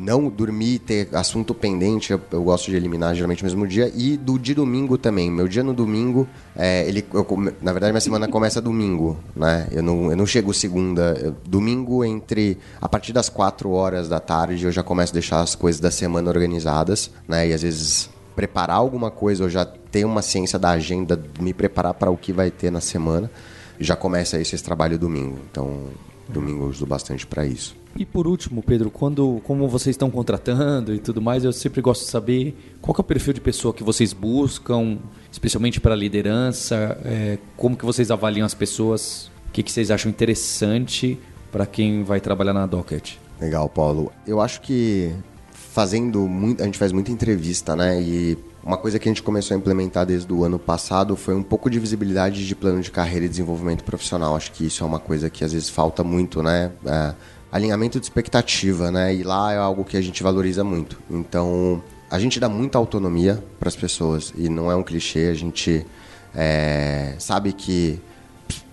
não 0.00 0.28
dormir, 0.30 0.78
ter 0.78 1.08
assunto 1.12 1.54
pendente, 1.54 2.12
eu, 2.12 2.20
eu 2.32 2.42
gosto 2.42 2.70
de 2.70 2.76
eliminar 2.76 3.14
geralmente 3.14 3.42
no 3.42 3.46
mesmo 3.46 3.66
dia. 3.66 3.92
E 3.94 4.16
do 4.16 4.38
de 4.38 4.54
domingo 4.54 4.96
também. 4.96 5.30
Meu 5.30 5.46
dia 5.46 5.62
no 5.62 5.74
domingo, 5.74 6.26
é, 6.56 6.88
ele, 6.88 7.04
eu 7.12 7.26
na 7.60 7.72
verdade, 7.72 7.92
minha 7.92 8.00
semana 8.00 8.26
começa 8.26 8.60
domingo, 8.60 9.18
né? 9.36 9.68
Eu 9.70 9.82
não, 9.82 10.10
eu 10.10 10.16
não 10.16 10.26
chego 10.26 10.54
segunda. 10.54 11.16
eu- 11.22 11.34
domingo, 11.46 12.02
entre. 12.04 12.56
A 12.80 12.88
partir 12.88 13.12
das 13.12 13.28
4 13.28 13.70
horas 13.70 14.08
da 14.08 14.18
tarde, 14.18 14.64
eu 14.64 14.72
já 14.72 14.82
começo 14.82 15.12
a 15.12 15.14
deixar 15.14 15.40
as 15.40 15.54
coisas 15.54 15.80
da 15.80 15.90
semana 15.90 16.30
organizadas, 16.30 17.10
né? 17.28 17.48
E 17.48 17.52
às 17.52 17.62
vezes 17.62 18.08
preparar 18.34 18.76
alguma 18.76 19.10
coisa, 19.10 19.44
eu 19.44 19.50
já 19.50 19.64
tenho 19.66 20.08
uma 20.08 20.22
ciência 20.22 20.58
da 20.58 20.70
agenda, 20.70 21.20
me 21.38 21.52
preparar 21.52 21.92
para 21.92 22.10
o 22.10 22.16
que 22.16 22.32
vai 22.32 22.50
ter 22.50 22.70
na 22.70 22.80
semana. 22.80 23.30
Já 23.78 23.96
começa 23.96 24.40
esse, 24.40 24.54
esse 24.54 24.64
trabalho 24.64 24.98
domingo. 24.98 25.38
Então, 25.50 25.88
domingo 26.30 26.64
eu 26.64 26.68
uso 26.68 26.86
bastante 26.86 27.26
para 27.26 27.44
isso. 27.44 27.76
E 27.96 28.06
por 28.06 28.26
último, 28.26 28.62
Pedro, 28.62 28.90
quando 28.90 29.40
como 29.44 29.68
vocês 29.68 29.94
estão 29.94 30.10
contratando 30.10 30.94
e 30.94 30.98
tudo 30.98 31.20
mais, 31.20 31.44
eu 31.44 31.52
sempre 31.52 31.80
gosto 31.80 32.04
de 32.04 32.10
saber 32.10 32.56
qual 32.80 32.94
é 32.96 33.00
o 33.00 33.04
perfil 33.04 33.32
de 33.32 33.40
pessoa 33.40 33.74
que 33.74 33.82
vocês 33.82 34.12
buscam, 34.12 34.98
especialmente 35.30 35.80
para 35.80 35.94
liderança, 35.94 36.98
é, 37.04 37.38
como 37.56 37.76
que 37.76 37.84
vocês 37.84 38.10
avaliam 38.10 38.46
as 38.46 38.54
pessoas, 38.54 39.30
o 39.48 39.52
que, 39.52 39.62
que 39.62 39.72
vocês 39.72 39.90
acham 39.90 40.10
interessante 40.10 41.18
para 41.50 41.66
quem 41.66 42.04
vai 42.04 42.20
trabalhar 42.20 42.52
na 42.52 42.64
Docket. 42.64 43.16
Legal, 43.40 43.68
Paulo. 43.68 44.12
Eu 44.26 44.40
acho 44.40 44.60
que 44.60 45.12
fazendo 45.52 46.28
muito, 46.28 46.62
a 46.62 46.66
gente 46.66 46.78
faz 46.78 46.92
muita 46.92 47.10
entrevista, 47.10 47.74
né? 47.74 48.00
E 48.00 48.38
uma 48.62 48.76
coisa 48.76 48.98
que 48.98 49.08
a 49.08 49.10
gente 49.10 49.22
começou 49.22 49.54
a 49.54 49.58
implementar 49.58 50.04
desde 50.04 50.30
o 50.32 50.44
ano 50.44 50.58
passado 50.58 51.16
foi 51.16 51.34
um 51.34 51.42
pouco 51.42 51.70
de 51.70 51.78
visibilidade 51.78 52.46
de 52.46 52.54
plano 52.54 52.80
de 52.82 52.90
carreira 52.90 53.24
e 53.24 53.28
desenvolvimento 53.28 53.82
profissional. 53.84 54.36
Acho 54.36 54.52
que 54.52 54.66
isso 54.66 54.84
é 54.84 54.86
uma 54.86 54.98
coisa 54.98 55.30
que 55.30 55.44
às 55.44 55.52
vezes 55.52 55.68
falta 55.70 56.04
muito, 56.04 56.42
né? 56.42 56.70
É, 56.84 57.14
alinhamento 57.50 57.98
de 57.98 58.04
expectativa, 58.04 58.90
né? 58.90 59.14
E 59.14 59.22
lá 59.22 59.52
é 59.52 59.56
algo 59.56 59.84
que 59.84 59.96
a 59.96 60.00
gente 60.00 60.22
valoriza 60.22 60.62
muito. 60.62 60.98
Então, 61.10 61.82
a 62.10 62.18
gente 62.18 62.38
dá 62.38 62.48
muita 62.48 62.76
autonomia 62.76 63.42
para 63.58 63.68
as 63.68 63.76
pessoas 63.76 64.32
e 64.36 64.48
não 64.48 64.70
é 64.70 64.76
um 64.76 64.82
clichê. 64.82 65.28
A 65.30 65.34
gente 65.34 65.86
é, 66.34 67.14
sabe 67.18 67.52
que 67.52 67.98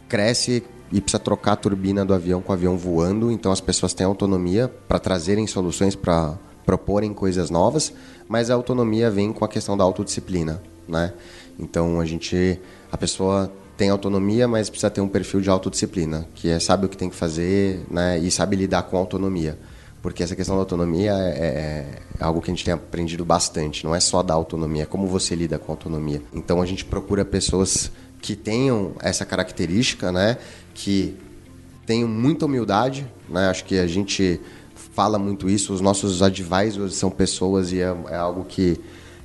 cresce 0.10 0.64
e 0.92 1.02
precisa 1.02 1.20
trocar 1.20 1.54
a 1.54 1.56
turbina 1.56 2.06
do 2.06 2.14
avião 2.14 2.42
com 2.42 2.52
o 2.52 2.56
avião 2.56 2.78
voando, 2.78 3.30
então 3.32 3.52
as 3.52 3.60
pessoas 3.60 3.94
têm 3.94 4.06
autonomia 4.06 4.68
para 4.88 5.00
trazerem 5.00 5.46
soluções, 5.46 5.96
para 5.96 6.38
proporem 6.66 7.14
coisas 7.14 7.50
novas, 7.50 7.94
mas 8.28 8.50
a 8.50 8.54
autonomia 8.54 9.10
vem 9.10 9.32
com 9.32 9.46
a 9.46 9.48
questão 9.48 9.78
da 9.78 9.84
autodisciplina, 9.84 10.62
né? 10.88 11.14
Então 11.60 12.00
a 12.00 12.06
gente, 12.06 12.60
a 12.92 12.98
pessoa 12.98 13.52
tem 13.76 13.90
autonomia, 13.90 14.48
mas 14.48 14.70
precisa 14.70 14.90
ter 14.90 15.02
um 15.02 15.08
perfil 15.08 15.40
de 15.40 15.50
autodisciplina, 15.50 16.28
que 16.36 16.50
é 16.50 16.60
sabe 16.60 16.86
o 16.86 16.90
que 16.90 16.98
tem 16.98 17.10
que 17.10 17.16
fazer, 17.16 17.86
né? 17.90 18.18
E 18.18 18.30
sabe 18.32 18.56
lidar 18.56 18.84
com 18.84 18.98
autonomia. 18.98 19.58
Porque 20.02 20.24
essa 20.24 20.36
questão 20.36 20.56
da 20.56 20.62
autonomia 20.62 21.12
é, 21.14 21.92
é 22.20 22.24
algo 22.24 22.42
que 22.42 22.50
a 22.50 22.54
gente 22.54 22.64
tem 22.64 22.74
aprendido 22.74 23.26
bastante. 23.26 23.84
Não 23.84 23.94
é 23.94 24.00
só 24.00 24.24
da 24.24 24.34
autonomia, 24.34 24.84
é 24.84 24.86
como 24.86 25.08
você 25.08 25.36
lida 25.36 25.58
com 25.60 25.72
a 25.72 25.76
autonomia. 25.76 26.22
Então 26.34 26.62
a 26.62 26.66
gente 26.66 26.86
procura 26.86 27.26
pessoas 27.26 27.92
que 28.22 28.36
tenham 28.36 28.94
essa 29.02 29.26
característica, 29.26 30.12
né? 30.12 30.38
Que 30.74 31.18
tenham 31.86 32.08
muita 32.08 32.46
humildade, 32.46 33.08
né? 33.30 33.48
Acho 33.48 33.64
que 33.64 33.78
a 33.78 33.88
gente 33.88 34.40
fala 34.98 35.20
muito 35.20 35.48
isso. 35.48 35.76
Os 35.76 35.80
nossos 35.80 36.24
advisors 36.24 36.96
são 36.96 37.12
pessoas 37.12 37.72
e 37.72 37.80
é, 37.80 37.96
é 38.10 38.16
algo 38.16 38.44
que 38.44 38.80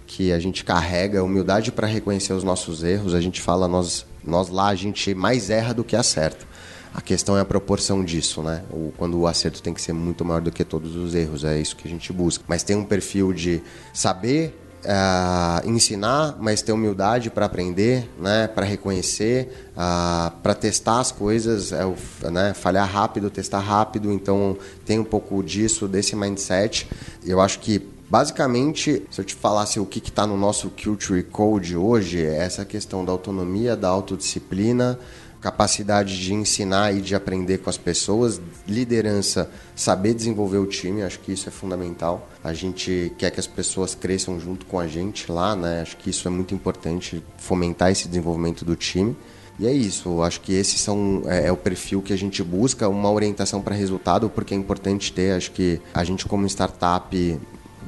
que 0.07 0.31
a 0.31 0.39
gente 0.39 0.63
carrega 0.63 1.25
humildade 1.25 1.73
para 1.73 1.87
reconhecer 1.87 2.35
os 2.35 2.45
nossos 2.45 2.83
erros. 2.83 3.15
A 3.15 3.21
gente 3.23 3.41
fala 3.41 3.67
nós 3.67 4.05
nós 4.23 4.51
lá 4.51 4.69
a 4.69 4.75
gente 4.75 5.15
mais 5.15 5.49
erra 5.49 5.73
do 5.73 5.83
que 5.83 5.97
acerta. 5.97 6.47
A 6.95 7.01
questão 7.01 7.39
é 7.39 7.41
a 7.41 7.45
proporção 7.47 8.05
disso, 8.05 8.43
né? 8.43 8.63
O, 8.71 8.93
quando 8.99 9.19
o 9.19 9.27
acerto 9.27 9.63
tem 9.63 9.73
que 9.73 9.81
ser 9.81 9.95
muito 9.95 10.23
maior 10.27 10.43
do 10.43 10.53
que 10.53 10.63
todos 10.63 10.95
os 10.95 11.15
erros, 11.15 11.43
é 11.43 11.59
isso 11.59 11.75
que 11.75 11.89
a 11.89 11.91
gente 11.91 12.13
busca. 12.13 12.45
Mas 12.47 12.63
tem 12.63 12.77
um 12.77 12.85
perfil 12.85 13.33
de 13.33 13.63
saber 13.95 14.62
ah, 14.87 15.63
ensinar, 15.65 16.37
mas 16.41 16.63
ter 16.63 16.73
humildade 16.73 17.31
para 17.31 17.47
aprender, 17.47 18.09
né? 18.19 18.49
Para 18.49 18.65
reconhecer, 18.65 19.71
ah, 19.77 20.33
para 20.43 20.55
testar 20.55 21.01
as 21.01 21.13
coisas, 21.13 21.73
é 21.73 21.85
o, 21.85 21.95
né? 22.31 22.55
Falhar 22.55 22.89
rápido, 22.91 23.31
testar 23.31 23.61
rápido. 23.61 24.13
Então 24.13 24.57
tem 24.85 24.99
um 24.99 25.05
pouco 25.05 25.43
disso, 25.43 25.87
desse 25.87 26.17
mindset. 26.17 26.89
Eu 27.25 27.41
acho 27.41 27.59
que 27.61 27.91
Basicamente, 28.13 29.03
se 29.11 29.23
eu 29.23 29.25
te 29.25 29.35
falasse 29.35 29.81
o 29.81 29.87
que 29.87 29.99
está 29.99 30.27
no 30.27 30.37
nosso 30.37 30.69
Culture 30.69 31.23
Code 31.23 31.75
hoje, 31.79 32.23
é 32.23 32.45
essa 32.45 32.63
questão 32.63 33.03
da 33.03 33.11
autonomia, 33.11 33.75
da 33.75 33.89
autodisciplina, 33.89 34.99
capacidade 35.43 36.19
de 36.19 36.33
ensinar 36.33 36.95
e 36.95 37.01
de 37.01 37.17
aprender 37.17 37.59
com 37.59 37.69
as 37.69 37.77
pessoas, 37.77 38.41
liderança, 38.67 39.51
saber 39.75 40.15
desenvolver 40.15 40.59
o 40.59 40.67
time, 40.67 41.03
acho 41.03 41.19
que 41.19 41.33
isso 41.33 41.49
é 41.49 41.53
fundamental. 41.53 42.29
A 42.45 42.55
gente 42.55 43.13
quer 43.19 43.31
que 43.33 43.41
as 43.41 43.47
pessoas 43.47 43.93
cresçam 43.93 44.39
junto 44.39 44.65
com 44.65 44.79
a 44.79 44.87
gente 44.87 45.31
lá, 45.31 45.57
né? 45.57 45.83
Acho 45.83 45.97
que 45.97 46.11
isso 46.11 46.29
é 46.29 46.31
muito 46.31 46.55
importante, 46.55 47.23
fomentar 47.37 47.91
esse 47.91 48.07
desenvolvimento 48.07 48.65
do 48.65 48.77
time. 48.77 49.17
E 49.59 49.67
é 49.67 49.73
isso, 49.73 50.23
acho 50.23 50.41
que 50.41 50.55
esses 50.55 50.81
são 50.81 51.23
é, 51.27 51.49
é 51.49 51.53
o 51.53 51.57
perfil 51.57 52.01
que 52.01 52.13
a 52.13 52.17
gente 52.17 52.43
busca, 52.43 52.89
uma 52.89 53.11
orientação 53.11 53.61
para 53.61 53.75
resultado, 53.75 54.31
porque 54.31 54.55
é 54.55 54.57
importante 54.57 55.13
ter, 55.13 55.33
acho 55.33 55.51
que 55.51 55.81
a 55.93 56.05
gente 56.05 56.25
como 56.25 56.47
startup 56.47 57.39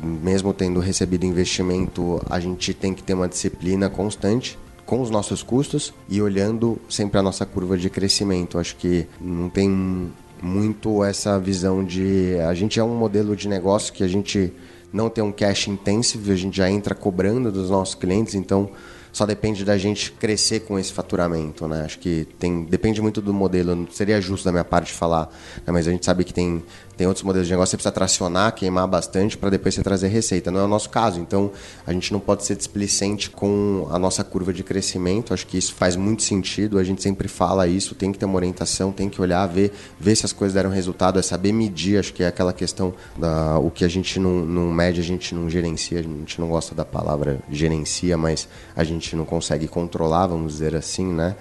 mesmo 0.03 0.53
tendo 0.53 0.81
recebido 0.81 1.25
investimento, 1.25 2.21
a 2.29 2.39
gente 2.39 2.75
tem 2.75 2.93
que 2.93 3.03
ter 3.03 3.15
uma 3.15 3.29
disciplina 3.29 3.89
constante 3.89 4.59
com 4.85 5.01
os 5.01 5.11
nossos 5.11 5.43
custos 5.43 5.93
e 6.09 6.21
olhando 6.21 6.79
sempre 6.89 7.19
a 7.19 7.23
nossa 7.23 7.47
curva 7.47 7.77
de 7.77 7.89
crescimento. 7.89 8.59
Acho 8.59 8.77
que 8.77 9.07
não 9.21 9.49
tem 9.49 10.13
muito 10.43 11.03
essa 11.03 11.39
visão 11.39 11.85
de 11.85 12.37
a 12.47 12.53
gente 12.55 12.79
é 12.79 12.85
um 12.85 12.95
modelo 12.95 13.35
de 13.35 13.49
negócio 13.49 13.93
que 13.93 14.05
a 14.05 14.09
gente 14.09 14.53
não 14.93 15.09
tem 15.09 15.25
um 15.25 15.33
cash 15.33 15.69
intensive, 15.69 16.31
a 16.31 16.37
gente 16.37 16.57
já 16.57 16.71
entra 16.71 16.95
cobrando 16.95 17.51
dos 17.51 17.71
nossos 17.71 17.95
clientes, 17.95 18.35
então 18.35 18.71
só 19.15 19.25
depende 19.25 19.65
da 19.65 19.79
gente 19.79 20.11
crescer 20.11 20.61
com 20.61 20.77
esse 20.77 20.93
faturamento, 20.93 21.69
né? 21.69 21.85
Acho 21.85 22.01
que 22.01 22.27
tem 22.37 22.65
depende 22.65 23.01
muito 23.01 23.23
do 23.23 23.33
modelo. 23.33 23.75
Não 23.75 23.89
seria 23.89 24.21
justo 24.21 24.45
da 24.45 24.51
minha 24.51 24.65
parte 24.65 24.93
falar, 24.93 25.31
né? 25.65 25.73
mas 25.73 25.87
a 25.87 25.93
gente 25.93 26.05
sabe 26.05 26.25
que 26.25 26.35
tem 26.35 26.65
tem 26.97 27.07
outros 27.07 27.25
modelos 27.25 27.49
de 27.49 27.53
negócio 27.53 27.77
que 27.77 27.83
você 27.83 27.91
precisa 27.91 27.93
tracionar, 27.93 28.55
queimar 28.55 28.87
bastante 28.87 29.37
para 29.37 29.51
depois 29.51 29.75
você 29.75 29.83
trazer 29.83 30.09
receita. 30.09 30.51
Não 30.51 30.61
é 30.61 30.65
o 30.65 30.69
nosso 30.69 30.89
caso. 30.91 31.21
Então 31.21 31.51
a 31.87 31.93
gente 31.93 32.13
não 32.13 32.21
pode 32.21 32.45
ser 32.45 32.57
displicente 32.57 33.31
com 33.31 33.89
a 33.91 33.99
nossa 33.99 34.23
curva 34.23 34.53
de 34.53 34.63
crescimento. 34.63 35.35
Acho 35.35 35.47
que 35.47 35.59
isso 35.59 35.75
faz 35.75 35.97
muito 35.97 36.23
sentido. 36.23 36.79
A 36.79 36.85
gente 36.85 37.03
sempre 37.03 37.27
fala 37.27 37.67
isso. 37.67 37.95
Tem 37.95 38.13
que 38.13 38.19
ter 38.19 38.27
uma 38.27 38.37
orientação, 38.37 38.93
tem 38.93 39.09
que 39.09 39.21
olhar, 39.21 39.47
ver, 39.47 39.73
ver 39.99 40.15
se 40.15 40.25
as 40.25 40.33
coisas 40.33 40.55
deram 40.55 40.71
resultado. 40.71 41.19
É 41.19 41.23
saber 41.23 41.53
medir. 41.53 41.99
Acho 41.99 42.13
que 42.13 42.23
é 42.23 42.29
aquela 42.29 42.53
questão 42.53 42.95
da 43.17 43.59
o 43.59 43.71
que 43.71 43.85
a 43.85 43.89
gente 43.89 44.21
não, 44.21 44.45
não 44.45 44.73
mede, 44.73 45.01
a 45.01 45.05
gente 45.05 45.35
não 45.35 45.51
gerencia. 45.51 45.99
A 45.99 46.03
gente 46.03 46.41
não 46.41 46.49
gosta 46.49 46.75
da 46.75 46.85
palavra 46.85 47.41
gerencia, 47.51 48.17
mas 48.17 48.49
a 48.77 48.85
gente 48.85 49.17
não 49.17 49.25
consegue 49.25 49.67
controlar, 49.67 50.29
vamos 50.29 50.53
dizer 50.53 50.75
assim, 50.77 51.07
né? 51.07 51.35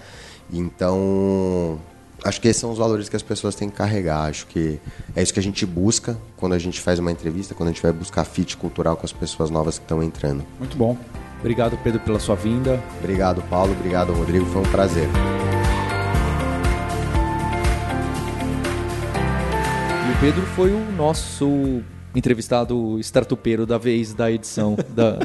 Então, 0.52 1.80
acho 2.24 2.40
que 2.40 2.48
esses 2.48 2.60
são 2.60 2.72
os 2.72 2.78
valores 2.78 3.10
que 3.10 3.16
as 3.16 3.22
pessoas 3.22 3.56
têm 3.56 3.70
que 3.70 3.76
carregar. 3.76 4.30
Acho 4.30 4.48
que 4.48 4.80
é 5.16 5.22
isso 5.22 5.34
que 5.34 5.40
a 5.40 5.44
gente 5.44 5.66
busca 5.66 6.18
quando 6.38 6.54
a 6.54 6.60
gente 6.60 6.80
faz 6.80 7.00
uma 7.00 7.12
entrevista, 7.12 7.54
quando 7.54 7.70
a 7.70 7.72
gente 7.72 7.82
vai 7.82 7.92
buscar 7.92 8.24
fit 8.24 8.56
cultural 8.58 8.96
com 8.96 9.06
as 9.06 9.12
pessoas 9.12 9.50
novas 9.50 9.78
que 9.78 9.84
estão 9.84 10.02
entrando. 10.02 10.44
Muito 10.58 10.78
bom. 10.78 10.98
Obrigado, 11.40 11.78
Pedro, 11.84 12.00
pela 12.00 12.20
sua 12.20 12.36
vinda. 12.36 12.82
Obrigado, 13.00 13.42
Paulo. 13.50 13.74
Obrigado, 13.74 14.14
Rodrigo. 14.14 14.46
Foi 14.46 14.62
um 14.62 14.72
prazer. 14.72 15.10
E 20.08 20.18
o 20.18 20.20
Pedro 20.22 20.42
foi 20.56 20.72
o 20.72 20.92
nosso 20.94 21.82
entrevistado 22.16 22.98
startupeiro 23.00 23.66
da 23.66 23.78
vez 23.78 24.14
da 24.14 24.32
edição. 24.32 24.78
Da, 24.90 25.20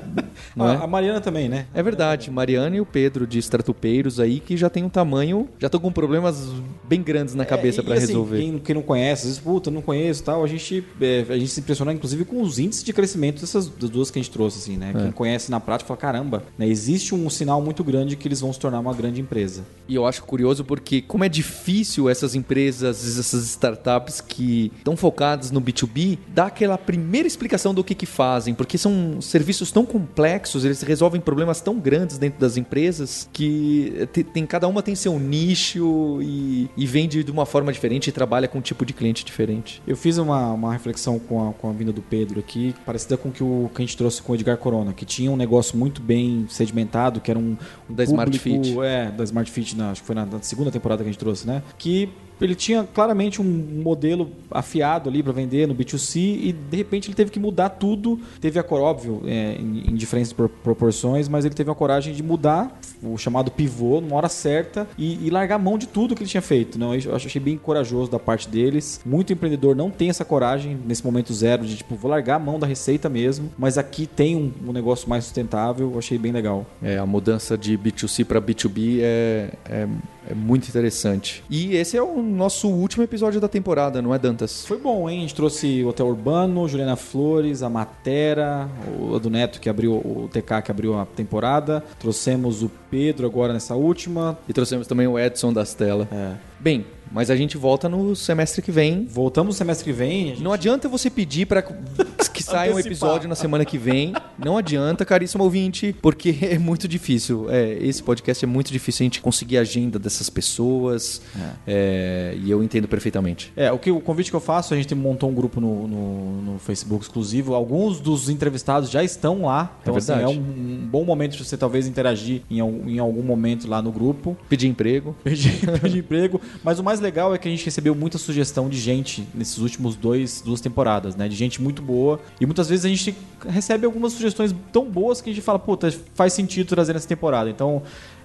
Ah, 0.57 0.73
é? 0.73 0.85
A 0.85 0.87
Mariana 0.87 1.21
também, 1.21 1.49
né? 1.49 1.67
É 1.75 1.83
verdade, 1.83 2.31
Mariana 2.31 2.77
e 2.77 2.81
o 2.81 2.87
Pedro 2.87 3.27
de 3.27 3.39
startupeiros 3.39 4.21
aí 4.21 4.41
que 4.41 4.57
já 4.57 4.71
tem 4.71 4.85
um 4.85 4.89
tamanho, 4.89 5.49
já 5.59 5.67
estão 5.67 5.81
com 5.81 5.91
problemas 5.93 6.49
bem 6.89 7.03
grandes 7.03 7.35
na 7.35 7.45
cabeça 7.45 7.81
É, 7.81 7.85
para 7.85 7.95
assim, 7.95 8.07
resolver. 8.07 8.39
Quem, 8.39 8.59
quem 8.59 8.75
não 8.75 8.83
conhece, 8.83 9.23
às 9.23 9.29
vezes, 9.29 9.39
puta, 9.39 9.71
não 9.71 9.83
conheço 9.83 10.23
e 10.23 10.25
tal, 10.25 10.45
a 10.45 10.47
gente, 10.47 10.85
é, 11.01 11.25
a 11.29 11.39
gente 11.39 11.49
se 11.49 11.61
impressiona, 11.61 11.93
inclusive, 11.93 12.25
com 12.25 12.43
os 12.43 12.59
índices 12.59 12.85
de 12.85 12.93
crescimento 12.93 13.41
dessas 13.41 13.69
das 13.69 13.91
duas 13.91 14.11
que 14.11 14.19
a 14.19 14.23
gente 14.23 14.33
trouxe, 14.33 14.59
assim, 14.59 14.77
né? 14.77 14.93
É. 14.95 15.03
Quem 15.03 15.13
conhece 15.13 15.51
na 15.51 15.61
prática 15.61 15.89
fala, 15.89 15.99
caramba, 15.99 16.43
né? 16.57 16.67
existe 16.67 17.15
um 17.15 17.29
sinal 17.31 17.61
muito 17.63 17.83
grande 17.85 18.17
que 18.17 18.27
eles 18.29 18.41
vão 18.41 18.53
se 18.53 18.59
tornar 18.59 18.81
uma 18.81 18.95
grande 18.95 19.21
empresa. 19.21 19.65
E 19.89 19.95
eu 19.95 20.07
acho 20.07 20.23
curioso 20.25 20.65
porque 20.65 21.03
como 21.03 21.25
é 21.25 21.29
difícil 21.29 22.09
essas 22.09 22.35
empresas, 22.35 23.19
essas 23.19 23.45
startups 23.47 24.21
que 24.21 24.73
estão 24.77 24.97
focadas 24.97 25.51
no 25.51 25.61
B2B, 25.61 26.19
dar 26.29 26.47
aquela 26.47 26.77
primeira 26.77 27.27
explicação 27.27 27.73
do 27.73 27.83
que, 27.83 27.95
que 27.95 28.07
fazem, 28.07 28.55
porque 28.55 28.77
são 28.77 29.21
serviços 29.21 29.71
tão 29.71 29.85
complexos, 29.85 30.38
eles 30.65 30.83
resolvem 30.83 31.21
problemas 31.21 31.61
tão 31.61 31.79
grandes 31.79 32.19
dentro 32.19 32.39
das 32.41 32.57
empresas 32.57 33.29
que 33.33 34.07
te- 34.13 34.25
tem, 34.25 34.45
cada 34.47 34.67
uma 34.69 34.83
tem 34.83 34.95
seu 34.95 35.19
nicho 35.19 36.21
e, 36.23 36.69
e 36.77 36.87
vende 36.87 37.23
de 37.25 37.31
uma 37.31 37.45
forma 37.47 37.73
diferente 37.73 38.09
e 38.09 38.13
trabalha 38.13 38.47
com 38.49 38.59
um 38.59 38.61
tipo 38.63 38.85
de 38.85 38.93
cliente 38.93 39.25
diferente. 39.25 39.83
Eu 39.87 39.97
fiz 39.97 40.19
uma, 40.19 40.53
uma 40.53 40.73
reflexão 40.73 41.19
com 41.19 41.49
a, 41.49 41.53
com 41.53 41.69
a 41.69 41.73
vinda 41.73 41.93
do 41.93 42.03
Pedro 42.03 42.41
aqui, 42.41 42.75
parecida 42.87 43.17
com 43.17 43.29
o 43.29 43.33
que, 43.33 43.43
o 43.43 43.71
que 43.75 43.83
a 43.83 43.85
gente 43.85 43.97
trouxe 43.97 44.23
com 44.23 44.33
o 44.33 44.35
Edgar 44.35 44.57
Corona, 44.59 44.93
que 44.93 45.05
tinha 45.05 45.31
um 45.31 45.37
negócio 45.37 45.77
muito 45.77 46.01
bem 46.01 46.47
sedimentado, 46.49 47.21
que 47.21 47.31
era 47.31 47.39
um, 47.39 47.57
um 47.89 47.95
Da 47.95 48.05
Smart 48.05 48.39
público- 48.39 48.65
Fit. 48.65 48.79
É, 48.81 49.11
da 49.11 49.25
Smart 49.25 49.51
Fit, 49.51 49.77
na- 49.77 49.91
acho 49.91 50.01
que 50.03 50.07
foi 50.07 50.15
na, 50.15 50.25
na 50.27 50.41
segunda 50.43 50.71
temporada 50.71 51.03
que 51.03 51.09
a 51.09 51.13
gente 51.13 51.19
trouxe, 51.21 51.47
né? 51.47 51.63
Que 51.79 52.09
ele 52.41 52.55
tinha 52.55 52.85
claramente 52.85 53.41
um 53.41 53.45
modelo 53.83 54.31
afiado 54.51 55.09
ali 55.09 55.23
para 55.23 55.33
vender 55.33 55.67
no 55.67 55.75
B2C 55.75 56.17
e 56.19 56.53
de 56.53 56.77
repente 56.77 57.09
ele 57.09 57.15
teve 57.15 57.31
que 57.31 57.39
mudar 57.41 57.71
tudo. 57.71 58.19
Teve 58.41 58.59
a 58.59 58.63
cor, 58.63 58.81
óbvio, 58.81 59.23
é, 59.27 59.57
em, 59.59 59.91
em 59.91 59.95
diferentes 59.95 60.33
pro- 60.33 60.49
proporções, 60.49 61.29
mas 61.29 61.45
ele 61.45 61.55
teve 61.55 61.71
a 61.71 61.75
coragem 61.75 62.15
de 62.15 62.23
mudar 62.23 62.79
o 63.03 63.17
chamado 63.17 63.51
pivô 63.51 64.01
numa 64.01 64.17
hora 64.17 64.29
certa 64.29 64.89
e, 64.99 65.27
e 65.27 65.31
largar 65.31 65.57
a 65.57 65.59
mão 65.59 65.79
de 65.79 65.87
tudo 65.87 66.15
que 66.15 66.23
ele 66.23 66.31
tinha 66.31 66.43
feito. 66.43 66.79
Não, 66.79 66.95
eu 66.95 67.15
achei 67.15 67.41
bem 67.41 67.57
corajoso 67.57 68.11
da 68.11 68.19
parte 68.19 68.49
deles. 68.49 69.01
Muito 69.07 69.33
empreendedor 69.33 69.77
não 69.77 69.91
tem 69.91 70.09
essa 70.11 70.25
coragem 70.25 70.79
nesse 70.87 71.05
momento 71.05 71.33
zero 71.33 71.65
de 71.65 71.77
tipo, 71.77 71.95
vou 71.95 72.11
largar 72.11 72.37
a 72.37 72.39
mão 72.39 72.59
da 72.59 72.67
receita 72.67 73.09
mesmo, 73.09 73.51
mas 73.59 73.79
aqui 73.79 74.07
tem 74.07 74.35
um, 74.37 74.53
um 74.69 74.73
negócio 74.73 75.09
mais 75.09 75.25
sustentável. 75.25 75.93
Eu 75.93 75.99
achei 75.99 76.19
bem 76.19 76.33
legal. 76.33 76.67
É, 76.83 76.99
a 76.99 77.07
mudança 77.07 77.57
de 77.57 77.77
B2C 77.79 78.25
para 78.25 78.41
B2B 78.41 78.99
é, 79.01 79.51
é, 79.69 79.89
é 80.31 80.35
muito 80.35 80.69
interessante. 80.69 81.43
E 81.49 81.75
esse 81.77 81.97
é 81.97 82.03
o 82.03 82.21
nosso 82.29 82.69
último 82.69 83.03
episódio 83.03 83.41
da 83.41 83.49
temporada, 83.49 84.01
não 84.01 84.15
é, 84.15 84.19
Dantas? 84.19 84.67
Foi 84.67 84.79
bom, 84.79 85.09
hein? 85.09 85.19
A 85.19 85.21
gente 85.23 85.35
trouxe 85.35 85.83
o 85.83 85.89
Hotel 85.89 86.07
Urbano, 86.07 86.69
Juliana 86.69 86.97
Flores, 86.97 87.63
a 87.63 87.69
Matera, 87.69 88.69
o 88.99 89.19
do 89.19 89.31
Neto 89.31 89.61
que 89.61 89.69
abriu, 89.69 89.95
o 89.95 90.29
TK 90.33 90.63
que 90.65 90.71
abriu 90.71 90.99
a 90.99 91.07
temporada. 91.07 91.83
Trouxemos 91.99 92.63
o 92.63 92.71
Pedro 92.91 93.27
agora 93.27 93.53
nessa 93.53 93.75
última. 93.75 94.39
E 94.49 94.53
trouxemos 94.53 94.87
também 94.87 95.07
o 95.07 95.19
Edson 95.19 95.53
das 95.53 95.75
telas. 95.75 96.09
É. 96.13 96.35
Bem, 96.61 96.85
mas 97.13 97.31
a 97.31 97.37
gente 97.37 97.57
volta 97.57 97.89
no 97.89 98.15
semestre 98.17 98.63
que 98.63 98.71
vem. 98.73 99.05
Voltamos 99.07 99.55
no 99.55 99.59
semestre 99.59 99.85
que 99.85 99.93
vem. 99.93 100.29
gente- 100.29 100.43
Não 100.43 100.53
adianta 100.53 100.89
você 100.89 101.09
pedir 101.11 101.47
para 101.47 101.63
que 102.33 102.43
saia 102.43 102.75
um 102.75 102.79
episódio 102.79 103.29
na 103.29 103.35
semana 103.35 103.65
que 103.65 103.77
vem. 103.79 104.13
Não 104.39 104.57
adianta, 104.57 105.05
caríssimo 105.05 105.43
ouvinte, 105.45 105.95
porque 106.01 106.37
é 106.43 106.59
muito 106.59 106.87
difícil. 106.87 107.47
É, 107.51 107.73
esse 107.81 108.03
podcast 108.03 108.45
é 108.45 108.49
muito 108.49 108.73
difícil 108.73 109.03
a 109.03 109.07
gente 109.07 109.21
conseguir 109.21 109.59
a 109.59 109.63
agenda 109.63 109.99
dessas 109.99 110.31
pessoas. 110.31 111.21
É, 111.67 112.37
e 112.43 112.51
eu 112.51 112.63
entendo 112.63 112.87
perfeitamente. 112.89 113.53
É, 113.57 113.71
o, 113.73 113.79
que, 113.79 113.91
o 113.91 114.01
convite 114.01 114.31
que 114.31 114.37
eu 114.37 114.41
faço, 114.41 114.75
a 114.75 114.77
gente 114.77 114.95
montou 114.95 115.29
um 115.31 115.35
grupo 115.35 115.61
no, 115.61 115.87
no, 115.89 116.43
no 116.53 116.59
Facebook 116.59 117.05
exclusivo. 117.05 117.55
Alguns 117.55 118.01
dos 118.01 118.29
entrevistados 118.29 118.91
já 118.91 119.03
estão 119.03 119.43
lá. 119.43 119.77
Então, 119.83 119.95
É 119.95 119.99
assim, 119.99 120.13
é 120.13 120.27
um, 120.29 120.33
um 120.33 120.89
bom 120.91 121.05
momento 121.05 121.37
de 121.37 121.45
você 121.45 121.57
talvez 121.57 121.87
interagir 121.87 122.43
em, 122.51 122.59
em 122.61 122.99
algum 122.99 123.23
momento 123.23 123.69
lá 123.69 123.83
no 123.83 123.91
grupo. 123.91 124.37
Pedir 124.49 124.69
emprego. 124.69 125.17
Pedir, 125.25 125.59
pedir 125.81 125.99
emprego. 125.99 126.41
Mas 126.63 126.79
o 126.79 126.85
mais 126.85 126.98
legal 127.01 127.35
é 127.35 127.39
que 127.39 127.49
a 127.49 127.51
gente 127.51 127.65
recebeu 127.65 127.95
muita 127.95 128.19
sugestão 128.19 128.69
de 128.69 128.79
gente 128.79 129.27
nesses 129.35 129.59
últimos 129.59 129.97
dois, 129.97 130.41
duas 130.41 130.61
temporadas, 130.61 131.15
né? 131.17 131.29
De 131.29 131.37
gente 131.37 131.61
muito 131.63 131.81
boa. 131.83 132.21
E 132.41 132.47
muitas 132.47 132.69
vezes 132.69 132.85
a 132.85 132.89
gente 132.89 133.15
recebe 133.49 133.87
algumas 133.87 134.13
sugestões 134.13 134.55
tão 134.73 134.85
boas 134.91 135.21
que 135.21 135.31
a 135.31 135.33
gente 135.33 135.43
fala, 135.43 135.59
puta, 135.59 135.93
faz 136.15 136.33
sentido 136.33 136.67
trazer 136.69 136.93
nessa 136.93 137.09
temporada. 137.09 137.49
Então, 137.51 137.83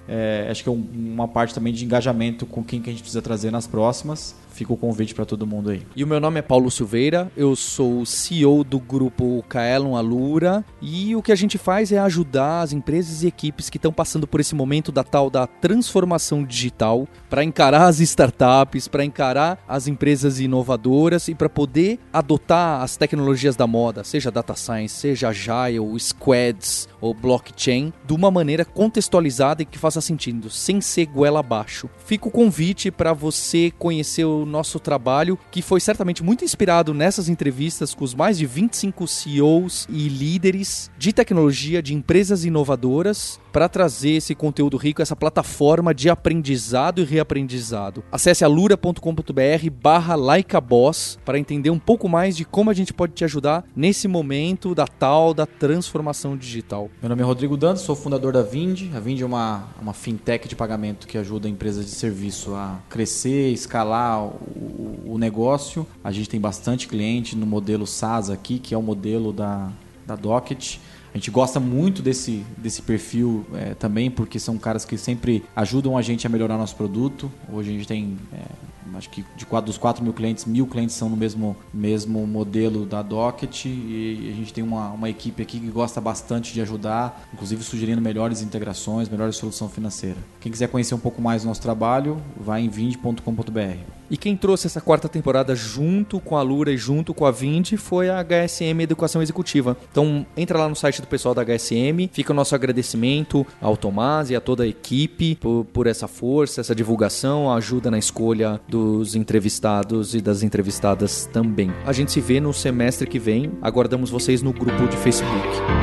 é, 0.08 0.48
acho 0.52 0.64
que 0.64 0.70
é 0.70 0.72
um- 0.72 0.86
uma 0.94 1.28
parte 1.28 1.54
também 1.54 1.72
de 1.74 1.86
engajamento 1.86 2.46
com 2.46 2.64
quem 2.64 2.82
que 2.82 2.90
a 2.90 2.94
gente 2.94 3.02
precisa 3.02 3.22
trazer 3.22 3.52
nas 3.52 3.66
próximas. 3.68 4.36
Fica 4.54 4.72
o 4.72 4.78
convite 4.78 5.16
para 5.16 5.26
todo 5.26 5.47
mundo 5.47 5.72
aí. 5.72 5.82
E 5.95 6.04
o 6.04 6.08
meu 6.08 6.20
nome 6.20 6.39
é 6.39 6.41
Paulo 6.43 6.70
Silveira, 6.70 7.32
eu 7.36 7.56
sou 7.56 8.01
o 8.01 8.06
CEO 8.06 8.64
do 8.64 8.80
grupo 8.80 9.43
Kaelon 9.49 9.95
Alura 9.95 10.64
e 10.80 11.16
o 11.16 11.24
que 11.24 11.32
a 11.32 11.36
gente 11.36 11.58
faz 11.58 11.91
é 11.91 11.97
ajudar 11.97 12.62
as 12.62 12.72
empresas 12.72 13.24
e 13.24 13.28
equipes 13.28 13.70
que 13.70 13.78
estão 13.78 13.91
passando 13.91 14.28
por 14.28 14.39
esse 14.39 14.54
momento 14.54 14.91
da 14.91 15.04
tal 15.04 15.28
da 15.30 15.47
transformação 15.47 16.43
digital 16.43 17.08
para 17.30 17.43
encarar 17.43 17.88
as 17.88 17.99
startups, 17.99 18.88
para 18.88 19.04
encarar 19.04 19.58
as 19.68 19.88
empresas 19.88 20.39
inovadoras 20.39 21.28
e 21.28 21.34
para 21.34 21.49
poder 21.49 21.99
adotar 22.12 22.84
as 22.84 22.95
tecnologias 22.95 23.56
da 23.56 23.66
moda, 23.66 24.04
seja 24.04 24.30
data 24.30 24.56
science, 24.56 24.93
seja 24.95 25.30
agile, 25.30 25.99
squads 25.99 26.88
ou 27.01 27.14
blockchain, 27.14 27.91
de 28.06 28.14
uma 28.14 28.30
maneira 28.30 28.64
contextualizada 28.64 29.64
e 29.64 29.66
que 29.66 29.80
faça 29.80 29.99
sentido, 29.99 30.49
sem 30.49 30.80
ser 30.80 31.08
goela 31.08 31.39
abaixo. 31.39 31.89
Fica 32.06 32.28
o 32.28 32.32
convite 32.32 32.91
para 32.91 33.14
você 33.14 33.72
conhecer 33.78 34.26
o 34.26 34.43
nosso 34.46 34.80
trabalho, 34.80 35.38
que 35.52 35.62
foi 35.62 35.80
certamente 35.80 36.24
muito 36.24 36.44
inspirado 36.44 36.94
nessas 36.94 37.30
entrevistas 37.30 37.94
com 37.94 38.04
os 38.04 38.14
mais 38.14 38.38
de 38.38 38.46
25 38.46 39.08
CEOs 39.08 39.88
e 39.89 40.08
líderes 40.08 40.91
de 40.98 41.14
tecnologia 41.14 41.82
de 41.82 41.94
empresas 41.94 42.46
inovadoras 42.46 43.39
para 43.54 43.70
trazer 43.70 44.14
esse 44.14 44.34
conteúdo 44.34 44.78
rico, 44.78 44.99
essa 44.99 45.16
plataforma 45.16 45.93
de 45.93 46.10
aprendizado 46.10 46.99
e 46.99 47.04
reaprendizado. 47.06 48.04
Acesse 48.12 48.43
alura.com.br 48.43 49.70
barra 49.80 50.16
likeaboss 50.16 51.20
para 51.24 51.38
entender 51.38 51.70
um 51.70 51.78
pouco 51.78 52.10
mais 52.10 52.36
de 52.36 52.45
como 52.45 52.72
a 52.72 52.74
gente 52.74 52.91
pode 52.91 53.14
te 53.14 53.24
ajudar 53.24 53.64
nesse 53.76 54.08
momento 54.08 54.74
da 54.74 54.88
tal 54.88 55.36
da 55.36 55.45
transformação 55.45 56.36
digital. 56.36 56.89
Meu 56.99 57.10
nome 57.10 57.22
é 57.22 57.26
Rodrigo 57.26 57.56
Dantas, 57.56 57.82
sou 57.82 57.95
fundador 57.95 58.34
da 58.34 58.41
Vind. 58.41 58.91
A 58.95 58.99
Vind 58.99 59.22
é 59.22 59.26
uma, 59.26 59.68
uma 59.80 59.93
fintech 59.93 60.47
de 60.47 60.56
pagamento 60.56 61.06
que 61.06 61.18
ajuda 61.18 61.47
empresas 61.47 61.86
de 61.86 61.91
serviço 61.91 62.56
a 62.56 62.80
crescer, 62.89 63.51
escalar 63.51 64.20
o, 64.20 65.04
o 65.06 65.18
negócio. 65.20 65.86
A 66.04 66.12
gente 66.12 66.28
tem 66.28 66.41
bastante 66.41 66.88
cliente 66.88 67.36
no 67.36 67.45
modelo 67.45 67.86
SaaS 67.86 68.32
aqui, 68.32 68.58
que 68.58 68.74
é 68.74 68.78
o 68.78 68.82
modelo 68.82 69.32
da, 69.32 69.70
da 70.08 70.16
Docket. 70.16 70.80
A 71.14 71.18
gente 71.18 71.30
gosta 71.30 71.59
muito 71.59 72.01
desse, 72.01 72.43
desse 72.57 72.82
perfil 72.82 73.45
eh, 73.53 73.76
também, 73.76 74.09
porque 74.09 74.39
são 74.39 74.57
caras 74.57 74.84
que 74.84 74.97
sempre 74.97 75.43
ajudam 75.55 75.95
a 75.95 76.01
gente 76.01 76.26
a 76.26 76.30
melhorar 76.30 76.57
nosso 76.57 76.76
produto. 76.76 77.32
Hoje 77.51 77.70
a 77.70 77.74
gente 77.74 77.88
tem, 77.88 78.18
eh, 78.34 78.95
acho 78.95 79.11
que 79.11 79.24
de 79.38 79.45
quatro, 79.45 79.68
dos 79.68 79.78
4 79.78 80.03
mil 80.03 80.11
clientes, 80.11 80.45
mil 80.45 80.66
clientes 80.66 80.95
são 80.95 81.09
no 81.09 81.16
mesmo, 81.16 81.55
mesmo 81.72 82.26
modelo 82.26 82.84
da 82.84 83.03
Docket. 83.03 83.66
E 83.66 84.32
a 84.34 84.36
gente 84.36 84.51
tem 84.51 84.64
uma, 84.64 84.89
uma 84.89 85.07
equipe 85.07 85.43
aqui 85.43 85.59
que 85.59 85.68
gosta 85.68 86.01
bastante 86.01 86.51
de 86.51 86.59
ajudar, 86.61 87.28
inclusive 87.32 87.64
sugerindo 87.64 88.01
melhores 88.01 88.41
integrações, 88.41 89.07
melhores 89.07 89.36
solução 89.36 89.70
financeira. 89.70 90.18
Quem 90.41 90.51
quiser 90.51 90.68
conhecer 90.68 90.95
um 90.95 90.99
pouco 90.99 91.22
mais 91.22 91.43
do 91.43 91.47
nosso 91.47 91.61
trabalho, 91.61 92.20
vai 92.36 92.61
em 92.61 92.70
vind.com.br. 92.70 94.03
E 94.14 94.18
quem 94.18 94.38
trouxe 94.38 94.68
essa 94.68 94.80
quarta 94.80 95.09
temporada 95.09 95.55
junto 95.55 96.20
com 96.20 96.38
a 96.38 96.41
Lura 96.43 96.72
e 96.72 96.78
junto 96.78 97.16
com 97.16 97.26
a 97.26 97.32
Vind 97.32 97.76
foi 97.78 98.11
a 98.11 98.24
HSM 98.24 98.84
Educação 98.84 99.24
Executiva. 99.24 99.76
Então 99.91 100.24
entra 100.38 100.59
lá 100.59 100.70
no 100.70 100.76
site 100.76 101.01
do 101.01 101.07
pessoal 101.07 101.34
da 101.34 101.43
HSM, 101.43 102.07
fica 102.11 102.32
o 102.32 102.36
nosso 102.36 102.53
agradecimento 102.53 103.43
ao 103.59 103.76
Tomás 103.76 104.30
e 104.30 104.36
a 104.36 104.39
toda 104.39 104.66
a 104.66 104.68
equipe 104.68 105.34
por, 105.34 105.66
por 105.66 105.88
essa 105.88 106.07
força, 106.07 106.61
essa 106.61 106.76
divulgação, 106.76 107.49
a 107.51 107.55
ajuda 107.55 107.89
na 107.89 107.97
escolha 107.97 108.61
dos 108.68 109.16
entrevistados 109.16 110.14
e 110.14 110.22
das 110.22 110.43
entrevistadas 110.43 111.28
também. 111.34 111.74
A 111.84 111.91
gente 111.91 112.11
se 112.11 112.22
vê 112.22 112.39
no 112.39 112.53
semestre 112.53 113.07
que 113.07 113.18
vem. 113.18 113.51
Aguardamos 113.64 114.11
vocês 114.11 114.43
no 114.43 114.53
grupo 114.53 114.88
de 114.88 114.97
Facebook. 114.97 115.83